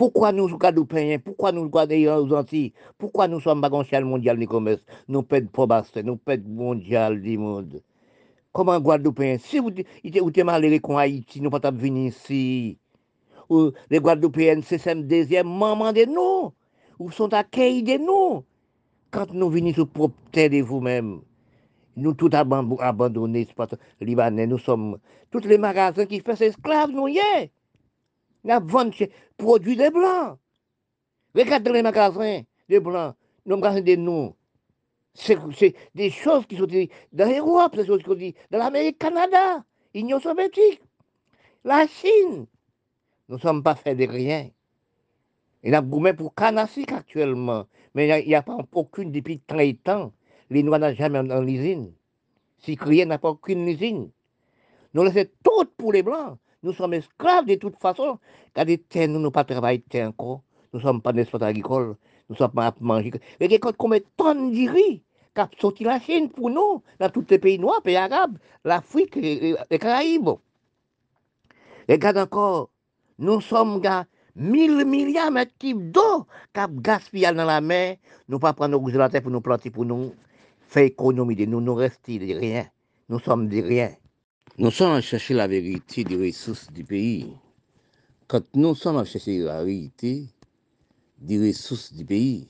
Pourquoi 0.00 0.32
nous 0.32 0.48
sommes 0.48 0.86
païens 0.86 1.18
Pourquoi 1.18 1.52
nous 1.52 1.70
sommes 1.70 1.92
aux 1.92 2.34
Antilles 2.34 2.72
Pourquoi 2.96 3.28
nous 3.28 3.38
sommes 3.38 3.60
baganchial 3.60 4.02
mondial 4.02 4.38
du 4.38 4.48
commerce 4.48 4.80
Nous 5.08 5.22
pète 5.22 5.50
probaste, 5.50 5.98
nous 5.98 6.16
pète 6.16 6.48
mondial 6.48 7.20
du 7.20 7.36
monde. 7.36 7.82
Comment 8.50 8.80
Guadeloupéens 8.80 9.36
Si 9.36 9.58
vous 9.58 9.68
êtes 9.68 10.42
malheureux 10.42 10.78
qu'on 10.78 10.96
Haïti, 10.96 11.42
nous 11.42 11.50
pas 11.50 11.70
venir 11.70 12.14
ici. 12.14 12.78
Les 13.90 13.98
Guadeloupéens, 13.98 14.62
c'est 14.62 14.82
le 14.86 15.02
deuxième 15.02 15.48
maman 15.48 15.92
de 15.92 16.06
nous. 16.06 16.50
Ou 16.98 17.10
sont 17.10 17.34
accueillis 17.34 17.82
de 17.82 17.98
nous. 17.98 18.42
Quand 19.10 19.30
nous 19.34 19.50
venons 19.50 19.74
sur 19.74 19.86
propre 19.86 20.16
terre 20.32 20.48
de 20.48 20.62
vous-même, 20.62 21.20
nous 21.96 22.14
tout 22.14 22.30
abandonnés, 22.32 23.46
Libanais, 24.00 24.46
nous 24.46 24.56
sommes 24.56 24.96
tous 25.30 25.40
les 25.40 25.58
magasins 25.58 26.06
qui 26.06 26.20
font 26.20 26.32
esclaves, 26.32 26.90
nous 26.90 27.08
y 27.08 27.18
est. 27.36 27.50
Nous 28.44 28.60
vendons 28.62 29.06
produits 29.36 29.76
des 29.76 29.90
Blancs. 29.90 30.38
Regardez 31.34 31.72
les 31.72 31.82
magasins 31.82 32.42
des 32.68 32.80
Blancs, 32.80 33.14
nos 33.46 33.56
magasins 33.56 33.82
de 33.82 33.96
nous. 33.96 34.34
C'est 35.14 35.74
des 35.94 36.10
choses 36.10 36.46
qui 36.46 36.56
sont 36.56 36.66
dites 36.66 36.92
dans 37.12 37.28
l'Europe, 37.28 37.76
des 37.76 37.86
choses 37.86 38.00
qui 38.00 38.08
sont 38.08 38.14
dites 38.14 38.36
dans 38.50 38.58
l'Amérique, 38.58 38.98
Canada, 38.98 39.64
l'Union 39.94 40.20
soviétique, 40.20 40.80
la 41.64 41.86
Chine. 41.86 42.46
Nous 43.28 43.36
ne 43.36 43.40
sommes 43.40 43.62
pas 43.62 43.74
faits 43.74 43.98
de 43.98 44.06
rien. 44.06 44.48
Il 45.62 45.74
a 45.74 45.82
gourmet 45.82 46.14
pour 46.14 46.34
Canasic 46.34 46.90
actuellement, 46.92 47.66
mais 47.94 48.22
il 48.22 48.28
n'y 48.28 48.34
a, 48.34 48.42
pas 48.42 48.56
aucune 48.72 49.12
depuis 49.12 49.40
30 49.46 49.88
ans. 49.88 50.12
Les 50.48 50.62
Noirs 50.62 50.80
n'ont 50.80 50.94
jamais 50.94 51.18
en 51.18 51.40
l'usine. 51.40 51.92
Si 52.58 52.76
rien 52.80 53.06
n'a 53.06 53.18
pas 53.18 53.30
aucune 53.30 53.68
usine. 53.68 54.10
Nous 54.94 55.04
laissons 55.04 55.28
tout 55.44 55.66
pour 55.76 55.92
les 55.92 56.02
Blancs. 56.02 56.38
Nous 56.62 56.72
sommes 56.74 56.94
esclaves 56.94 57.46
de 57.46 57.54
toute 57.54 57.76
façon, 57.76 58.18
car 58.54 58.66
des 58.66 58.78
terres, 58.78 59.08
nous 59.08 59.18
n'avons 59.18 59.30
pas 59.30 59.44
travaillé 59.44 59.82
de 59.90 60.00
encore. 60.02 60.42
Nous 60.72 60.78
ne 60.78 60.84
sommes 60.84 61.00
pas 61.00 61.12
des 61.12 61.26
agricoles, 61.40 61.96
nous 62.28 62.34
ne 62.34 62.36
sommes 62.36 62.52
pas 62.52 62.74
manger. 62.80 63.12
Mais 63.40 63.58
quand 63.58 63.72
on 63.78 63.88
met 63.88 64.04
tant 64.16 64.34
de 64.34 64.70
riz, 64.70 65.02
qui 65.34 65.60
sorti 65.60 65.84
la 65.84 65.98
Chine 66.00 66.28
pour 66.28 66.50
nous, 66.50 66.82
dans 66.98 67.08
tous 67.08 67.24
les 67.30 67.38
pays 67.38 67.58
noirs, 67.58 67.80
les 67.84 67.94
pays 67.94 67.96
arabes, 67.96 68.36
l'Afrique, 68.64 69.16
les, 69.16 69.56
les 69.70 69.78
Caraïbes. 69.78 70.30
Regarde 71.88 72.18
encore, 72.18 72.70
nous 73.18 73.40
sommes 73.40 73.80
gars, 73.80 74.06
1000 74.36 74.84
milliards 74.84 75.32
de 75.32 75.44
types 75.58 75.90
d'eau 75.90 76.26
qui 76.54 76.60
gaspillent 76.82 77.34
dans 77.34 77.44
la 77.44 77.60
mer, 77.60 77.96
nous 78.28 78.36
ne 78.36 78.40
pas 78.40 78.52
prendre 78.52 78.78
nos 78.78 78.90
de 78.90 78.98
la 78.98 79.08
terre 79.08 79.22
pour 79.22 79.30
nous 79.30 79.40
planter, 79.40 79.70
pour 79.70 79.84
nous 79.84 80.14
faire 80.60 80.84
économie 80.84 81.36
de 81.36 81.46
nous, 81.46 81.60
nous 81.60 81.74
restons 81.74 82.16
de 82.16 82.38
rien. 82.38 82.66
Nous 83.08 83.18
sommes 83.18 83.48
de 83.48 83.60
rien. 83.60 83.90
Nous 84.58 84.70
sommes 84.70 84.92
à 84.92 85.00
chercher 85.00 85.34
la 85.34 85.46
vérité 85.46 86.04
des 86.04 86.16
ressources 86.16 86.70
du 86.72 86.84
pays. 86.84 87.32
Quand 88.26 88.44
nous 88.54 88.74
sommes 88.74 88.98
à 88.98 89.04
chercher 89.04 89.38
la 89.38 89.64
vérité 89.64 90.26
des 91.18 91.38
ressources 91.48 91.92
du 91.92 92.04
pays, 92.04 92.48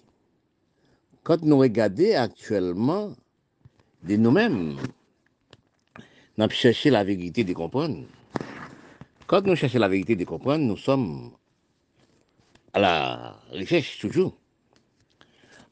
quand 1.23 1.43
nous 1.43 1.59
regardons 1.59 2.17
actuellement 2.17 3.15
de 4.03 4.17
nous-mêmes, 4.17 4.77
nous 6.39 6.51
cherché 6.51 6.91
la 6.91 7.05
vérité 7.05 7.45
de 7.45 7.53
comprendre. 7.53 8.05
Quand 9.27 9.47
nous 9.47 9.55
cherchons 9.55 9.79
la 9.79 9.89
vérité 9.89 10.17
de 10.17 10.25
comprendre, 10.25 10.65
nous 10.65 10.79
sommes 10.79 11.33
à 12.73 12.81
la 12.81 13.41
recherche 13.53 13.99
toujours. 13.99 14.37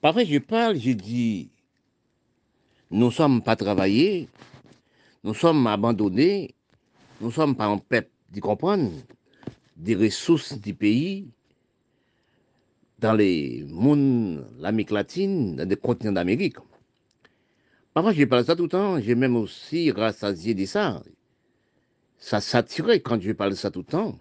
Parfois, 0.00 0.24
je 0.24 0.38
parle, 0.38 0.78
je 0.78 0.92
dis, 0.92 1.50
nous 2.90 3.06
ne 3.06 3.10
sommes 3.10 3.42
pas 3.42 3.56
travaillés, 3.56 4.28
nous 5.24 5.34
sommes 5.34 5.66
abandonnés, 5.66 6.54
nous 7.20 7.30
sommes 7.30 7.56
pas 7.56 7.68
en 7.68 7.78
peuple 7.78 8.10
de 8.30 8.40
comprendre 8.40 8.90
des 9.76 9.94
ressources 9.94 10.58
du 10.58 10.74
pays 10.74 11.28
dans 12.98 13.14
les 13.14 13.64
mondes, 13.68 14.46
l'Amérique 14.58 14.90
latine, 14.90 15.56
dans 15.56 15.68
les 15.68 15.76
continents 15.76 16.12
d'Amérique. 16.12 16.56
Parfois, 17.94 18.12
je 18.12 18.24
parle 18.24 18.44
ça 18.44 18.56
tout 18.56 18.64
le 18.64 18.68
temps, 18.68 19.00
j'ai 19.00 19.14
même 19.14 19.36
aussi 19.36 19.90
rassasié 19.90 20.54
de 20.54 20.66
ça. 20.66 21.02
Ça 22.18 22.40
s'attirait 22.40 23.00
quand 23.00 23.20
je 23.20 23.32
parle 23.32 23.50
de 23.50 23.56
ça 23.56 23.70
tout 23.70 23.80
le 23.80 23.84
temps. 23.84 24.18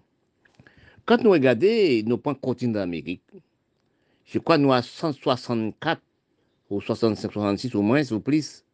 Quand 1.04 1.22
nous 1.22 1.30
regardons 1.30 2.02
nos 2.06 2.18
points 2.18 2.34
continents 2.34 2.74
d'Amérique, 2.74 3.22
je 4.24 4.38
crois 4.38 4.56
que 4.56 4.62
nous 4.62 4.72
avons 4.72 4.82
164 4.82 6.00
ou 6.70 6.80
65, 6.80 7.32
66 7.32 7.74
au 7.74 7.82
moins, 7.82 8.02
ou 8.12 8.20
plus, 8.20 8.64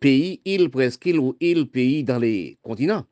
pays, 0.00 0.40
îles, 0.44 0.70
presqu'îles 0.70 1.18
ou 1.18 1.36
îles, 1.40 1.68
pays 1.68 2.04
dans 2.04 2.18
les 2.18 2.58
continents. 2.62 3.04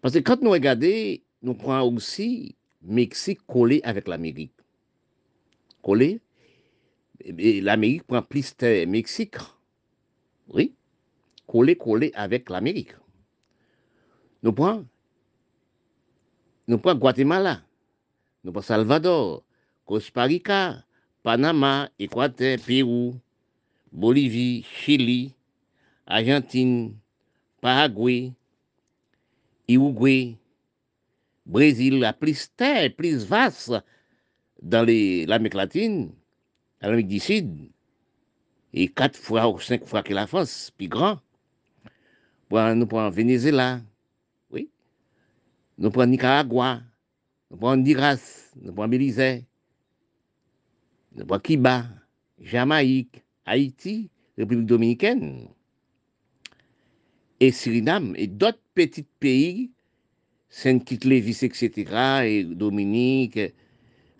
Parce 0.00 0.14
que 0.14 0.20
quand 0.20 0.42
nous 0.42 0.50
regardons, 0.50 1.16
nous 1.42 1.54
prenons 1.54 1.94
aussi 1.96 2.56
Mexique 2.82 3.40
collé 3.46 3.80
avec 3.84 4.08
l'Amérique. 4.08 4.52
Collé. 5.82 6.20
L'Amérique 7.24 8.04
prend 8.04 8.22
plus 8.22 8.56
de 8.56 8.84
Mexique. 8.84 9.36
Oui. 10.48 10.74
Collé, 11.46 11.76
collé 11.76 12.10
avec 12.14 12.50
l'Amérique. 12.50 12.92
Nous 14.42 14.52
prenons, 14.52 14.86
nous 16.66 16.78
prenons 16.78 16.98
Guatemala, 16.98 17.62
nous 18.42 18.50
prenons 18.50 18.62
Salvador, 18.62 19.44
Costa 19.86 20.24
Rica, 20.24 20.84
Panama, 21.22 21.88
Équateur, 22.00 22.58
Pérou, 22.66 23.14
Bolivie, 23.92 24.64
Chili, 24.64 25.34
Argentine, 26.06 26.96
Paraguay, 27.60 28.32
Uruguay, 29.68 30.36
Brésil, 31.44 31.98
la 32.00 32.12
plus 32.12 32.48
terre, 32.56 32.94
plus 32.96 33.24
vaste 33.24 33.72
dans 34.62 34.86
l'Amérique 34.86 35.54
latine, 35.54 36.12
l'Amérique 36.80 37.08
du 37.08 37.20
Sud, 37.20 37.70
et 38.72 38.88
quatre 38.88 39.18
fois 39.18 39.48
ou 39.48 39.60
cinq 39.60 39.84
fois 39.84 40.02
que 40.02 40.14
la 40.14 40.26
France, 40.26 40.72
plus 40.76 40.88
grand. 40.88 41.20
Nous 42.50 42.86
prenons 42.86 43.10
Venezuela, 43.10 43.80
oui. 44.50 44.68
Nous 45.78 45.90
prenons 45.90 46.10
Nicaragua, 46.10 46.82
nous 47.50 47.56
prenons 47.56 47.80
Honduras, 47.80 48.50
nous 48.56 48.72
prenons 48.72 48.88
Belize, 48.88 49.44
nous 51.12 51.24
prenons 51.26 51.40
Cuba, 51.40 51.86
Jamaïque, 52.38 53.21
Haïti, 53.46 54.10
République 54.38 54.66
dominicaine, 54.66 55.48
et 57.40 57.52
Suriname, 57.52 58.14
et 58.16 58.26
d'autres 58.28 58.62
petits 58.74 59.06
pays, 59.18 59.70
Saint-Kitts-Lévis, 60.48 61.42
etc., 61.42 61.70
et 62.24 62.44
Dominique, 62.44 63.38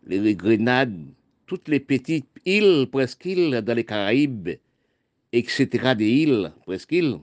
les 0.06 0.34
Grenades, 0.34 1.06
toutes 1.46 1.68
les 1.68 1.80
petites 1.80 2.26
îles, 2.44 2.88
presque 2.90 3.24
îles 3.26 3.60
dans 3.60 3.74
les 3.74 3.84
Caraïbes, 3.84 4.50
etc., 5.32 5.94
des 5.96 6.10
îles, 6.10 6.52
presque 6.66 6.92
îles. 6.92 7.20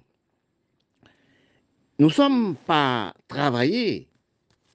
Nous 1.99 2.07
ne 2.07 2.13
sommes 2.13 2.55
pas 2.65 3.13
travaillés. 3.27 4.07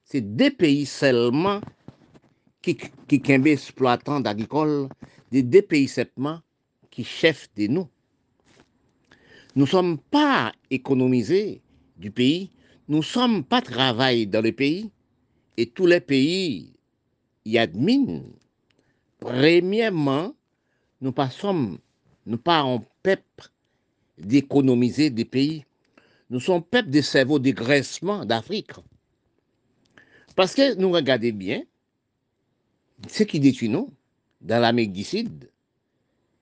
C'est 0.05 0.37
des 0.37 0.51
pays 0.51 0.85
seulement 0.85 1.61
qui, 2.61 2.77
qui, 3.09 3.21
qui 3.23 3.33
exploitants 3.33 4.21
d'agricoles, 4.21 4.89
des 5.33 5.63
pays 5.63 5.89
seulement 5.89 6.41
qui 6.95 7.03
chef 7.03 7.49
de 7.57 7.67
nous. 7.67 7.89
Nous 9.57 9.65
ne 9.65 9.69
sommes 9.69 9.99
pas 9.99 10.53
économisés 10.71 11.61
du 11.97 12.13
pays, 12.13 12.51
nous 12.89 12.99
ne 12.99 13.03
sommes 13.03 13.43
pas 13.43 13.61
travaillés 13.61 14.27
dans 14.27 14.41
le 14.41 14.53
pays, 14.53 14.91
et 15.57 15.67
tous 15.67 15.87
les 15.87 16.01
pays 16.01 16.73
y 17.45 17.59
adminent. 17.59 18.23
Premièrement, 19.19 20.35
nous 21.01 21.13
pas 21.13 21.31
sommes, 21.31 21.79
nous 22.27 22.39
pas 22.39 22.63
en 22.63 22.85
peuple 23.03 23.51
d'économiser 24.17 25.11
des 25.11 25.25
pays. 25.25 25.65
Nous 26.31 26.41
sommes 26.41 26.63
peuple 26.63 26.91
des 26.91 27.03
cerveaux 27.03 27.41
dégraissement 27.41 28.25
d'Afrique. 28.25 28.71
Parce 30.37 30.55
que 30.55 30.75
nous 30.77 30.91
regardons 30.91 31.33
bien, 31.33 31.63
ce 33.09 33.25
qui 33.25 33.41
détruit 33.41 33.69
nous, 33.69 33.93
dans 34.41 34.61
l'Amérique 34.61 34.93
du 34.93 35.05
Sud, 35.05 35.51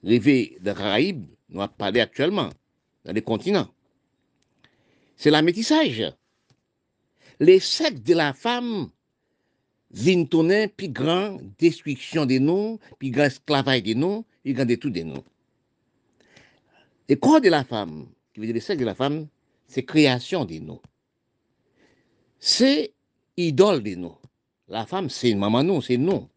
rêvé 0.02 0.58
de 0.60 0.72
Caraïbes, 0.72 1.26
nous 1.48 1.60
avons 1.60 1.72
parlé 1.76 2.00
actuellement, 2.00 2.50
dans 3.04 3.12
les 3.12 3.22
continents, 3.22 3.68
c'est 5.16 5.30
la 5.30 5.42
métissage. 5.42 6.04
Les 7.40 7.60
sexes 7.60 8.02
de 8.02 8.14
la 8.14 8.32
femme 8.32 8.90
viennent 9.90 10.28
tourner 10.28 10.68
plus 10.68 10.88
grand 10.88 11.38
destruction 11.58 12.26
de 12.26 12.38
nous, 12.38 12.78
plus 12.98 13.10
grand 13.10 13.24
esclavage 13.24 13.82
de 13.82 13.94
nous, 13.94 14.24
plus 14.42 14.54
grand 14.54 14.66
tout 14.78 14.90
de 14.90 15.02
nous. 15.02 15.22
Le 17.08 17.16
corps 17.16 17.40
de 17.40 17.50
la 17.50 17.64
femme, 17.64 18.06
qui 18.32 18.40
veut 18.40 18.46
dire 18.46 18.54
le 18.54 18.60
sexe 18.60 18.80
de 18.80 18.86
la 18.86 18.94
femme, 18.94 19.28
c'est 19.66 19.84
création 19.84 20.44
de 20.44 20.54
nous. 20.54 20.80
C'est 22.38 22.92
idole 23.36 23.82
de 23.82 23.94
nous. 23.94 24.16
La 24.68 24.86
femme, 24.86 25.10
c'est 25.10 25.34
maman 25.34 25.62
nous, 25.62 25.82
c'est 25.82 25.98
nous. 25.98 26.28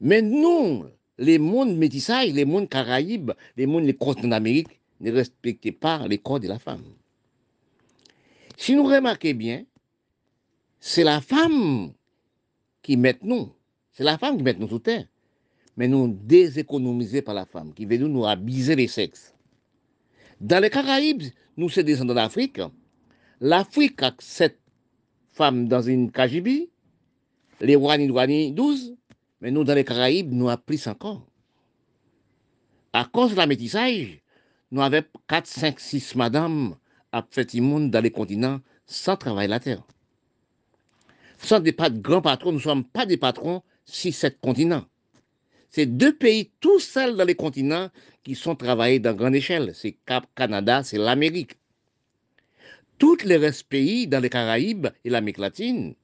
Mais 0.00 0.22
nous, 0.22 0.86
les 1.18 1.38
mondes 1.38 1.76
métissage, 1.76 2.32
les 2.32 2.44
mondes 2.44 2.68
caraïbes, 2.68 3.32
les 3.56 3.66
mondes 3.66 3.84
les 3.84 3.94
continents 3.96 4.28
d'Amérique, 4.28 4.80
ne 5.00 5.12
respectaient 5.12 5.72
pas 5.72 6.06
les 6.08 6.18
corps 6.18 6.40
de 6.40 6.48
la 6.48 6.58
femme. 6.58 6.82
Si 8.56 8.74
nous 8.74 8.84
remarquons 8.84 9.34
bien, 9.34 9.64
c'est 10.80 11.04
la 11.04 11.20
femme 11.20 11.92
qui 12.82 12.96
met 12.96 13.18
nous. 13.22 13.52
C'est 13.92 14.04
la 14.04 14.18
femme 14.18 14.36
qui 14.36 14.42
met 14.42 14.54
nous 14.54 14.68
sous 14.68 14.78
terre. 14.78 15.06
Mais 15.76 15.88
nous 15.88 16.08
déséconomisés 16.08 17.20
par 17.20 17.34
la 17.34 17.44
femme, 17.44 17.74
qui 17.74 17.84
veut 17.84 17.98
nous, 17.98 18.24
abuser 18.24 18.76
les 18.76 18.88
sexes. 18.88 19.34
Dans 20.40 20.62
les 20.62 20.70
Caraïbes, 20.70 21.24
nous 21.56 21.68
sommes 21.68 21.84
descendants 21.84 22.14
d'Afrique. 22.14 22.60
L'Afrique 23.40 24.02
a 24.02 24.14
sept 24.18 24.58
femmes 25.32 25.68
dans 25.68 25.82
une 25.82 26.10
KGB, 26.10 26.70
les 27.60 27.76
Wani 27.76 28.10
Wani 28.10 28.52
12, 28.52 28.96
mais 29.40 29.50
nous, 29.50 29.64
dans 29.64 29.74
les 29.74 29.84
Caraïbes, 29.84 30.32
nous 30.32 30.48
avons 30.48 30.62
plus 30.64 30.86
encore. 30.86 31.26
À 32.92 33.04
cause 33.04 33.32
de 33.32 33.36
la 33.36 33.46
métissage, 33.46 34.20
nous 34.70 34.82
avons 34.82 35.02
4, 35.28 35.46
5, 35.46 35.80
6 35.80 36.14
madames 36.16 36.76
à 37.12 37.22
dans 37.22 38.00
les 38.02 38.10
continents 38.10 38.60
sans 38.86 39.16
travailler 39.16 39.48
la 39.48 39.60
terre. 39.60 39.82
Sans 41.38 41.60
des 41.60 41.72
pas 41.72 41.90
de 41.90 41.98
grands 41.98 42.22
patrons, 42.22 42.52
nous 42.52 42.58
ne 42.58 42.62
sommes 42.62 42.84
pas 42.84 43.06
des 43.06 43.16
patrons, 43.16 43.62
6, 43.84 44.12
7 44.12 44.40
continents. 44.40 44.84
C'est 45.70 45.86
deux 45.86 46.16
pays 46.16 46.50
tout 46.60 46.80
seuls 46.80 47.16
dans 47.16 47.24
les 47.24 47.34
continents 47.34 47.90
qui 48.22 48.34
sont 48.34 48.56
travaillés 48.56 48.98
dans 48.98 49.14
grande 49.14 49.34
échelle. 49.34 49.72
C'est 49.74 49.98
Cap 50.06 50.26
Canada, 50.34 50.82
c'est 50.82 50.98
l'Amérique. 50.98 51.56
Tous 52.98 53.22
les 53.24 53.36
restes 53.36 53.68
pays 53.68 54.06
dans 54.06 54.20
les 54.20 54.30
Caraïbes 54.30 54.86
et 55.04 55.10
l'Amérique 55.10 55.38
latine, 55.38 55.94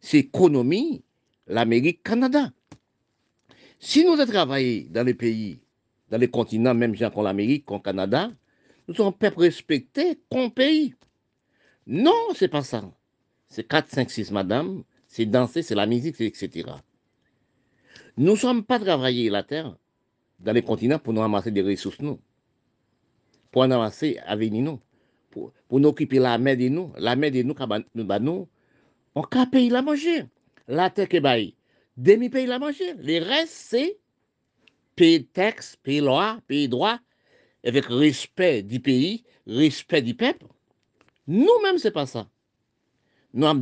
c'est 0.00 0.18
économie, 0.18 1.02
l'Amérique, 1.50 2.02
Canada. 2.02 2.52
Si 3.78 4.04
nous 4.04 4.12
avons 4.12 4.30
travaillé 4.30 4.84
dans 4.84 5.04
les 5.04 5.14
pays, 5.14 5.60
dans 6.10 6.18
les 6.18 6.28
continents, 6.28 6.74
même 6.74 6.94
gens 6.94 7.10
comme 7.10 7.24
l'Amérique, 7.24 7.64
comme 7.64 7.82
Canada, 7.82 8.30
nous 8.88 8.94
sommes 8.94 9.12
peuple 9.12 9.40
respectés 9.40 10.20
comme 10.30 10.50
pays. 10.50 10.94
Non, 11.86 12.34
c'est 12.34 12.48
pas 12.48 12.62
ça. 12.62 12.90
C'est 13.48 13.66
4, 13.66 13.88
5, 13.88 14.10
6 14.10 14.30
madame, 14.30 14.84
c'est 15.08 15.26
danser, 15.26 15.62
c'est 15.62 15.74
la 15.74 15.86
musique, 15.86 16.20
etc. 16.20 16.68
Nous 18.16 18.32
ne 18.32 18.36
sommes 18.36 18.64
pas 18.64 18.78
travaillés 18.78 19.30
la 19.30 19.42
terre 19.42 19.76
dans 20.38 20.52
les 20.52 20.62
continents 20.62 20.98
pour 20.98 21.12
nous 21.12 21.20
ramasser 21.20 21.50
des 21.50 21.62
ressources, 21.62 22.00
nous. 22.00 22.20
Pour 23.50 23.66
nous 23.66 23.74
ramasser 23.74 24.18
avec 24.24 24.52
nous. 24.52 24.78
Pour, 25.30 25.52
pour 25.68 25.80
nous 25.80 25.88
occuper 25.88 26.18
la 26.18 26.38
mer 26.38 26.56
de 26.56 26.68
nous. 26.68 26.92
La 26.96 27.16
mer 27.16 27.30
de 27.30 27.42
nous, 27.42 27.54
nous, 27.94 28.04
nous, 28.20 28.48
on 29.14 29.22
peut 29.22 29.50
payer 29.50 29.70
la 29.70 29.82
manger. 29.82 30.26
La 30.70 30.88
terre 30.88 31.08
que 31.08 31.18
baille, 31.18 31.56
demi-pays 31.96 32.46
la 32.46 32.60
manger. 32.60 32.94
Les 33.00 33.18
restes, 33.18 33.52
c'est 33.52 33.98
payer 34.94 35.24
taxes, 35.24 35.74
payer 35.82 36.00
loi, 36.00 36.38
payer 36.46 36.68
droit, 36.68 37.00
avec 37.64 37.86
respect 37.86 38.62
du 38.62 38.78
pays, 38.78 39.24
respect 39.48 40.00
du 40.00 40.14
peuple. 40.14 40.46
Nous-mêmes, 41.26 41.78
ce 41.78 41.88
n'est 41.88 41.92
pas 41.92 42.06
ça. 42.06 42.28
Nous 43.34 43.48
avons 43.48 43.58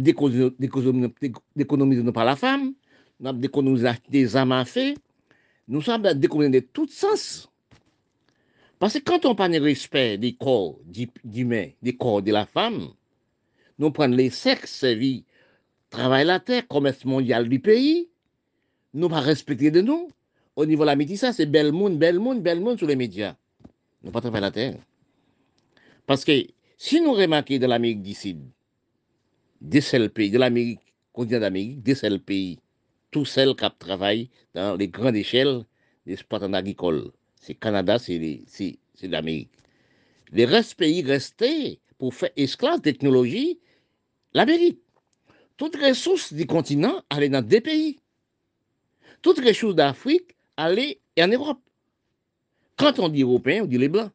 d'économiser 1.57 2.13
par 2.13 2.27
la 2.27 2.37
femme, 2.37 2.75
nous 3.21 3.29
avons 3.31 3.39
d'économiser 3.39 3.89
des 4.11 4.37
âmes 4.37 4.53
à 4.53 4.67
faire, 4.67 4.95
nous 5.67 5.81
sommes 5.81 6.13
découvrir 6.13 6.51
de 6.51 6.61
tout 6.61 6.89
sens. 6.89 7.51
Parce 8.79 8.93
que 8.93 8.99
quand 8.99 9.25
on 9.25 9.35
parle 9.35 9.53
de 9.53 9.61
respect 9.61 10.19
des 10.19 10.35
corps 10.35 10.79
d'humain, 11.25 11.71
des 11.81 11.97
corps 11.97 12.21
de 12.21 12.33
la 12.33 12.45
femme, 12.45 12.91
nous 13.79 13.91
prenons 13.93 14.15
les 14.15 14.29
sexes, 14.29 14.85
vie, 14.85 15.25
travail 15.91 16.27
la 16.27 16.41
terre, 16.41 16.67
commerce 16.69 17.05
mondial 17.05 17.49
du 17.49 17.61
pays, 17.61 18.09
nous 18.95 19.09
pas 19.09 19.21
respecter 19.21 19.71
de 19.71 19.81
nous. 19.81 20.09
Au 20.57 20.67
niveau 20.67 20.83
de 20.83 20.87
la 20.87 20.97
métissage, 20.97 21.35
c'est 21.35 21.47
bel 21.47 21.73
monde, 21.73 21.99
bel 21.99 22.19
monde, 22.19 22.43
bel 22.43 22.61
monde 22.61 22.79
sur 22.79 22.87
les 22.87 22.97
médias. 22.97 23.37
Nous 24.03 24.11
pas 24.11 24.21
travailler 24.21 24.43
la 24.43 24.51
terre. 24.51 24.77
Parce 26.07 26.25
que 26.25 26.47
si 26.77 27.01
nous 27.01 27.13
remarquons 27.13 27.59
de 27.59 27.67
l'Amérique 27.67 28.03
du 28.03 28.15
Sud, 28.15 28.41
des 29.61 29.81
seuls 29.81 30.11
pays, 30.11 30.31
de 30.31 30.39
l'Amérique, 30.39 30.81
continent 31.13 31.41
d'Amérique, 31.41 31.83
des 31.83 31.95
seuls 31.95 32.21
pays 32.21 32.59
tous 33.11 33.25
celles 33.25 33.55
qui 33.55 33.67
travaillent 33.79 34.31
dans 34.55 34.77
les 34.77 34.89
grandes 34.89 35.17
échelles 35.17 35.65
des 36.07 36.17
sports 36.17 36.43
agricoles. 36.43 37.11
C'est 37.41 37.55
Canada, 37.55 37.99
c'est 37.99 38.79
l'Amérique. 39.03 39.51
Les 40.33 40.45
restes 40.45 40.75
pays 40.75 41.03
restés 41.03 41.81
pour 41.99 42.15
faire 42.15 42.31
esclave 42.37 42.81
technologie, 42.81 43.59
l'Amérique. 44.35 44.81
Toutes 45.59 45.77
les 45.77 45.89
ressources 45.89 46.33
du 46.33 46.47
continent 46.47 47.03
allaient 47.11 47.29
dans 47.29 47.43
des 47.45 47.61
pays. 47.61 47.99
Toutes 49.21 49.41
les 49.41 49.53
choses 49.53 49.75
d'Afrique 49.75 50.37
allaient 50.57 51.01
en 51.19 51.27
Europe. 51.27 51.61
Quand 52.77 53.01
on 53.01 53.09
dit 53.09 53.23
européen, 53.23 53.65
on 53.65 53.67
dit 53.67 53.77
les 53.77 53.89
blancs. 53.89 54.13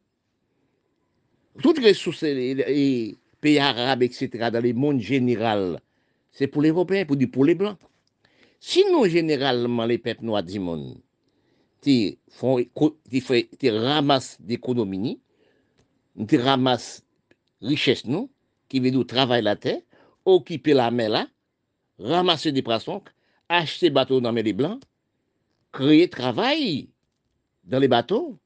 Toutes 1.61 1.79
les 1.79 1.89
ressources, 1.89 2.23
les, 2.23 3.17
pays 3.41 3.59
arabes, 3.59 4.03
etc., 4.03 4.49
dans 4.51 4.63
le 4.63 4.73
monde 4.73 5.01
général, 5.01 5.81
c'est 6.31 6.47
pour 6.47 6.61
les 6.61 6.69
Européens, 6.69 7.05
pour, 7.05 7.17
pour 7.29 7.43
les 7.43 7.55
blancs. 7.55 7.77
Sinon, 8.61 9.03
généralement, 9.05 9.85
les 9.85 9.97
peuples 9.97 10.23
noirs 10.23 10.43
du 10.43 10.59
monde, 10.59 10.97
tu 11.81 12.17
ramasses 13.69 14.37
d'économie, 14.39 15.19
tu 16.25 16.37
ramasses 16.37 17.03
richesse, 17.61 18.05
nous, 18.05 18.29
qui 18.69 18.79
veut 18.79 18.91
nous 18.91 19.03
travailler 19.03 19.43
la 19.43 19.57
terre, 19.57 19.81
occuper 20.23 20.73
la 20.73 20.89
mer 20.89 21.09
là, 21.09 21.27
ramasser 21.99 22.51
des 22.51 22.61
poissons, 22.61 23.03
acheter 23.49 23.87
des 23.87 23.93
bateaux 23.93 24.21
dans 24.21 24.31
les 24.31 24.53
blancs, 24.53 24.81
créer 25.71 26.09
travail 26.09 26.89
dans 27.63 27.79
les 27.79 27.87
bateaux. 27.87 28.39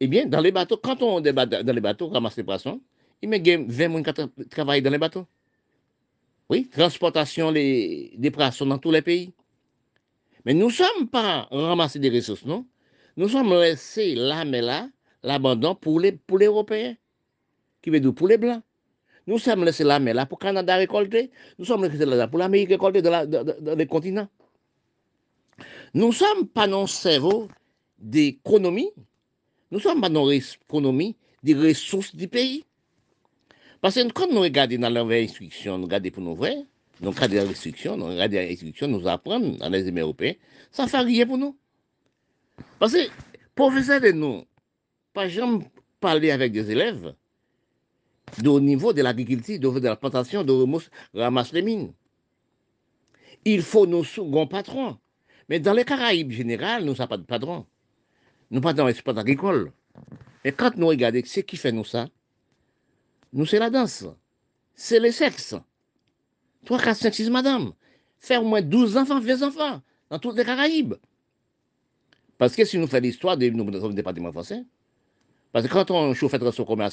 Eh 0.00 0.06
bien, 0.06 0.26
dans 0.26 0.40
les 0.40 0.52
bateaux, 0.52 0.78
quand 0.78 1.02
on 1.02 1.20
dans 1.20 1.74
les 1.74 1.80
bateaux, 1.80 2.08
ramasse 2.08 2.36
des 2.36 2.44
poissons, 2.44 2.80
il 3.22 3.28
met 3.28 3.40
20 3.40 4.02
personnes 4.02 4.30
qui 4.30 4.48
travaillent 4.48 4.82
dans 4.82 4.90
les 4.90 4.98
bateaux. 4.98 5.26
Oui, 6.48 6.68
transportation 6.68 7.52
des 7.52 8.30
poissons 8.32 8.66
dans 8.66 8.78
tous 8.78 8.90
les 8.90 9.02
pays. 9.02 9.32
Mais 10.44 10.54
nous 10.54 10.66
ne 10.68 10.72
sommes 10.72 11.08
pas 11.10 11.48
ramassés 11.50 11.98
des 11.98 12.10
ressources, 12.10 12.44
non? 12.44 12.66
Nous 13.16 13.28
sommes 13.28 13.52
laissés 13.52 14.14
là, 14.14 14.44
mais 14.44 14.62
là, 14.62 14.88
l'abandon 15.22 15.74
pour 15.74 16.00
les, 16.00 16.12
pour 16.12 16.38
les 16.38 16.46
Européens, 16.46 16.96
qui 17.82 17.90
veut 17.90 18.00
dire 18.00 18.14
pour 18.14 18.28
les 18.28 18.38
Blancs? 18.38 18.62
Nous 19.26 19.38
sommes 19.38 19.64
laissés 19.64 19.84
là, 19.84 19.98
mais 19.98 20.12
là, 20.14 20.26
pour 20.26 20.38
le 20.40 20.44
Canada 20.44 20.76
récolter. 20.76 21.30
Nous 21.58 21.64
sommes 21.64 21.84
laissés 21.84 22.04
là 22.04 22.28
pour 22.28 22.38
l'Amérique 22.38 22.70
récolter 22.70 23.02
dans, 23.02 23.28
dans, 23.28 23.78
les 23.78 23.86
continents. 23.86 24.28
Nous 25.94 26.12
sommes 26.12 26.48
pas 26.48 26.66
nos 26.66 26.86
cerveaux 26.86 27.48
d'économie. 27.98 28.90
Nous 29.70 29.78
ne 29.78 29.82
sommes 29.82 30.00
pas 30.00 30.08
nos 30.08 30.30
économies 30.30 31.16
des 31.42 31.54
ressources 31.54 32.14
du 32.14 32.28
pays. 32.28 32.64
Parce 33.80 33.94
que 33.94 34.12
quand 34.12 34.30
nous 34.30 34.40
regardons 34.40 34.78
dans 34.78 34.90
la 34.90 35.02
instruction, 35.16 35.78
nous 35.78 35.84
regardons 35.84 36.10
pour 36.10 36.22
nous 36.22 36.34
vrai, 36.34 36.56
nous 37.00 37.10
regardons 37.10 37.36
la 37.36 37.44
restriction, 37.44 37.96
nous 37.96 38.06
regardons 38.06 38.36
la 38.36 38.42
instruction, 38.42 38.88
nous 38.88 39.08
apprenons 39.08 39.56
dans 39.56 39.68
les 39.70 39.90
européens, 39.90 40.34
ça 40.70 40.86
fait 40.86 40.98
rien 40.98 41.26
pour 41.26 41.38
nous. 41.38 41.56
Parce 42.78 42.92
que, 42.92 43.08
professeur 43.54 44.00
de 44.00 44.12
nous, 44.12 44.44
pas 45.14 45.28
jamais 45.28 45.70
parler 45.98 46.30
avec 46.30 46.52
des 46.52 46.70
élèves 46.70 47.14
au 48.44 48.60
niveau 48.60 48.92
de 48.92 49.02
l'agriculture, 49.02 49.58
de 49.58 49.88
la 49.88 49.96
plantation, 49.96 50.44
de 50.44 50.66
ramasser 51.14 51.56
les 51.56 51.62
mines. 51.62 51.92
Il 53.44 53.62
faut 53.62 53.86
nos 53.86 54.04
seconds 54.04 54.46
patrons. 54.46 54.98
Mais 55.48 55.58
dans 55.58 55.72
les 55.72 55.84
Caraïbes 55.84 56.30
général, 56.30 56.84
nous 56.84 56.92
n'avons 56.92 57.06
pas 57.08 57.16
de 57.16 57.24
patron. 57.24 57.66
Nous 58.50 58.60
pas 58.60 58.72
dans 58.72 58.86
l'espace 58.86 59.16
agricole. 59.16 59.72
Et 60.44 60.52
quand 60.52 60.76
nous 60.76 60.88
regardons 60.88 61.22
ce 61.24 61.40
qui 61.40 61.56
fait 61.56 61.72
nous 61.72 61.84
ça, 61.84 62.08
nous, 63.32 63.46
c'est 63.46 63.58
la 63.58 63.70
danse. 63.70 64.06
C'est 64.74 64.98
le 64.98 65.12
sexe. 65.12 65.54
3, 66.64 66.78
4, 66.78 66.96
5, 66.96 67.14
6 67.14 67.30
madame. 67.30 67.72
Faire 68.18 68.42
au 68.42 68.46
moins 68.46 68.60
12 68.60 68.96
enfants, 68.96 69.20
20 69.20 69.42
enfants, 69.42 69.82
dans 70.10 70.18
toutes 70.18 70.36
les 70.36 70.44
Caraïbes. 70.44 70.94
Parce 72.38 72.56
que 72.56 72.64
si 72.64 72.78
nous 72.78 72.86
faisons 72.86 73.02
l'histoire 73.02 73.36
de 73.36 73.48
nos 73.50 73.92
départements 73.92 74.32
français, 74.32 74.64
Parce 75.52 75.66
que 75.66 75.72
quand 75.72 75.90
on 75.90 76.14
chauffe 76.14 76.38
transport 76.38 76.66
commun 76.66 76.86
à 76.86 76.90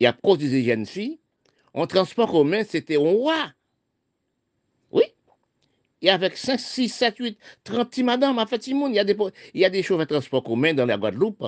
y 0.00 0.06
a 0.06 0.12
cause 0.12 0.38
des 0.38 0.62
jeunes 0.64 0.86
filles, 0.86 1.18
en 1.72 1.86
transport 1.86 2.30
commun, 2.30 2.62
c'était 2.64 2.96
un 2.96 3.00
roi. 3.00 3.52
Oui. 4.92 5.04
Et 6.02 6.10
avec 6.10 6.36
5, 6.36 6.58
6, 6.58 6.88
7, 6.88 7.16
8, 7.18 7.38
30 7.64 7.98
madame, 7.98 8.38
en 8.38 8.46
fait, 8.46 8.66
il 8.66 8.92
y 8.92 8.98
a 8.98 9.04
des, 9.04 9.16
il 9.54 9.60
y 9.60 9.82
chauffeurs 9.82 10.06
de 10.06 10.12
transport 10.12 10.44
commun 10.44 10.72
dans 10.74 10.86
la 10.86 10.96
Guadeloupe, 10.96 11.44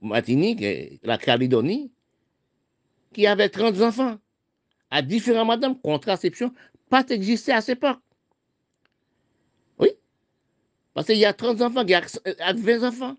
Martinique, 0.00 0.64
la 1.02 1.18
Calédonie, 1.18 1.90
qui 3.12 3.26
avaient 3.26 3.48
30 3.48 3.80
enfants 3.80 4.18
à 4.90 5.02
différents 5.02 5.44
madames, 5.44 5.78
contraception, 5.80 6.52
pas 6.88 7.04
existé 7.08 7.52
à 7.52 7.60
cette 7.60 7.78
époque. 7.78 7.98
Oui. 9.78 9.90
Parce 10.94 11.06
qu'il 11.08 11.18
y 11.18 11.24
a 11.24 11.32
30 11.32 11.60
enfants, 11.62 11.82
il 11.82 11.90
y 11.90 11.94
a 11.94 12.52
20 12.52 12.84
enfants. 12.84 13.16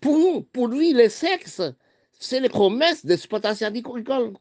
pour, 0.00 0.46
pour 0.46 0.68
lui, 0.68 0.92
le 0.92 1.08
sexe, 1.08 1.62
c'est 2.20 2.38
les 2.38 2.48
promesses 2.48 3.04
d'exploitation 3.04 3.66
agricole. 3.66 4.34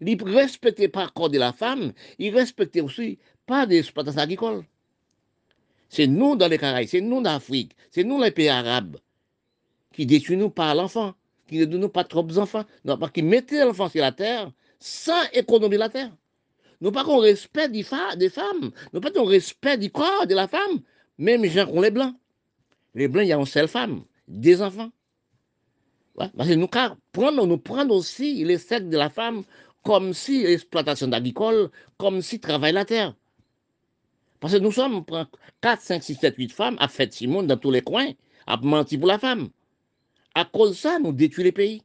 Il 0.00 0.16
ne 0.16 0.32
respectait 0.32 0.88
pas 0.88 1.04
le 1.04 1.10
corps 1.10 1.28
de 1.30 1.38
la 1.38 1.52
femme, 1.52 1.92
il 2.18 2.34
respectait 2.34 2.80
aussi 2.80 3.18
pas 3.46 3.66
d'exploitation 3.66 4.22
agricole. 4.22 4.64
C'est 5.90 6.06
nous 6.06 6.34
dans 6.34 6.48
les 6.48 6.58
Caraïbes, 6.58 6.88
c'est 6.88 7.00
nous 7.00 7.20
dans 7.20 7.32
l'Afrique, 7.32 7.76
c'est 7.90 8.02
nous 8.02 8.20
les 8.20 8.30
pays 8.30 8.48
arabes 8.48 8.96
qui 9.92 10.06
détruisent 10.06 10.38
nous 10.38 10.50
par 10.50 10.74
l'enfant, 10.74 11.14
qui 11.46 11.58
ne 11.58 11.66
donnent 11.66 11.88
pas 11.88 12.04
trop 12.04 12.22
d'enfants, 12.22 12.64
qu'ils 13.12 13.24
mettaient 13.24 13.64
l'enfant 13.64 13.88
sur 13.88 14.00
la 14.00 14.12
terre 14.12 14.50
sans 14.78 15.22
économiser 15.32 15.78
la 15.78 15.88
terre. 15.90 16.16
Nous 16.80 16.92
pas 16.92 17.04
qu'on 17.04 17.18
respect 17.18 17.68
des, 17.68 17.82
femmes, 17.82 18.70
nous 18.92 19.00
pas 19.00 19.10
qu'on 19.10 19.24
respect 19.24 19.76
du 19.76 19.90
corps 19.90 20.26
de 20.26 20.34
la 20.34 20.48
femme, 20.48 20.80
même 21.18 21.44
gens 21.44 21.66
qui 21.66 21.72
ont 21.72 21.82
les 21.82 21.90
blancs. 21.90 22.14
Les 22.94 23.06
blancs, 23.06 23.24
il 23.24 23.28
y 23.28 23.32
a 23.32 23.36
une 23.36 23.44
seule 23.44 23.68
femme, 23.68 24.04
des 24.26 24.62
enfants. 24.62 24.90
Parce 26.16 26.48
que 26.48 26.54
nous, 26.54 26.68
prenons, 27.12 27.46
nous 27.46 27.58
prenons 27.58 27.94
aussi 27.94 28.44
les 28.44 28.58
sexe 28.58 28.86
de 28.86 28.96
la 28.96 29.10
femme 29.10 29.44
comme 29.82 30.12
si 30.12 30.44
exploitation 30.44 31.10
agricole, 31.12 31.70
comme 31.98 32.20
si 32.22 32.40
travail 32.40 32.72
la 32.72 32.84
terre. 32.84 33.14
Parce 34.40 34.54
que 34.54 34.58
nous 34.58 34.72
sommes 34.72 35.04
4, 35.60 35.82
5, 35.82 36.02
6, 36.02 36.14
7, 36.16 36.34
8 36.36 36.52
femmes 36.52 36.76
à 36.78 36.88
faire 36.88 37.12
Simone 37.12 37.46
dans 37.46 37.56
tous 37.56 37.70
les 37.70 37.82
coins, 37.82 38.12
à 38.46 38.56
mentir 38.56 38.98
pour 38.98 39.08
la 39.08 39.18
femme. 39.18 39.48
À 40.34 40.44
cause 40.44 40.70
de 40.70 40.74
ça, 40.74 40.98
nous 40.98 41.12
détruisons 41.12 41.44
les 41.44 41.52
pays. 41.52 41.82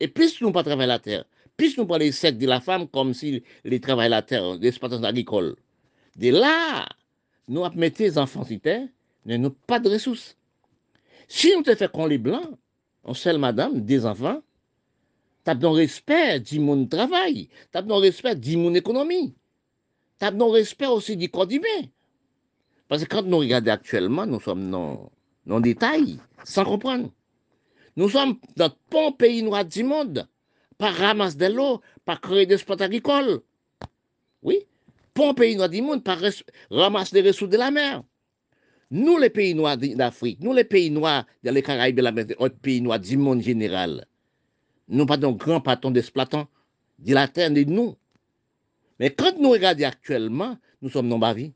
Et 0.00 0.08
plus 0.08 0.40
nous 0.40 0.52
pas 0.52 0.62
travailler 0.62 0.88
la 0.88 0.98
terre, 0.98 1.24
plus 1.56 1.78
nous 1.78 1.86
prenons 1.86 2.00
les 2.00 2.12
sexe 2.12 2.38
de 2.38 2.46
la 2.46 2.60
femme 2.60 2.86
comme 2.88 3.14
si 3.14 3.42
les 3.64 3.80
travail 3.80 4.10
la 4.10 4.22
terre, 4.22 4.56
l'exploitation 4.56 5.04
agricole. 5.04 5.56
De 6.16 6.30
là, 6.30 6.86
nous 7.48 7.64
mettons 7.74 8.04
les 8.04 8.18
enfants 8.18 8.44
terre, 8.62 8.86
mais 9.24 9.38
nous 9.38 9.50
pas 9.50 9.80
de 9.80 9.88
ressources. 9.88 10.36
Si 11.28 11.54
nous 11.56 11.62
te 11.62 11.74
fait 11.74 11.90
qu'on 11.90 12.06
les 12.06 12.18
blancs, 12.18 12.56
on 13.06 13.14
seule 13.14 13.38
madame, 13.38 13.80
des 13.80 14.04
enfants, 14.04 14.42
t'as 15.44 15.54
le 15.54 15.68
respect 15.68 16.40
du 16.40 16.58
monde 16.58 16.90
travail, 16.90 17.48
t'as 17.70 17.80
le 17.80 17.94
respect 17.94 18.34
du 18.34 18.56
monde 18.56 18.76
économie, 18.76 19.34
t'as 20.18 20.32
le 20.32 20.44
respect 20.44 20.86
aussi 20.86 21.16
du 21.16 21.30
corps 21.30 21.50
humain. 21.50 21.88
Parce 22.88 23.04
que 23.04 23.08
quand 23.08 23.22
nous 23.22 23.38
regardons 23.38 23.70
actuellement, 23.70 24.26
nous 24.26 24.40
sommes 24.40 24.70
dans, 24.70 25.10
dans 25.46 25.60
détail, 25.60 26.18
sans 26.44 26.64
comprendre. 26.64 27.10
Nous 27.96 28.10
sommes 28.10 28.38
dans 28.56 28.70
le 28.92 29.16
pays 29.16 29.42
noir 29.42 29.64
du 29.64 29.84
monde, 29.84 30.28
par 30.76 30.94
ramasse 30.94 31.36
de 31.36 31.46
l'eau, 31.46 31.80
par 32.04 32.20
créer 32.20 32.46
des 32.46 32.58
spots 32.58 32.82
agricoles. 32.82 33.40
Oui, 34.42 34.66
pont 35.14 35.32
pays 35.32 35.56
noir 35.56 35.68
du 35.68 35.80
monde, 35.80 36.02
par 36.02 36.18
ramasse 36.70 37.12
des 37.12 37.22
ressources 37.22 37.50
de 37.50 37.56
la 37.56 37.70
mer. 37.70 38.02
Nous, 38.90 39.18
les 39.18 39.30
pays 39.30 39.54
noirs 39.54 39.76
d'Afrique, 39.76 40.38
nous, 40.40 40.52
les 40.52 40.64
pays 40.64 40.90
noirs 40.90 41.26
dans 41.42 41.52
les 41.52 41.62
Caraïbes, 41.62 41.98
la 41.98 42.12
mer, 42.12 42.26
les 42.38 42.50
pays 42.50 42.80
noirs 42.80 43.00
du 43.00 43.16
monde 43.16 43.42
général, 43.42 44.06
nous 44.88 45.06
pas 45.06 45.16
de 45.16 45.26
grands 45.26 45.60
patrons 45.60 45.90
d'exploitants 45.90 46.46
de 47.00 47.12
la 47.14 47.26
terre 47.26 47.50
de 47.50 47.64
nous. 47.64 47.96
Mais 49.00 49.10
quand 49.10 49.38
nous 49.38 49.50
regardons 49.50 49.84
actuellement, 49.84 50.56
nous 50.80 50.88
sommes 50.88 51.08
non 51.08 51.18
bavis. 51.18 51.52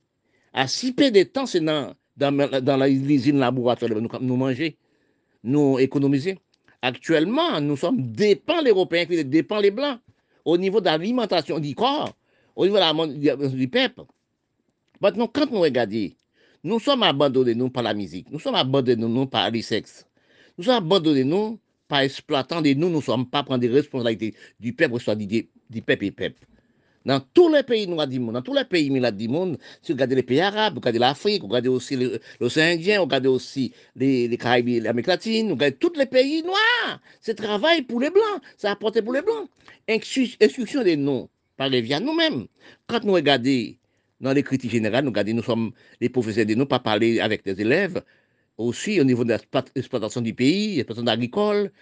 À 0.52 0.66
si 0.66 0.92
peu 0.92 1.10
de 1.12 1.22
temps, 1.22 1.46
c'est 1.46 1.60
dans, 1.60 1.94
dans, 2.16 2.60
dans 2.62 2.76
l'usine 2.84 3.38
laboratoire, 3.38 3.90
nous, 3.92 4.08
nous 4.20 4.36
manger, 4.36 4.76
nous 5.44 5.78
économiser. 5.78 6.38
Actuellement, 6.82 7.60
nous 7.60 7.76
sommes 7.76 8.10
dépendants 8.12 8.62
les 8.62 8.70
Européens 8.70 9.06
qui 9.06 9.24
dépendent 9.24 9.62
les 9.62 9.70
Blancs 9.70 10.00
au 10.44 10.58
niveau 10.58 10.80
de 10.80 10.86
l'alimentation 10.86 11.58
du 11.60 11.74
corps, 11.74 12.12
au 12.56 12.66
niveau 12.66 12.78
de 12.78 13.46
du 13.48 13.68
peuple. 13.68 14.02
Maintenant, 15.00 15.28
quand 15.28 15.50
nous 15.50 15.60
regardons, 15.60 16.10
nous 16.64 16.80
sommes 16.80 17.02
abandonnés 17.02 17.54
nous 17.54 17.70
par 17.70 17.82
la 17.82 17.94
musique, 17.94 18.30
nous 18.30 18.38
sommes 18.38 18.54
abandonnés 18.54 19.02
nous 19.02 19.26
par 19.26 19.50
les 19.50 19.62
sexes, 19.62 20.06
nous 20.58 20.64
sommes 20.64 20.74
abandonnés 20.74 21.24
nous 21.24 21.58
par 21.88 22.00
exploitant 22.00 22.62
de 22.62 22.72
nous, 22.74 22.88
nous 22.88 22.98
ne 22.98 23.02
sommes 23.02 23.26
pas 23.26 23.42
prendre 23.42 23.60
des 23.60 23.68
responsabilités 23.68 24.34
du 24.60 24.72
peuple, 24.72 25.00
soit 25.00 25.16
du, 25.16 25.26
du 25.68 25.82
peuple 25.82 26.04
et 26.04 26.10
peuple. 26.12 26.46
Dans 27.04 27.20
tous 27.32 27.48
les 27.48 27.62
pays 27.62 27.86
noirs 27.88 28.06
du 28.06 28.20
monde, 28.20 28.34
dans 28.34 28.42
tous 28.42 28.54
les 28.54 28.64
pays 28.64 28.90
noirs 28.90 29.10
du 29.12 29.26
monde, 29.26 29.58
si 29.80 29.90
vous 29.90 29.96
regardez 29.96 30.16
les 30.16 30.22
pays 30.22 30.40
arabes, 30.40 30.74
vous 30.74 30.80
regardez 30.80 30.98
l'Afrique, 30.98 31.40
vous 31.40 31.48
regardez 31.48 31.70
aussi 31.70 31.96
l'océan 32.38 32.74
Indien, 32.74 32.98
vous 32.98 33.04
regardez 33.06 33.28
aussi 33.28 33.72
les, 33.96 34.28
les 34.28 34.36
Caraïbes, 34.36 34.82
l'Amérique 34.82 35.06
latine, 35.06 35.48
vous 35.48 35.54
regardez 35.54 35.76
tous 35.76 35.94
les 35.96 36.06
pays 36.06 36.42
noirs. 36.42 37.00
C'est 37.22 37.34
travail 37.34 37.82
pour 37.82 38.00
les 38.00 38.10
Blancs, 38.10 38.42
c'est 38.58 38.68
apporté 38.68 39.00
pour 39.00 39.14
les 39.14 39.22
Blancs. 39.22 39.48
Instruction 39.88 40.82
des 40.84 40.96
noms 40.96 41.28
par 41.56 41.70
les 41.70 41.80
viens 41.80 42.00
nous-mêmes. 42.00 42.46
Quand 42.86 43.02
nous 43.02 43.14
regardons 43.14 43.74
dans 44.20 44.32
les 44.32 44.42
critiques 44.42 44.70
générales, 44.70 45.04
nous 45.04 45.10
regardons, 45.10 45.34
nous 45.34 45.42
sommes 45.42 45.72
les 46.00 46.08
professeurs 46.08 46.46
de 46.46 46.54
nous, 46.54 46.66
pas 46.66 46.78
parler 46.78 47.20
avec 47.20 47.44
des 47.44 47.60
élèves, 47.60 48.02
aussi 48.58 49.00
au 49.00 49.04
niveau 49.04 49.24
de 49.24 49.34
l'exploitation 49.74 50.20
du 50.20 50.34
pays, 50.34 50.76
l'exploitation 50.76 51.10
agricole, 51.10 51.72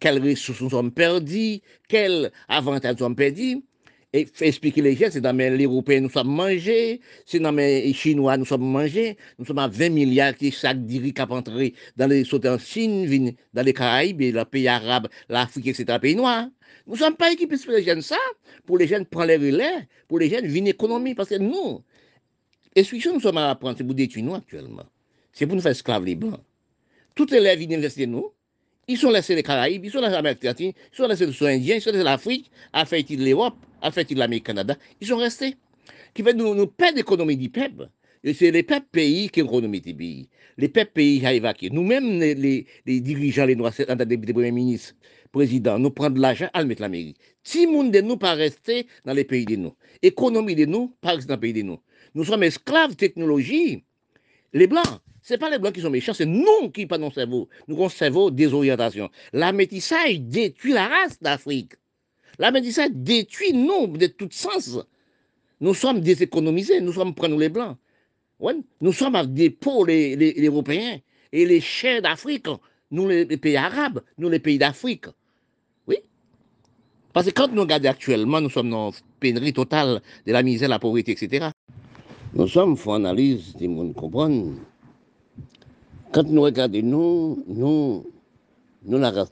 quelles 0.00 0.22
ressources 0.22 0.60
nous 0.60 0.70
sommes 0.70 0.90
perdus, 0.90 1.60
quels 1.88 2.32
avantages 2.48 2.94
nous 2.94 2.98
sommes 2.98 3.16
perdus 3.16 3.62
et 4.12 4.26
expliquer 4.40 4.82
les 4.82 4.96
gens, 4.96 5.08
c'est 5.10 5.20
dans 5.20 5.36
les 5.36 5.64
Européens, 5.64 6.00
nous 6.00 6.10
sommes 6.10 6.28
mangés, 6.28 7.00
c'est 7.26 7.38
dans 7.38 7.52
les 7.52 7.92
Chinois, 7.92 8.36
nous 8.36 8.44
sommes 8.44 8.64
mangés, 8.64 9.16
nous 9.38 9.44
sommes 9.44 9.58
à 9.58 9.68
20 9.68 9.90
milliards 9.90 10.34
qui 10.34 10.50
chaque 10.50 10.84
diri 10.84 11.12
qui 11.12 11.22
dans 11.96 12.06
les 12.06 12.34
en 12.34 12.58
Chine, 12.58 13.32
dans 13.52 13.62
les 13.62 13.72
Caraïbes, 13.74 14.20
les 14.20 14.44
pays 14.50 14.68
arabes, 14.68 15.08
l'Afrique, 15.28 15.66
etc., 15.66 15.84
les 15.88 15.98
pays 15.98 16.16
noirs. 16.16 16.46
Nous 16.86 16.94
ne 16.94 16.98
sommes 16.98 17.16
pas 17.16 17.32
équipés 17.32 17.56
pour 17.56 17.72
les 17.72 17.82
jeunes 17.82 18.02
ça, 18.02 18.16
pour 18.64 18.78
les 18.78 18.86
jeunes 18.86 19.06
prendre 19.06 19.26
les 19.26 19.36
relais, 19.36 19.88
pour 20.06 20.20
les 20.20 20.30
jeunes 20.30 20.46
vivre 20.46 20.68
économie, 20.68 21.14
parce 21.14 21.30
que 21.30 21.34
nous, 21.36 21.82
ce 22.76 23.12
nous 23.12 23.20
sommes 23.20 23.38
à 23.38 23.50
apprendre, 23.50 23.76
c'est 23.76 23.84
pour 23.84 23.94
détruire 23.94 24.24
nous 24.24 24.34
actuellement. 24.34 24.84
C'est 25.32 25.46
pour 25.46 25.56
nous 25.56 25.62
faire 25.62 25.72
esclaves 25.72 26.04
les 26.04 26.14
blancs. 26.14 26.40
Toutes 27.14 27.32
les 27.32 27.38
élèves 27.38 27.58
viennent 27.58 27.74
investir 27.80 28.06
nous, 28.06 28.32
ils 28.86 28.98
sont 28.98 29.10
laissés 29.10 29.34
les 29.34 29.42
Caraïbes, 29.42 29.84
ils 29.84 29.90
sont 29.90 30.00
laissés 30.00 30.12
l'Amérique 30.12 30.44
latine, 30.44 30.72
ils 30.92 30.96
sont 30.96 31.08
laissés 31.08 31.26
les 31.26 31.46
Indiens, 31.46 31.74
ils 31.74 31.80
sont 31.80 31.90
laissés 31.90 32.04
l'Afrique, 32.04 32.50
à 32.72 32.84
faire 32.84 33.02
l'Europe, 33.10 33.56
à 33.82 33.90
faire 33.90 34.04
l'Amérique 34.10 34.46
Canada. 34.46 34.76
Ils 35.00 35.08
sont 35.08 35.16
restés. 35.16 35.56
Qui 36.14 36.22
fait 36.22 36.34
nous, 36.34 36.54
nous 36.54 36.68
perdons 36.68 36.96
l'économie 36.96 37.36
du 37.36 37.50
peuple. 37.50 37.88
Et 38.24 38.34
c'est 38.34 38.50
les 38.50 38.62
peuples 38.62 38.86
pays 38.90 39.28
qui 39.28 39.42
ont 39.42 39.60
du 39.60 39.94
pays. 39.94 40.28
Les 40.58 40.68
peuples 40.68 40.92
pays 40.92 41.20
qui 41.20 41.26
évacué. 41.26 41.70
Nous-mêmes, 41.70 42.18
les, 42.18 42.66
les, 42.86 43.00
dirigeants, 43.00 43.46
les 43.46 43.56
noirs, 43.56 43.72
les 43.78 44.32
premiers 44.32 44.52
ministres, 44.52 44.94
présidents, 45.32 45.78
nous 45.78 45.90
prenons 45.90 46.14
de 46.14 46.20
l'argent 46.20 46.48
à 46.52 46.62
le 46.62 46.68
mettre 46.68 46.82
l'Amérique. 46.82 47.18
Si 47.42 47.66
monde 47.66 47.92
de 47.92 48.00
nous 48.00 48.16
pas 48.16 48.34
rester 48.34 48.86
dans 49.04 49.12
les 49.12 49.24
pays 49.24 49.44
de 49.44 49.56
nous. 49.56 49.74
Économie 50.02 50.54
de 50.54 50.64
nous, 50.64 50.94
pas 51.00 51.12
rester 51.12 51.28
dans 51.28 51.34
les 51.34 51.40
pays 51.40 51.52
de 51.52 51.62
nous. 51.62 51.78
Nous 52.14 52.24
sommes 52.24 52.42
esclaves 52.42 52.90
de 52.90 52.96
technologie. 52.96 53.84
Les 54.52 54.66
Blancs, 54.66 55.00
ce 55.22 55.34
n'est 55.34 55.38
pas 55.38 55.50
les 55.50 55.58
Blancs 55.58 55.74
qui 55.74 55.80
sont 55.82 55.90
méchants, 55.90 56.14
c'est 56.14 56.24
nous 56.24 56.70
qui 56.72 56.86
pas 56.86 56.98
nos 56.98 57.10
cerveau. 57.10 57.48
Nous 57.68 57.76
avons 57.76 57.88
cerveau 57.88 58.30
désorientation. 58.30 59.10
La 59.32 59.52
métissage 59.52 60.20
détruit 60.20 60.72
la 60.72 60.88
race 60.88 61.20
d'Afrique. 61.20 61.74
La 62.38 62.50
métissage 62.50 62.90
détruit 62.92 63.52
nous 63.52 63.88
de 63.88 64.06
tout 64.06 64.28
sens. 64.30 64.78
Nous 65.60 65.74
sommes 65.74 66.00
déséconomisés, 66.00 66.80
nous 66.80 66.92
sommes 66.92 67.14
prenons 67.14 67.38
les 67.38 67.48
Blancs. 67.48 67.76
Nous 68.40 68.92
sommes 68.92 69.26
des 69.26 69.56
les, 69.86 70.16
les, 70.16 70.46
Européens 70.46 70.98
et 71.32 71.46
les 71.46 71.60
chers 71.60 72.02
d'Afrique, 72.02 72.46
nous 72.90 73.08
les, 73.08 73.24
pays 73.36 73.56
arabes, 73.56 74.02
nous 74.18 74.28
les 74.28 74.38
pays 74.38 74.58
d'Afrique. 74.58 75.06
Oui. 75.86 75.96
Parce 77.12 77.26
que 77.26 77.32
quand 77.32 77.48
nous 77.52 77.62
regardons 77.62 77.88
actuellement, 77.88 78.40
nous 78.40 78.50
sommes 78.50 78.70
dans 78.70 78.92
pénurie 79.20 79.52
totale 79.52 80.02
de 80.26 80.32
la 80.32 80.42
misère, 80.42 80.68
la 80.68 80.78
pauvreté, 80.78 81.12
etc. 81.12 81.48
Nous 82.34 82.48
sommes, 82.48 82.76
faut 82.76 82.92
analyse, 82.92 83.56
du 83.56 83.68
monde 83.68 83.94
comprendre. 83.94 84.52
Quand 86.12 86.28
nous 86.28 86.42
regardons, 86.42 86.82
nous, 86.82 87.44
nous, 87.46 88.06
nous, 88.84 88.98
la 88.98 89.10
race 89.10 89.30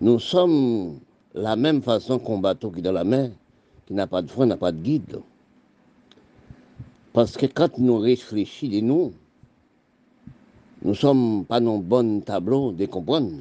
nous 0.00 0.18
sommes 0.18 0.98
la 1.34 1.54
même 1.56 1.82
façon 1.82 2.18
qu'un 2.18 2.38
bateau 2.38 2.70
qui 2.70 2.80
est 2.80 2.82
dans 2.82 2.92
la 2.92 3.04
mer, 3.04 3.30
qui 3.86 3.94
n'a 3.94 4.06
pas 4.06 4.22
de 4.22 4.30
frein, 4.30 4.46
n'a 4.46 4.56
pas 4.56 4.72
de 4.72 4.80
guide. 4.80 5.20
Parce 7.12 7.36
que 7.36 7.46
quand 7.46 7.78
nous 7.78 7.98
réfléchissons 7.98 8.84
nous, 8.86 9.12
nous 10.82 10.90
ne 10.90 10.94
sommes 10.94 11.44
pas 11.44 11.60
dans 11.60 11.78
bon 11.78 12.20
tableau 12.20 12.72
de 12.72 12.86
comprendre. 12.86 13.32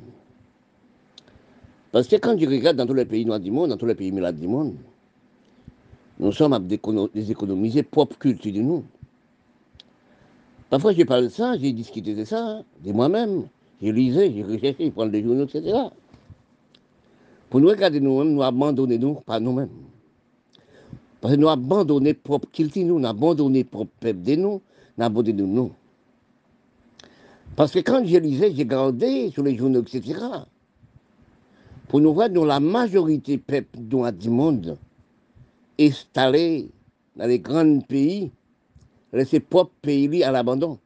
Parce 1.91 2.07
que 2.07 2.15
quand 2.17 2.38
je 2.38 2.45
regarde 2.45 2.78
dans 2.78 2.86
tous 2.86 2.93
les 2.93 3.05
pays 3.05 3.26
noirs 3.26 3.39
du 3.39 3.51
monde, 3.51 3.70
dans 3.70 3.78
tous 3.78 3.86
les 3.86 3.95
pays 3.95 4.11
malades 4.11 4.39
du 4.39 4.47
monde, 4.47 4.76
nous 6.20 6.32
sommes 6.32 6.53
à 6.53 6.59
déséconomiser 6.59 7.84
propre 7.84 8.17
culture 8.17 8.53
de 8.53 8.59
nous. 8.59 8.84
Parfois, 10.70 10.93
je 10.93 11.03
parle 11.03 11.24
de 11.26 11.30
ça, 11.30 11.57
j'ai 11.57 11.72
discuté 11.72 12.13
de 12.13 12.26
ça, 12.26 12.61
de 12.84 12.91
moi-même. 12.91 13.47
j'ai 13.82 13.91
lisé, 13.91 14.32
j'ai 14.34 14.43
recherché, 14.43 14.86
je 14.86 14.89
prends 14.89 15.07
des 15.07 15.24
journaux, 15.24 15.45
etc. 15.45 15.74
Pour 17.49 17.59
nous 17.59 17.70
regarder 17.70 17.99
nous-mêmes, 17.99 18.34
nous 18.34 18.43
abandonner 18.43 18.99
nous 18.99 19.15
par 19.15 19.39
nous-mêmes. 19.39 19.70
Parce 21.22 21.36
que 21.36 21.39
nous 21.39 21.49
abandonner 21.49 22.13
propre 22.13 22.47
culture, 22.51 22.86
nous, 22.86 22.99
nous 22.99 23.07
abandonné 23.07 23.63
propre 23.63 23.91
peuple 23.99 24.22
de 24.22 24.36
nous, 24.36 24.61
nous 24.97 25.05
abandonné 25.05 25.43
nous. 25.43 25.72
Parce 27.55 27.74
que 27.74 27.80
quand 27.80 28.05
je 28.05 28.17
lisais, 28.17 28.53
j'ai 28.55 28.65
gardé 28.65 29.30
sur 29.32 29.43
les 29.43 29.57
journaux, 29.57 29.82
etc. 29.82 30.17
Pour 31.89 31.99
nous 31.99 32.13
voir, 32.13 32.30
nous, 32.30 32.45
la 32.45 32.59
majorité 32.59 33.38
peuple 33.38 33.80
du 33.80 34.30
monde 34.30 34.78
installé 35.80 36.70
dans 37.15 37.26
les 37.26 37.39
grands 37.39 37.80
pays, 37.80 38.32
laisser 39.11 39.39
propre 39.41 39.74
pays 39.82 40.24
à 40.24 40.32
l'abandon. 40.32 40.80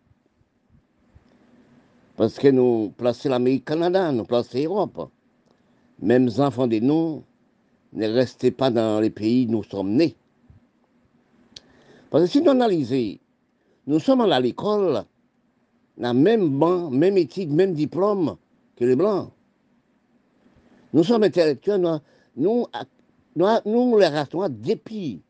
Parce 2.15 2.39
que 2.39 2.47
nous 2.47 2.91
plaçons 2.97 3.29
l'Amérique 3.29 3.65
Canada, 3.65 4.11
nous 4.11 4.23
plaçons 4.23 4.57
l'Europe. 4.57 5.09
Même 5.99 6.29
enfants 6.37 6.67
de 6.67 6.79
nous 6.79 7.23
ne 7.93 8.07
restaient 8.07 8.51
pas 8.51 8.71
dans 8.71 8.99
les 8.99 9.09
pays 9.09 9.45
où 9.47 9.51
nous 9.51 9.63
sommes 9.63 9.91
nés. 9.91 10.15
Parce 12.13 12.25
que 12.25 12.29
si 12.29 12.41
nous 12.43 12.51
analysons, 12.51 13.17
nous 13.87 13.97
sommes 13.97 14.21
à 14.21 14.39
l'école, 14.39 15.03
la 15.97 16.13
même 16.13 16.59
banc, 16.59 16.91
même 16.91 17.17
éthique, 17.17 17.49
même 17.49 17.73
diplôme 17.73 18.37
que 18.75 18.85
les 18.85 18.95
Blancs. 18.95 19.31
Nous 20.93 21.03
sommes 21.03 21.23
intellectuels, 21.23 21.81
nous, 21.81 22.67
nous, 23.35 23.47
nous, 23.65 23.97
les 23.97 24.09
restons 24.09 24.47
depuis 24.47 25.23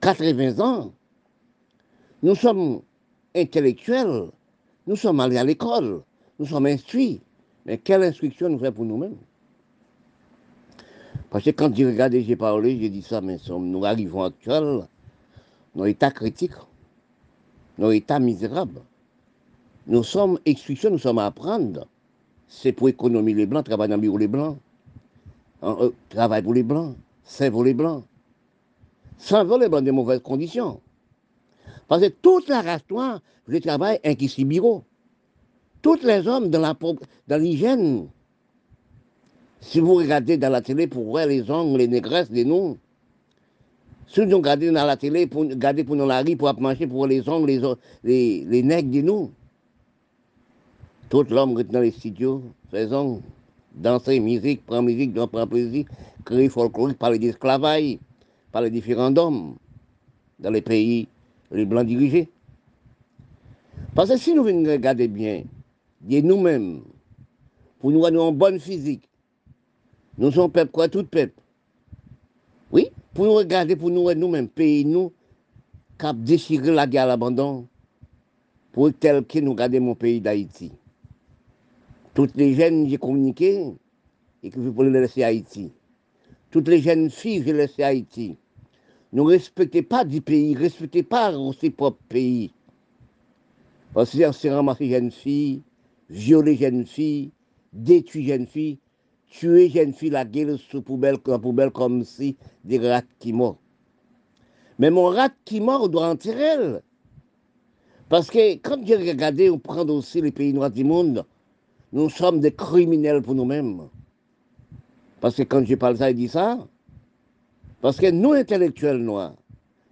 80 0.00 0.58
ans. 0.60 0.92
Nous 2.22 2.34
sommes 2.34 2.80
intellectuels, 3.34 4.30
nous 4.86 4.96
sommes 4.96 5.20
allés 5.20 5.36
à 5.36 5.44
l'école, 5.44 6.02
nous 6.38 6.46
sommes 6.46 6.64
instruits. 6.64 7.20
Mais 7.66 7.76
quelle 7.76 8.04
instruction 8.04 8.48
nous 8.48 8.58
fait 8.58 8.72
pour 8.72 8.86
nous-mêmes? 8.86 9.18
Parce 11.28 11.44
que 11.44 11.50
quand 11.50 11.76
j'ai 11.76 11.84
regardé, 11.84 12.22
j'ai 12.22 12.36
parlé, 12.36 12.80
j'ai 12.80 12.88
dit 12.88 13.02
ça, 13.02 13.20
mais 13.20 13.36
nous 13.50 13.84
arrivons 13.84 14.22
actuellement 14.22 14.88
dans 15.76 15.84
l'état 15.84 16.10
critique, 16.10 16.52
dans 17.78 17.90
l'état 17.90 18.18
misérable. 18.18 18.80
Nous 19.86 20.02
sommes 20.02 20.38
instructions, 20.46 20.90
nous 20.90 20.98
sommes 20.98 21.18
à 21.18 21.26
apprendre. 21.26 21.86
C'est 22.48 22.72
pour 22.72 22.88
économiser 22.88 23.36
les 23.36 23.46
blancs, 23.46 23.64
travailler 23.66 23.90
dans 23.90 23.96
le 23.96 24.00
bureau 24.00 24.18
les 24.18 24.26
blancs. 24.26 24.56
Euh, 25.62 25.90
travail 26.08 26.42
pour 26.42 26.54
les 26.54 26.62
blancs, 26.62 26.96
c'est 27.22 27.50
pour 27.50 27.62
les 27.62 27.74
blancs. 27.74 28.04
Sans 29.18 29.44
voler 29.44 29.64
les 29.64 29.68
blancs 29.68 29.84
de 29.84 29.90
mauvaises 29.90 30.22
conditions. 30.22 30.80
Parce 31.88 32.02
que 32.02 32.08
toute 32.08 32.48
la 32.48 32.62
race 32.62 32.82
noire, 32.90 33.20
un 33.48 34.14
qui 34.14 34.44
bureau. 34.44 34.82
Tous 35.82 36.02
les 36.02 36.26
hommes 36.26 36.48
dans 36.48 36.74
l'hygiène, 37.30 38.08
si 39.60 39.80
vous 39.80 39.94
regardez 39.94 40.36
dans 40.36 40.50
la 40.50 40.62
télé 40.62 40.86
pour 40.86 41.04
voir 41.04 41.26
les 41.26 41.48
ongles, 41.50 41.78
les 41.78 41.88
négresses, 41.88 42.30
les 42.30 42.44
noms, 42.44 42.76
si 44.06 44.24
vous 44.24 44.36
regardez 44.36 44.70
dans 44.70 44.84
la 44.84 44.96
télé 44.96 45.26
pour 45.26 45.44
pour 45.46 45.96
dans 45.96 46.06
la 46.06 46.22
rue 46.22 46.36
pour 46.36 46.60
manger 46.60 46.86
pour 46.86 47.06
les 47.06 47.28
ongles, 47.28 47.46
les, 47.46 47.60
les, 48.04 48.44
les 48.44 48.62
nègres 48.62 48.90
de 48.90 49.00
nous, 49.00 49.30
tout 51.08 51.24
l'homme 51.30 51.60
dans 51.62 51.80
les 51.80 51.90
studios, 51.90 52.42
ongles, 52.72 53.22
danser, 53.74 54.20
musique, 54.20 54.64
prendre 54.64 54.82
musique, 54.84 55.12
prendre 55.14 55.46
plaisir, 55.46 55.86
créer 56.24 56.48
folklorique, 56.48 56.98
parler 56.98 57.18
d'esclavage, 57.18 57.98
parler 58.52 58.70
différents 58.70 59.14
hommes 59.16 59.56
dans 60.38 60.50
les 60.50 60.62
pays 60.62 61.08
les 61.50 61.64
blancs 61.64 61.86
dirigés. 61.86 62.28
Parce 63.94 64.10
que 64.10 64.16
si 64.16 64.34
nous 64.34 64.44
venons 64.44 64.70
regarder 64.70 65.08
bien, 65.08 65.44
de 66.00 66.20
nous-mêmes, 66.20 66.82
pour 67.78 67.90
nous 67.90 68.04
avoir 68.04 68.30
une 68.30 68.36
bonne 68.36 68.60
physique, 68.60 69.08
nous 70.18 70.30
sommes 70.32 70.50
peuple 70.50 70.70
quoi, 70.70 70.88
tout 70.88 71.04
peuple. 71.04 71.34
Pour 73.16 73.24
nous 73.24 73.34
regarder, 73.34 73.74
pour 73.74 73.90
nous 73.90 74.12
nous-mêmes, 74.14 74.48
pays 74.48 74.84
nous, 74.84 75.12
cap 75.98 76.16
déchirer 76.18 76.72
la 76.72 76.86
guerre 76.86 77.04
à 77.04 77.06
l'abandon, 77.06 77.66
pour 78.72 78.92
tel 78.92 79.24
que 79.24 79.38
nous 79.38 79.54
gardons 79.54 79.80
mon 79.80 79.94
pays 79.94 80.20
d'Haïti. 80.20 80.70
Toutes 82.14 82.36
les 82.36 82.54
jeunes, 82.54 82.88
j'ai 82.88 82.98
communiqué 82.98 83.64
et 84.42 84.50
que 84.50 84.62
je 84.62 84.68
voulais 84.68 85.00
laisser 85.00 85.24
Haïti. 85.24 85.72
Toutes 86.50 86.68
les 86.68 86.80
jeunes 86.80 87.10
filles, 87.10 87.42
j'ai 87.44 87.52
laissé 87.52 87.82
Haïti 87.82 88.36
ne 89.12 89.22
respectez 89.22 89.82
pas 89.82 90.04
du 90.04 90.20
pays, 90.20 90.54
ne 90.54 90.60
respectez 90.60 91.02
pas 91.02 91.32
ses 91.58 91.70
propres 91.70 92.02
pays. 92.08 92.52
Parce 93.94 94.10
que 94.10 94.32
c'est 94.32 94.50
ramasser 94.50 94.90
jeunes 94.90 95.10
filles, 95.10 95.62
violer 96.10 96.56
jeunes 96.56 96.84
filles, 96.84 97.30
détruire 97.72 98.36
jeunes 98.36 98.46
filles, 98.46 98.78
tuer 99.28 99.68
jeunes 99.70 99.92
filles, 99.92 100.10
la 100.10 100.24
gueule 100.24 100.58
sous 100.58 100.82
poubelle, 100.82 101.18
poubelle 101.18 101.70
comme 101.70 102.04
si 102.04 102.36
des 102.64 102.78
rats 102.78 103.02
qui 103.18 103.32
meurent. 103.32 103.58
Mais 104.78 104.90
mon 104.90 105.06
rat 105.06 105.30
qui 105.44 105.60
mort, 105.60 105.84
on 105.84 105.88
doit 105.88 106.08
en 106.08 106.16
tirer. 106.16 106.80
Parce 108.08 108.30
que 108.30 108.54
quand 108.56 108.78
j'ai 108.86 108.96
regardé, 108.96 109.50
on 109.50 109.58
prend 109.58 109.86
aussi 109.88 110.20
les 110.20 110.30
pays 110.30 110.52
noirs 110.52 110.70
du 110.70 110.84
monde, 110.84 111.24
nous 111.92 112.10
sommes 112.10 112.40
des 112.40 112.52
criminels 112.52 113.22
pour 113.22 113.34
nous-mêmes. 113.34 113.88
Parce 115.20 115.36
que 115.36 115.42
quand 115.42 115.64
je 115.66 115.74
parle 115.74 115.96
ça, 115.96 116.10
il 116.10 116.16
dit 116.16 116.28
ça, 116.28 116.58
parce 117.80 117.96
que 117.96 118.10
nous, 118.10 118.32
intellectuels 118.32 118.98
noirs, 118.98 119.34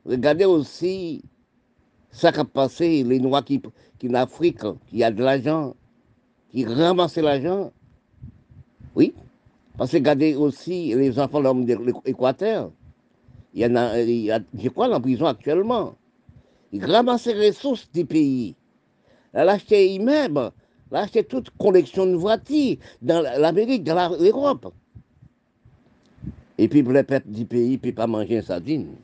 regardez 0.05 0.45
aussi 0.45 1.23
ce 2.11 2.29
qui 2.29 2.39
a 2.39 2.45
passé, 2.45 3.03
les 3.03 3.19
Noirs 3.19 3.45
qui, 3.45 3.61
qui 3.99 4.09
en 4.09 4.15
Afrique, 4.15 4.61
qui 4.87 5.03
a 5.03 5.11
de 5.11 5.23
l'argent, 5.23 5.75
qui 6.51 6.65
ramassent 6.65 7.17
l'argent. 7.17 7.73
Oui, 8.95 9.13
parce 9.77 9.91
que 9.91 9.97
regardez 9.97 10.37
aussi 10.37 10.95
les 10.95 11.19
enfants 11.19 11.41
de 11.43 12.03
l'Équateur. 12.05 12.71
Il 13.55 13.63
y 13.63 13.67
en 13.67 13.77
a, 13.77 13.97
je 13.97 14.69
crois, 14.69 14.95
en 14.95 15.01
prison 15.01 15.27
actuellement. 15.27 15.95
Ils 16.73 16.85
ramassent 16.85 17.27
les 17.27 17.49
ressources 17.49 17.91
du 17.93 18.05
pays. 18.05 18.55
Elle 19.33 19.49
a 19.49 19.53
acheté 19.53 19.95
immeuble, 19.95 20.51
elle 20.91 20.97
a 20.97 21.01
acheté 21.03 21.25
toute 21.25 21.51
collection 21.51 22.07
de 22.07 22.15
voitures 22.15 22.77
dans 23.03 23.23
l'Amérique, 23.23 23.85
dans 23.85 24.17
l'Europe. 24.19 24.73
Et 26.59 26.69
puis, 26.69 26.83
le 26.83 27.03
peuple 27.03 27.31
du 27.31 27.45
pays 27.45 27.73
ne 27.73 27.77
peut 27.77 27.93
pas 27.93 28.07
manger 28.07 28.37
une 28.37 28.43
sardine. 28.43 28.95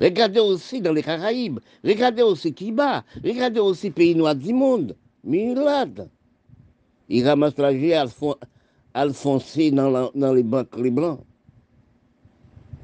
Regardez 0.00 0.40
aussi 0.40 0.80
dans 0.80 0.92
les 0.92 1.02
Caraïbes, 1.02 1.58
regardez 1.82 2.22
aussi 2.22 2.52
Cuba, 2.52 3.04
regardez 3.24 3.60
aussi 3.60 3.86
les 3.86 3.92
pays 3.92 4.14
noirs 4.14 4.34
du 4.34 4.52
monde, 4.52 4.94
Milad. 5.24 6.08
Ils 7.08 7.26
ramassent 7.26 7.58
l'argent 7.58 8.36
alphonsé 8.94 9.70
dans, 9.70 10.10
les 10.34 10.42
banques 10.42 10.76
les 10.76 10.90
blancs. 10.90 11.20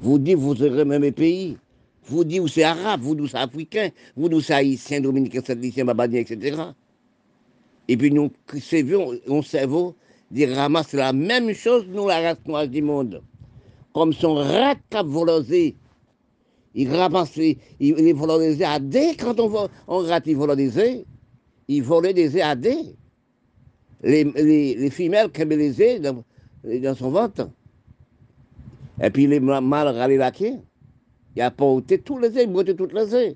Vous 0.01 0.17
dites, 0.17 0.37
vous 0.37 0.55
serez 0.55 0.85
même 0.85 1.01
les 1.01 1.11
pays. 1.11 1.57
Vous 2.05 2.23
dites, 2.23 2.39
vous 2.39 2.47
c'est 2.47 2.63
arabe, 2.63 3.01
vous 3.01 3.27
c'est 3.27 3.37
africain, 3.37 3.89
vous 4.15 4.41
c'est 4.41 4.53
haïtien, 4.53 5.01
dominicain, 5.01 5.41
saint 5.45 5.85
babadien, 5.85 6.21
etc. 6.21 6.61
Et 7.87 7.97
puis 7.97 8.11
nous, 8.11 8.31
servons, 8.59 9.17
on 9.27 9.41
cerveau 9.41 9.95
dit 10.31 10.45
ramasse 10.45 10.93
la 10.93 11.11
même 11.13 11.53
chose, 11.53 11.85
nous, 11.89 12.07
la 12.07 12.21
race 12.21 12.37
noire 12.45 12.67
du 12.67 12.81
monde. 12.81 13.21
Comme 13.93 14.13
son 14.13 14.35
rat 14.35 14.75
a 14.93 15.03
volosé. 15.03 15.75
Il 16.75 16.95
ramasse, 16.95 17.35
il, 17.37 17.57
il 17.79 18.13
valorisé 18.13 18.63
à 18.63 18.79
D. 18.79 19.15
Quand 19.19 19.39
on, 19.39 19.67
on 19.87 19.97
rate, 19.99 20.27
il 20.27 20.37
valorisé. 20.37 21.05
Il 21.67 21.83
volait 21.83 22.13
des 22.13 22.39
AD. 22.39 22.67
Les, 24.01 24.23
les, 24.23 24.75
les 24.75 24.89
femelles 24.89 25.29
dans, 26.01 26.23
dans 26.63 26.95
son 26.95 27.09
ventre. 27.11 27.49
Et 29.01 29.09
puis 29.09 29.27
les 29.27 29.39
mâles 29.39 29.87
râlaient 29.87 30.17
la 30.17 30.31
Il 31.35 31.41
a 31.41 31.51
porté 31.51 31.99
tous 31.99 32.17
les 32.17 32.29
œufs, 32.37 32.47
il 32.47 32.59
a 32.69 32.73
toutes 32.73 32.93
les 32.93 33.13
œufs. 33.13 33.35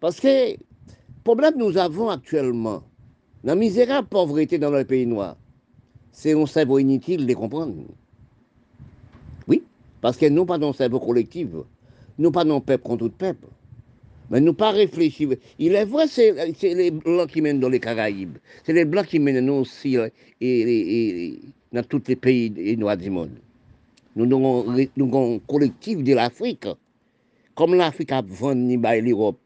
Parce 0.00 0.18
que, 0.20 0.52
le 0.52 0.56
problème 1.24 1.54
que 1.54 1.58
nous 1.58 1.76
avons 1.78 2.08
actuellement, 2.08 2.82
la 3.44 3.54
misérable 3.54 4.08
pauvreté 4.08 4.58
dans 4.58 4.70
le 4.70 4.84
pays 4.84 5.06
noir, 5.06 5.36
c'est 6.10 6.34
un 6.34 6.46
cerveau 6.46 6.78
inutile 6.78 7.26
de 7.26 7.34
comprendre. 7.34 7.74
Oui, 9.48 9.62
parce 10.00 10.16
que 10.16 10.26
nous 10.26 10.44
pas 10.44 10.58
dans 10.58 10.72
cerveau 10.72 11.00
collectif, 11.00 11.48
nous 12.18 12.30
pas 12.30 12.44
dans 12.44 12.60
peuple 12.60 12.84
contre 12.84 13.08
tout 13.08 13.14
peuple. 13.16 13.46
Mais 14.32 14.40
nous 14.40 14.54
pas 14.54 14.70
réfléchir. 14.70 15.36
Il 15.58 15.74
est 15.74 15.84
vrai, 15.84 16.08
c'est 16.08 16.32
les 16.62 16.90
Blancs 16.90 17.28
qui 17.28 17.42
mènent 17.42 17.60
dans 17.60 17.68
les 17.68 17.78
Caraïbes. 17.78 18.38
C'est 18.64 18.72
les 18.72 18.86
Blancs 18.86 19.06
qui 19.06 19.18
mènent 19.18 19.44
nous 19.44 19.52
aussi 19.52 19.98
et, 20.40 21.38
dans 21.70 21.82
tous 21.82 22.02
les 22.08 22.16
pays 22.16 22.76
noirs 22.78 22.96
du 22.96 23.10
monde. 23.10 23.36
Nous 24.16 24.24
avons 24.24 25.34
un 25.34 25.38
collectif 25.40 26.02
de 26.02 26.14
l'Afrique. 26.14 26.66
Comme 27.54 27.74
l'Afrique 27.74 28.12
a 28.12 28.22
vendu 28.22 28.78
l'Europe, 29.02 29.38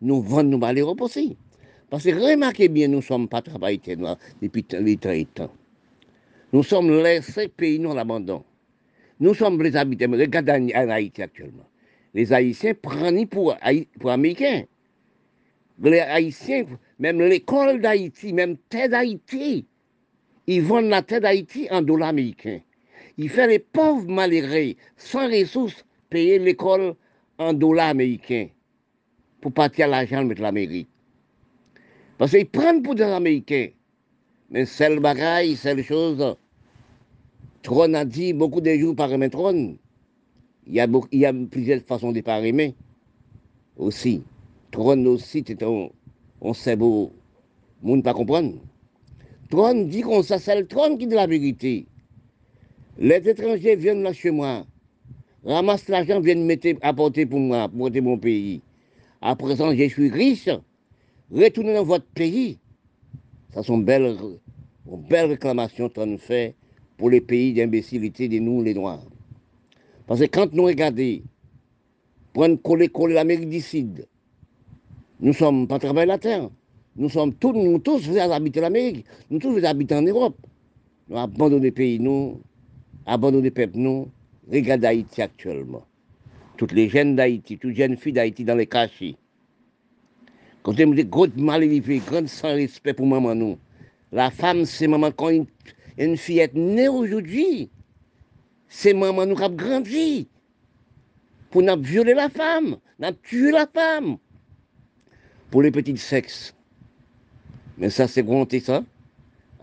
nous 0.00 0.22
vendons 0.22 0.72
l'Europe 0.72 1.00
aussi. 1.00 1.36
Parce 1.90 2.04
que 2.04 2.10
remarquez 2.10 2.68
bien, 2.68 2.86
nous 2.86 2.98
ne 2.98 3.02
sommes 3.02 3.26
pas 3.28 3.42
travaillés 3.42 3.80
depuis 4.40 4.64
les 4.78 4.96
30 4.98 5.40
ans. 5.40 5.50
Nous 6.52 6.62
sommes 6.62 7.02
laissés 7.02 7.48
pays 7.48 7.80
dans 7.80 7.92
l'abandon. 7.92 8.44
Nous 9.18 9.34
sommes 9.34 9.60
les 9.60 9.74
habitants. 9.74 10.12
Regardez 10.12 10.72
en 10.76 10.88
Haïti 10.90 11.22
actuellement. 11.22 11.66
Les 12.14 12.32
Haïtiens 12.32 12.74
prennent 12.74 13.26
pour, 13.26 13.56
pour 14.00 14.10
Américains. 14.10 14.64
Les 15.82 16.00
Haïtiens, 16.00 16.64
même 16.98 17.20
l'école 17.20 17.80
d'Haïti, 17.80 18.32
même 18.32 18.56
terre 18.68 18.90
d'Haïti, 18.90 19.66
ils 20.46 20.62
vendent 20.62 20.90
la 20.90 21.02
terre 21.02 21.20
d'Haïti 21.20 21.68
en 21.70 21.82
dollars 21.82 22.10
américains. 22.10 22.60
Ils 23.16 23.30
font 23.30 23.46
les 23.46 23.58
pauvres 23.58 24.08
malheureux, 24.08 24.74
sans 24.96 25.28
ressources, 25.28 25.84
payer 26.10 26.38
l'école 26.38 26.94
en 27.38 27.52
dollars 27.52 27.88
américains 27.88 28.48
pour 29.40 29.52
partir 29.52 29.86
à 29.86 29.88
l'argent 29.88 30.24
de 30.24 30.34
l'Amérique. 30.34 30.88
Parce 32.18 32.30
qu'ils 32.30 32.48
prennent 32.48 32.82
pour 32.82 32.94
des 32.94 33.02
Américains. 33.02 33.68
Mais 34.50 34.66
seul 34.66 35.00
bagaille, 35.00 35.56
seule 35.56 35.82
chose, 35.82 36.36
Tron 37.62 37.94
a 37.94 38.04
dit 38.04 38.32
beaucoup 38.32 38.60
de 38.60 38.74
jours 38.74 38.94
par 38.94 39.10
Tron. 39.30 39.76
Il 40.66 40.74
y, 40.74 41.26
a 41.26 41.32
plusieurs 41.50 41.80
façons 41.80 42.12
de 42.12 42.20
parler 42.20 42.74
aussi. 43.76 44.22
Tron 44.70 45.04
aussi, 45.06 45.44
c'est 45.46 45.62
un, 45.62 45.88
sait 46.54 46.76
beau, 46.76 47.12
monde 47.82 48.04
pas 48.04 48.14
comprendre. 48.14 48.54
Tron 49.50 49.84
dit 49.84 50.02
qu'on 50.02 50.22
ça, 50.22 50.38
c'est 50.38 50.58
le 50.58 50.66
trône 50.66 50.98
qui 50.98 51.06
dit 51.06 51.14
la 51.14 51.26
vérité. 51.26 51.86
Les 52.98 53.28
étrangers 53.28 53.76
viennent 53.76 54.02
là 54.02 54.12
chez 54.12 54.30
moi, 54.30 54.64
ramassent 55.44 55.88
l'argent, 55.88 56.20
viennent 56.20 56.46
mettre, 56.46 56.68
apporter 56.80 57.26
pour 57.26 57.40
moi, 57.40 57.68
pour 57.68 57.90
mon 57.90 58.18
pays. 58.18 58.62
À 59.20 59.34
présent, 59.34 59.74
je 59.74 59.88
suis 59.88 60.10
riche, 60.10 60.48
retournez 61.30 61.74
dans 61.74 61.84
votre 61.84 62.06
pays. 62.06 62.58
Ça 63.52 63.62
sont 63.62 63.78
belles, 63.78 64.16
belles 64.86 65.30
réclamations 65.30 65.88
qu'on 65.88 66.16
fait 66.18 66.54
pour 66.96 67.10
les 67.10 67.20
pays 67.20 67.52
d'imbécilité 67.52 68.28
de 68.28 68.38
nous, 68.38 68.62
les 68.62 68.74
Noirs. 68.74 69.04
Parce 70.06 70.20
que 70.20 70.26
quand 70.26 70.52
nous 70.52 70.64
regardons, 70.64 71.20
prendre 72.32 72.56
coller, 72.62 72.88
coller 72.88 73.14
l'Amérique 73.14 73.48
du 73.48 73.60
Sud, 73.60 74.06
nous 75.20 75.32
sommes 75.32 75.68
pas 75.68 75.78
travailler 75.78 76.06
la 76.06 76.18
terre. 76.18 76.50
Nous 76.96 77.08
sommes 77.08 77.32
tous, 77.34 77.52
nous 77.52 77.78
tous, 77.78 78.06
vous 78.06 78.18
habiter 78.18 78.60
l'Amérique. 78.60 79.06
Nous 79.30 79.38
tous, 79.38 79.52
vous 79.52 79.64
habiter 79.64 79.94
en 79.94 80.02
Europe. 80.02 80.36
Nous 81.08 81.16
abandonnons 81.16 81.62
les 81.62 81.70
pays, 81.70 81.98
nous, 81.98 82.40
abandonnons 83.06 83.42
les 83.42 83.50
peuples, 83.50 83.78
nous. 83.78 84.08
Regardez 84.50 84.86
Haïti 84.86 85.22
actuellement. 85.22 85.84
Toutes 86.56 86.72
les 86.72 86.88
jeunes 86.88 87.16
d'Haïti, 87.16 87.56
toutes 87.56 87.70
les 87.70 87.76
jeunes 87.76 87.96
filles 87.96 88.12
d'Haïti 88.12 88.44
dans 88.44 88.56
les 88.56 88.66
cachets. 88.66 89.14
Quand 90.62 90.78
on 90.78 90.90
dit 90.90 91.04
gros 91.04 91.26
mal 91.36 91.62
élevé, 91.62 92.02
grand 92.04 92.28
sans 92.28 92.54
respect 92.54 92.92
pour 92.92 93.06
maman, 93.06 93.34
nous. 93.34 93.58
La 94.10 94.30
femme, 94.30 94.64
c'est 94.64 94.86
maman, 94.86 95.10
quand 95.10 95.30
une, 95.30 95.46
une 95.96 96.16
fille 96.16 96.40
est 96.40 96.54
née 96.54 96.88
aujourd'hui, 96.88 97.70
c'est 98.72 98.94
maman 98.94 99.26
nous 99.26 99.36
qui 99.36 99.44
a 99.44 99.48
grandi. 99.50 100.28
Pour 101.50 101.62
nous 101.62 101.78
violer 101.78 102.14
la 102.14 102.30
femme, 102.30 102.78
nous 102.98 103.12
tuer 103.22 103.52
la 103.52 103.66
femme. 103.66 104.16
Pour 105.50 105.60
les 105.60 105.70
petits 105.70 105.98
sexes. 105.98 106.54
Mais 107.76 107.90
ça, 107.90 108.08
c'est 108.08 108.24
compter 108.24 108.60
ça, 108.60 108.82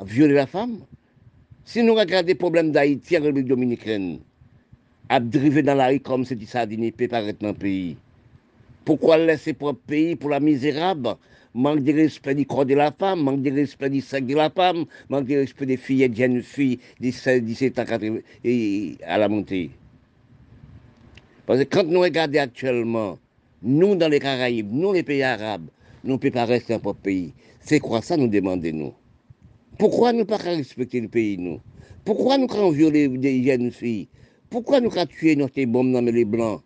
violer 0.06 0.36
la 0.36 0.46
femme. 0.46 0.78
Si 1.66 1.82
nous 1.82 1.96
regardons 1.96 2.28
les 2.28 2.36
problèmes 2.36 2.72
d'Haïti 2.72 3.18
en 3.18 3.24
République 3.24 3.48
dominicaine, 3.48 4.20
à 5.10 5.20
driver 5.20 5.64
dans 5.64 5.76
la 5.76 5.88
rue 5.88 6.00
comme 6.00 6.24
si 6.24 6.38
ça 6.46 6.68
peut 6.68 7.08
paraître 7.08 7.40
dans 7.40 7.48
le 7.48 7.54
pays. 7.56 7.98
Pourquoi 8.86 9.18
laisser 9.18 9.54
pour 9.54 9.70
le 9.70 9.76
pays 9.76 10.16
pour 10.16 10.30
la 10.30 10.40
misérable 10.40 11.16
Manque 11.60 11.84
de 11.84 11.92
respect 11.92 12.36
du 12.36 12.46
corps 12.46 12.66
de 12.66 12.74
la 12.74 12.90
femme, 12.90 13.24
manque 13.24 13.42
de 13.42 13.52
respect 13.52 13.90
du 13.90 14.00
sexe 14.00 14.26
de 14.26 14.34
la 14.34 14.50
femme, 14.50 14.86
manque 15.10 15.26
de 15.26 15.36
respect 15.36 15.66
des 15.66 15.76
filles 15.76 16.04
et 16.04 16.08
des 16.08 16.16
jeunes 16.16 16.42
filles 16.42 16.80
de 17.02 17.12
16, 17.12 17.44
17 17.44 17.80
ans 17.80 17.84
et 18.46 18.96
à 19.06 19.18
la 19.18 19.28
montée. 19.28 19.70
Parce 21.46 21.60
que 21.60 21.66
quand 21.66 21.84
nous 21.84 22.00
regardons 22.00 22.40
actuellement, 22.40 23.20
nous 23.62 23.94
dans 23.96 24.08
les 24.08 24.22
Caraïbes, 24.22 24.72
nous 24.72 24.94
les 24.94 25.04
pays 25.04 25.22
arabes, 25.22 25.68
nous 26.06 26.14
ne 26.14 26.18
pouvons 26.18 26.32
pas 26.32 26.46
rester 26.46 26.76
un 26.76 26.80
propre 26.80 27.02
pays. 27.02 27.34
C'est 27.60 27.82
quoi 27.82 28.02
ça 28.02 28.16
nous 28.16 28.30
demandons 28.30 28.72
nous? 28.74 28.94
Pourquoi 29.78 30.14
nous 30.14 30.20
ne 30.20 30.24
pas 30.24 30.38
respecter 30.38 31.02
le 31.02 31.10
pays 31.10 31.38
nous? 31.38 31.60
Pourquoi 32.06 32.38
nous 32.38 32.48
avons 32.54 32.72
violé 32.72 33.10
des 33.10 33.44
jeunes 33.44 33.72
filles? 33.72 34.08
Pourquoi 34.50 34.80
nous 34.80 34.98
avons 34.98 35.08
tué 35.08 35.36
notre 35.36 35.62
bombes 35.66 35.92
dans 35.92 36.00
les 36.00 36.24
blancs? 36.24 36.62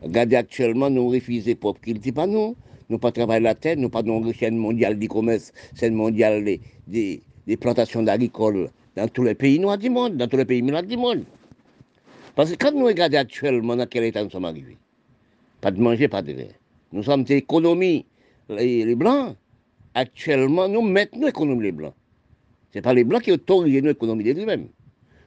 Regardez 0.00 0.36
actuellement, 0.36 0.88
nous 0.88 1.10
refusons 1.10 1.54
propre 1.56 1.82
qu'ils 1.82 2.00
disent 2.00 2.12
pas 2.12 2.26
nous. 2.26 2.56
Nous 2.90 2.98
pas 2.98 3.12
travailler 3.12 3.40
la 3.44 3.54
terre, 3.54 3.76
nous 3.76 3.88
pas 3.88 4.02
dans 4.02 4.20
une 4.20 4.34
chaîne 4.34 4.56
mondiale 4.56 4.98
du 4.98 5.06
commerce, 5.06 5.52
chaîne 5.78 5.94
mondiale 5.94 6.42
des, 6.88 7.22
des, 7.46 7.56
plantations 7.56 8.02
d'agricoles 8.02 8.68
dans 8.96 9.06
tous 9.06 9.22
les 9.22 9.36
pays 9.36 9.60
noirs 9.60 9.78
du 9.78 9.88
monde, 9.88 10.16
dans 10.16 10.26
tous 10.26 10.36
les 10.36 10.44
pays 10.44 10.60
noirs 10.60 10.82
du 10.82 10.96
monde. 10.96 11.22
Parce 12.34 12.50
que 12.50 12.56
quand 12.56 12.72
nous 12.72 12.84
regardons 12.84 13.18
actuellement 13.18 13.76
dans 13.76 13.86
quel 13.86 14.04
état 14.04 14.24
nous 14.24 14.30
sommes 14.30 14.44
arrivés, 14.44 14.76
pas 15.60 15.70
de 15.70 15.80
manger, 15.80 16.08
pas 16.08 16.22
de 16.22 16.32
verre. 16.32 16.54
Nous 16.92 17.04
sommes 17.04 17.22
des 17.22 17.36
économies, 17.36 18.04
les, 18.48 18.94
Blancs. 18.96 19.36
Actuellement, 19.94 20.68
nous 20.68 20.82
mettons 20.82 21.28
économie 21.28 21.62
les 21.62 21.72
Blancs. 21.72 21.94
Ce 22.72 22.78
n'est 22.78 22.82
pas 22.82 22.94
les 22.94 23.04
Blancs 23.04 23.22
qui 23.22 23.30
autorisent 23.30 23.82
nos 23.82 23.90
économies 23.90 24.24
de 24.24 24.32
nous-mêmes. 24.32 24.68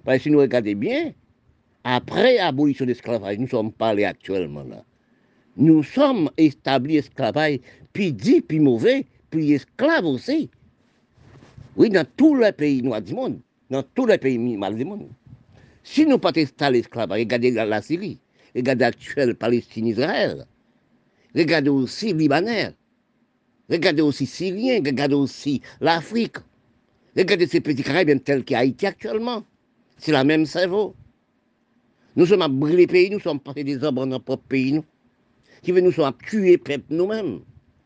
Parce 0.03 0.17
que 0.17 0.23
si 0.23 0.31
nous 0.31 0.39
regardons 0.39 0.73
bien, 0.73 1.13
après 1.85 2.35
l'abolition 2.35 2.83
de 2.83 2.89
l'esclavage, 2.89 3.37
nous 3.37 3.47
sommes 3.47 3.71
parlés 3.71 4.03
actuellement 4.03 4.63
là. 4.63 4.83
Nous 5.57 5.83
sommes 5.83 6.29
établis 6.37 6.97
esclavage, 6.97 7.59
puis 7.93 8.11
dit, 8.11 8.41
puis 8.41 8.59
mauvais, 8.59 9.05
puis 9.29 9.53
esclaves 9.53 10.05
aussi. 10.05 10.49
Oui, 11.75 11.89
dans 11.89 12.05
tous 12.17 12.35
les 12.35 12.51
pays 12.51 12.81
noirs 12.81 13.01
du 13.01 13.13
monde, 13.13 13.39
dans 13.69 13.83
tous 13.95 14.05
les 14.05 14.17
pays 14.17 14.37
mal 14.37 14.75
du 14.75 14.85
monde. 14.85 15.09
Si 15.83 16.05
nous 16.05 16.17
pas 16.17 16.31
installés 16.35 16.79
l'esclavage, 16.79 17.19
regardez 17.19 17.51
la 17.51 17.81
Syrie, 17.81 18.19
regardez 18.55 18.85
l'actuel 18.85 19.35
Palestine-Israël, 19.35 20.45
Regardez 21.35 21.69
aussi 21.69 22.13
Libanais. 22.13 22.73
Regardez 23.69 24.01
aussi 24.01 24.25
Syriens. 24.25 24.81
Regardez 24.85 25.15
aussi 25.15 25.61
l'Afrique. 25.81 26.37
Regardez 27.17 27.47
ces 27.47 27.61
petits 27.61 27.83
Caraïbes 27.83 28.23
tels 28.23 28.43
qu'Haïti 28.43 28.85
actuellement. 28.85 29.43
C'est 29.97 30.11
la 30.11 30.23
même 30.23 30.45
cerveau. 30.45 30.95
Nous 32.15 32.27
sommes 32.27 32.43
à 32.43 32.47
brûler 32.47 32.77
les 32.77 32.87
pays, 32.87 33.09
nous 33.09 33.19
sommes 33.19 33.39
passés 33.39 33.63
des 33.63 33.83
hommes 33.83 33.95
dans 33.95 34.05
notre 34.05 34.25
propre 34.25 34.43
pays. 34.47 34.81
Qui 35.63 35.71
veut 35.71 35.81
nous 35.81 35.93
tuer 36.27 36.57
peuple 36.57 36.85
nous-mêmes. 36.89 37.39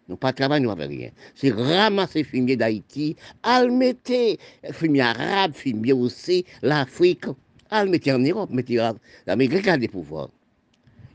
Nous 0.09 0.17
pas 0.17 0.34
travailler, 0.34 0.63
nous 0.63 0.73
n'avons 0.73 0.89
rien. 0.89 1.11
C'est 1.36 1.51
ramasser 1.51 2.23
fumier 2.23 2.55
d'Haïti, 2.55 3.15
almetter 3.43 4.39
fumier 4.71 5.01
arabe, 5.01 5.53
fumier 5.53 5.93
aussi 5.93 6.45
l'Afrique, 6.61 7.25
almetter 7.69 8.13
en 8.13 8.19
Europe, 8.19 8.49
mettez 8.51 8.80
l'Amérique 9.25 9.67
a 9.67 9.78
des 9.78 9.88
pouvoirs. 9.88 10.30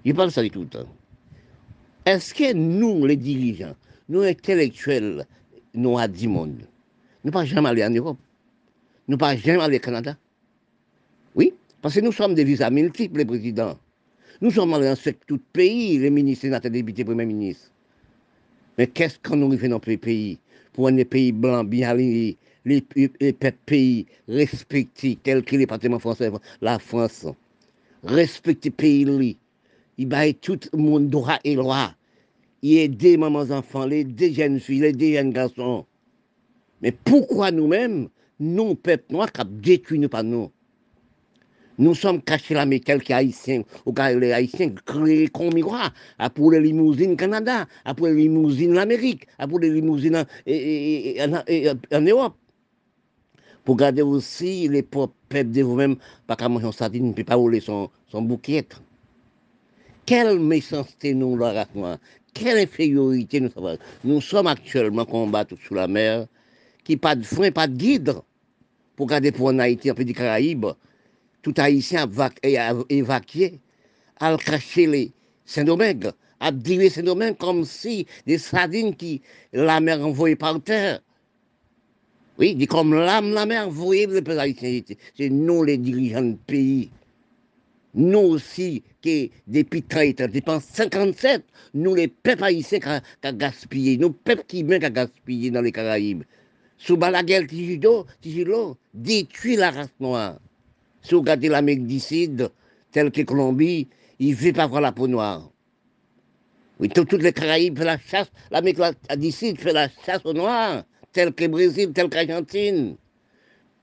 Je 0.05 0.13
parle 0.13 0.31
ça 0.31 0.47
tout 0.49 0.61
le 0.61 0.67
temps. 0.67 0.89
Est-ce 2.05 2.35
que 2.35 2.53
nous, 2.53 3.07
les 3.07 3.17
dirigeants, 3.17 3.75
nous 4.09 4.23
intellectuels, 4.23 5.27
nous 5.75 5.99
à 5.99 6.07
10 6.07 6.29
monde, 6.29 6.63
nous 7.25 7.31
pas 7.31 7.45
jamais 7.45 7.69
aller 7.69 7.85
en 7.85 7.91
Europe, 7.91 8.19
nous 9.09 9.17
pas 9.17 9.37
jamais 9.37 9.63
aller 9.63 9.79
au 9.79 9.81
Canada? 9.81 10.17
Oui, 11.35 11.55
parce 11.81 11.95
que 11.95 12.01
nous 12.01 12.13
sommes 12.13 12.35
des 12.35 12.45
visas 12.45 12.71
multiples, 12.71 13.19
les 13.19 13.25
présidents. 13.25 13.79
Nous 14.43 14.51
sommes 14.51 14.75
allés 14.75 14.87
dans 14.89 15.13
tout 15.25 15.41
pays, 15.53 15.99
les 15.99 16.11
ministres, 16.11 16.43
sénateurs, 16.43 16.73
députés, 16.73 17.05
premiers 17.05 17.27
ministres. 17.27 17.71
Mais 18.77 18.89
qu'est-ce 18.89 19.17
qu'on 19.21 19.37
nous 19.37 19.57
fait 19.57 19.69
dans 19.69 19.81
les 19.87 19.97
pays 19.97 20.41
pour 20.73 20.89
un 20.89 21.05
pays 21.05 21.31
blanc 21.31 21.63
bien 21.63 21.91
aligné, 21.91 22.37
les, 22.65 22.85
les, 23.21 23.33
pays 23.33 24.05
respectés, 24.27 25.17
tels 25.23 25.45
que 25.45 25.53
les 25.53 25.59
départements 25.59 26.01
français, 26.01 26.29
la 26.61 26.81
France, 26.81 27.25
respecter 28.03 28.71
pays, 28.73 29.39
il 29.97 30.09
baille 30.09 30.35
tout 30.35 30.59
le 30.73 30.79
monde 30.79 31.09
droit 31.09 31.39
et 31.45 31.55
loi. 31.55 31.95
Il 32.63 32.79
aide 32.79 33.19
mamans 33.21 33.49
enfants, 33.53 33.87
les 33.87 34.03
deux 34.03 34.33
jeunes 34.33 34.59
filles, 34.59 34.81
les 34.81 34.93
deux 34.93 35.13
jeunes 35.13 35.31
garçons. 35.31 35.87
Mais 36.81 36.91
pourquoi 36.91 37.53
nous-mêmes, 37.53 38.09
nous, 38.41 38.75
peuple 38.75 39.13
noir, 39.13 39.31
qui 39.31 39.45
détruit 39.45 40.01
nous 40.01 40.09
par 40.09 40.25
nous 40.25 40.51
Nous 41.83 41.97
sommes 41.97 42.23
cachés 42.23 42.55
là, 42.55 42.65
mais 42.65 42.79
quelques 42.79 43.11
haïtiens, 43.11 43.65
ou 43.87 43.93
les 44.21 44.33
haïtiens 44.33 44.71
créés 44.87 45.27
comme 45.27 45.53
miroir, 45.53 45.93
à 46.17 46.31
pour 46.31 46.53
les 46.53 46.61
limousines 46.61 47.17
Canada, 47.17 47.67
à 47.85 47.93
pour 47.93 48.07
les 48.07 48.15
limousines 48.15 48.73
l'Amérique, 48.73 49.27
à 49.37 49.49
pour 49.49 49.59
les 49.59 49.69
limousines 49.69 50.15
en, 50.15 52.01
Europe. 52.01 52.37
Pour 53.65 53.77
garder 53.77 54.03
aussi 54.03 54.69
les 54.69 54.85
pauvres 54.85 55.13
peuples 55.29 55.51
de 55.51 55.63
vous-même, 55.63 55.97
pas 56.29 56.37
qu'à 56.37 56.49
manger 56.49 56.67
en 56.67 56.73
sardine, 56.73 57.09
ne 57.09 57.13
peut 57.15 57.25
pas 57.25 57.35
rouler 57.35 57.59
son, 57.59 57.91
son 58.07 58.23
bouquet. 58.23 58.65
Quelle 60.07 60.39
méchanceté 60.39 61.15
nous 61.15 61.37
leur 61.37 61.53
racontons, 61.53 61.99
quelle 62.33 62.59
infériorité 62.59 63.41
nous 63.41 63.51
avons. 63.57 63.77
Nous 64.05 64.21
sommes 64.21 64.47
actuellement 64.47 65.05
combattus 65.05 65.59
sous 65.67 65.75
la 65.75 65.89
mer, 65.89 66.29
qui 66.85 66.97
pas 66.97 67.17
de 67.17 67.25
frein, 67.25 67.51
pas 67.51 67.67
de 67.67 67.75
guide. 67.75 68.15
Pour 68.95 69.09
garder 69.09 69.33
pour 69.33 69.49
en 69.49 69.59
Haïti, 69.59 69.91
un 69.91 69.95
peu 69.95 70.05
des 70.05 70.13
Caraïbes, 70.13 70.67
tout 71.43 71.55
Haïtien 71.59 72.09
a 72.19 72.75
évacué, 72.89 73.61
à 74.21 74.37
cracher 74.37 74.87
les 74.87 75.13
Saint-Domingue, 75.45 76.13
à 76.41 76.53
dire 76.53 76.91
Saint-Domingue 76.91 77.37
comme 77.37 77.65
si 77.65 78.07
des 78.27 78.39
sardines 78.39 78.95
qui 78.95 79.21
la 79.53 79.81
mer 79.81 80.01
envoyée 80.01 80.37
par 80.37 80.61
terre. 80.63 81.01
Oui, 82.39 82.55
dit 82.55 82.67
comme 82.67 82.95
l'âme 82.95 83.33
la 83.33 83.45
mer 83.45 83.69
envoyée 83.69 84.07
les 84.07 84.39
Haïtiens. 84.39 84.81
C'est 85.17 85.29
nous 85.29 85.65
les 85.65 85.77
dirigeants 85.77 86.23
du 86.23 86.37
pays. 86.47 86.91
nous 87.95 88.19
aussi, 88.21 88.83
qui 89.03 89.31
depuis 89.47 89.83
30 89.83 90.23
depuis 90.23 90.43
57, 90.61 91.45
nous 91.75 91.95
les 91.95 92.09
peuples 92.09 92.45
haïtiens 92.45 92.81
qui 92.81 92.89
ont 93.29 93.33
gaspillé, 93.33 93.99
nous 93.99 94.13
peuples 94.13 94.45
qui 94.47 94.65
ont 94.65 94.79
gaspillé 94.79 95.51
dans 95.51 95.61
les 95.61 95.73
Caraïbes. 95.73 96.23
Sous 96.79 96.97
la 96.97 97.23
guerre 97.23 97.47
Tijilo, 97.47 98.77
détruit 98.95 99.57
la 99.57 99.71
race 99.71 99.95
noire. 100.01 100.39
Si 101.03 101.15
vous 101.15 101.21
regardez 101.21 101.49
l'Amérique 101.49 102.01
Sud, 102.01 102.51
telle 102.93 103.11
que 103.11 103.23
Colombie, 103.23 103.89
il 104.19 104.31
ne 104.31 104.35
veut 104.35 104.53
pas 104.53 104.67
voir 104.67 104.81
la 104.81 104.93
peau 104.93 105.09
noire. 105.09 105.51
Oui, 106.79 106.89
toutes 106.89 107.13
les 107.13 107.33
Caraïbes 107.33 107.79
font 107.79 107.85
la 107.85 107.99
chasse, 107.99 108.31
l'Amérique 108.51 108.81
Sud 109.33 109.61
fait 109.61 109.73
la 109.73 109.89
chasse 110.05 110.25
aux 110.25 110.33
noirs, 110.33 110.85
tel 111.13 111.33
que 111.33 111.47
Brésil, 111.47 111.93
tel 111.93 112.09
qu'Argentine. 112.09 112.97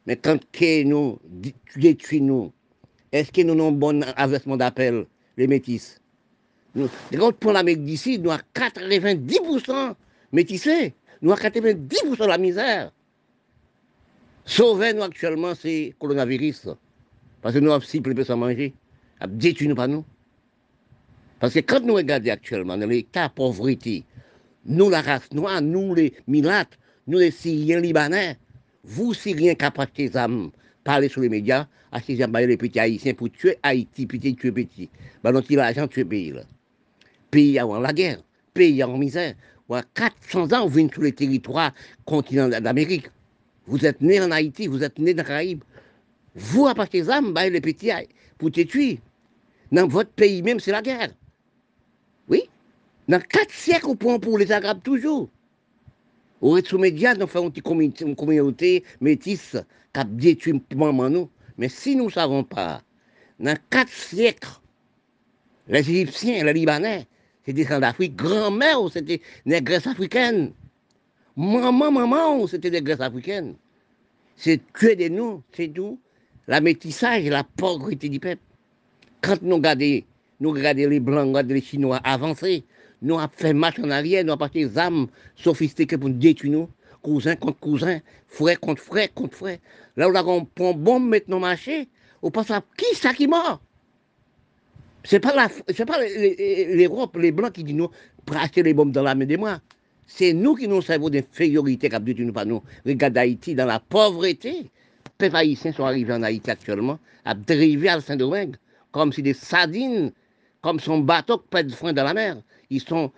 Mais 0.06 0.16
quand 0.16 0.40
nous 0.86 1.20
détruisons 1.76 2.26
nous, 2.26 2.52
est-ce 3.12 3.32
que 3.32 3.42
nous 3.42 3.54
avons 3.54 3.70
un 3.70 3.72
bon 3.72 4.04
avancement 4.16 4.58
d'appel, 4.58 5.06
les 5.38 5.48
métis 5.48 6.00
nous, 6.76 6.90
Pour 7.40 7.52
l'Amérique 7.52 7.98
Sud, 7.98 8.24
nous 8.24 8.32
avons 8.32 8.42
90% 8.54 9.96
métissés. 10.32 10.94
Nous 11.22 11.32
avons 11.32 11.42
90% 11.42 12.18
de 12.18 12.26
la 12.26 12.38
misère. 12.38 12.92
Sauver 14.46 14.94
nous 14.94 15.04
actuellement, 15.04 15.54
c'est 15.54 15.88
le 15.88 15.94
coronavirus. 16.00 16.70
Parce 17.42 17.56
que 17.56 17.60
nous 17.60 17.72
avons 17.72 17.84
si 17.84 18.02
peu 18.02 18.24
sans 18.24 18.38
manger. 18.38 18.74
Détruit 19.28 19.68
nous 19.68 19.76
pas 19.76 19.88
nous. 19.88 20.06
Parce 21.40 21.54
que 21.54 21.60
quand 21.60 21.82
nous 21.82 21.96
regardons 21.96 22.32
actuellement 22.32 22.78
dans 22.78 22.88
l'état 22.88 23.28
de 23.28 23.34
pauvreté, 23.34 24.04
nous, 24.66 24.90
la 24.90 25.02
race 25.02 25.32
noire, 25.34 25.62
nous, 25.62 25.96
les 25.96 26.14
milates, 26.28 26.78
nous, 27.08 27.18
les 27.18 27.32
Syriens 27.32 27.80
libanais, 27.80 28.38
vous, 28.84 29.14
Syriens 29.14 29.56
qui 29.56 30.08
des 30.08 30.18
âmes, 30.18 30.52
parler 30.84 31.08
sur 31.10 31.22
les 31.22 31.30
médias, 31.30 31.68
acheter 31.92 32.16
les 32.16 32.58
petits 32.58 32.80
haïtiens 32.80 33.14
pour 33.14 33.32
tuer 33.32 33.58
Haïti, 33.64 34.06
petit 34.06 34.36
tuer 34.36 34.52
petit. 34.52 34.90
Ben, 35.24 35.32
donc, 35.32 35.46
il 35.50 35.60
a 35.60 35.64
l'argent 35.64 35.88
tuer 35.88 36.06
pays, 36.06 36.32
là. 36.32 36.42
Pays 37.32 37.58
avant 37.60 37.80
la 37.80 37.94
guerre, 37.94 38.22
pays 38.54 38.84
en 38.84 38.98
misère. 38.98 39.36
400 39.94 40.52
ans, 40.54 40.68
vous 40.68 40.74
venez 40.74 40.92
sur 40.92 41.04
les 41.04 41.12
territoires 41.12 41.74
continent 42.06 42.50
d'Amérique. 42.50 43.10
Vous 43.68 43.86
êtes 43.86 44.02
né 44.02 44.20
en 44.20 44.32
Haïti, 44.32 44.68
vous 44.68 44.84
êtes 44.84 44.98
né 44.98 45.14
dans 45.14 45.22
les 45.22 45.28
Caraïbes. 45.28 45.64
Vous, 46.36 46.68
à 46.68 46.76
partir 46.76 47.06
des 47.06 47.12
âmes, 47.12 47.34
les 47.34 47.62
petits 47.62 47.92
pour 48.38 48.52
te 48.52 48.62
tuer. 48.62 49.00
Dans 49.72 49.88
votre 49.88 50.12
pays 50.12 50.42
même, 50.42 50.60
c'est 50.60 50.72
la 50.72 50.82
guerre. 50.82 51.12
Oui? 52.28 52.44
Dans 53.08 53.22
quatre 53.22 53.52
siècles, 53.52 53.88
on 53.88 53.96
prend 53.96 54.20
pour 54.20 54.38
les 54.38 54.52
Arabes 54.52 54.82
toujours. 54.84 55.30
Au 56.42 56.52
rez 56.52 56.64
médias, 56.78 57.16
nous 57.16 57.28
faisons 57.28 57.52
une 57.52 58.16
communauté 58.16 58.84
métisse 59.02 59.58
qui 59.94 60.00
a 60.00 60.04
détruit 60.04 60.62
maman 60.76 61.10
nous. 61.10 61.30
Mais 61.58 61.68
si 61.68 61.96
nous 61.96 62.06
ne 62.06 62.12
savons 62.12 62.44
pas, 62.44 62.82
dans 63.40 63.58
quatre 63.70 63.92
siècles, 63.92 64.48
les 65.68 65.80
Égyptiens, 65.80 66.44
les 66.46 66.54
Libanais, 66.54 67.06
c'était 67.46 67.66
d'Afrique, 67.80 68.16
grand-mère, 68.16 68.80
c'était 68.92 69.22
des 69.46 69.62
Grèces 69.62 69.88
africaines. 69.88 70.54
Maman, 71.36 71.92
maman, 71.92 72.48
c'était 72.48 72.70
des 72.70 72.82
Grèces 72.82 73.02
africaines. 73.02 73.56
C'est 74.36 74.62
tuer 74.74 74.96
de 74.96 75.10
nous, 75.10 75.44
c'est 75.52 75.68
tout. 75.68 76.00
La 76.50 76.62
métissage 76.62 77.28
et 77.28 77.30
la 77.30 77.44
pauvreté 77.44 78.10
du 78.10 78.20
peuple. 78.20 78.42
Quand 79.22 79.40
nous 79.44 79.58
regardons, 79.58 80.02
nous 80.40 80.56
les 80.56 81.00
Blancs, 81.00 81.28
regardons 81.28 81.54
les 81.54 81.62
Chinois 81.62 81.98
avancer, 82.04 82.64
nous 83.04 83.20
avons 83.20 83.32
fait 83.36 83.54
marche 83.54 83.78
en 83.78 83.92
arrière, 83.92 84.24
nous 84.24 84.32
avons 84.32 84.40
passé 84.40 84.66
des 84.66 84.78
armes 84.80 85.06
sophistiquées 85.36 86.00
pour 86.00 86.10
nous 86.10 86.16
détruire 86.16 86.54
nous. 86.54 86.70
Contre 87.04 87.60
cousin, 87.60 88.00
frère 88.28 88.60
contre 88.60 88.82
frère 88.82 89.14
contre 89.14 89.38
frère. 89.38 89.60
Là 89.96 90.10
où 90.10 90.30
on 90.30 90.44
prend 90.44 90.74
bombe 90.74 91.10
maintenant 91.10 91.40
marché, 91.40 91.88
on 92.24 92.32
pense 92.32 92.50
à 92.50 92.64
qui 92.76 92.96
ça 92.96 93.14
qui 93.14 93.28
mort 93.28 93.62
C'est 95.04 95.20
pas, 95.20 95.36
la, 95.36 95.50
pas 95.86 96.00
l'Europe, 96.74 97.16
les 97.18 97.32
Blancs 97.32 97.54
qui 97.54 97.64
disent 97.64 97.76
nous, 97.76 97.90
pour 98.26 98.38
les 98.56 98.74
bombes 98.74 98.92
dans 98.92 99.04
la 99.04 99.14
main 99.14 99.26
des 99.26 99.38
mois. 99.38 99.62
C'est 100.08 100.34
nous 100.34 100.56
qui 100.56 100.68
nous 100.68 100.82
servons 100.82 101.12
d'infériorité 101.12 101.90
qui 101.90 102.26
nous 102.26 102.34
pas 102.34 102.44
nous. 102.44 102.64
Regarde 102.88 103.20
Haïti 103.20 103.54
dans 103.54 103.68
la 103.68 103.80
pauvreté. 103.80 104.72
Les 105.22 105.36
haïtiens 105.36 105.74
sont 105.74 105.84
arrivés 105.84 106.14
en 106.14 106.24
Haïti 106.24 106.50
actuellement, 106.50 106.98
à 107.26 107.34
dériver 107.36 107.90
à 107.90 108.00
Saint-Domingue, 108.00 108.56
comme 108.94 109.12
si 109.12 109.22
des 109.22 109.34
sardines, 109.34 110.14
comme 110.62 110.80
son 110.80 111.00
bateau 111.00 111.40
qui 111.40 111.64
de 111.66 111.72
frein 111.74 111.92
dans 111.92 112.06
la 112.06 112.14
mer. 112.14 112.38
Ils 112.70 112.80
sont 112.80 113.12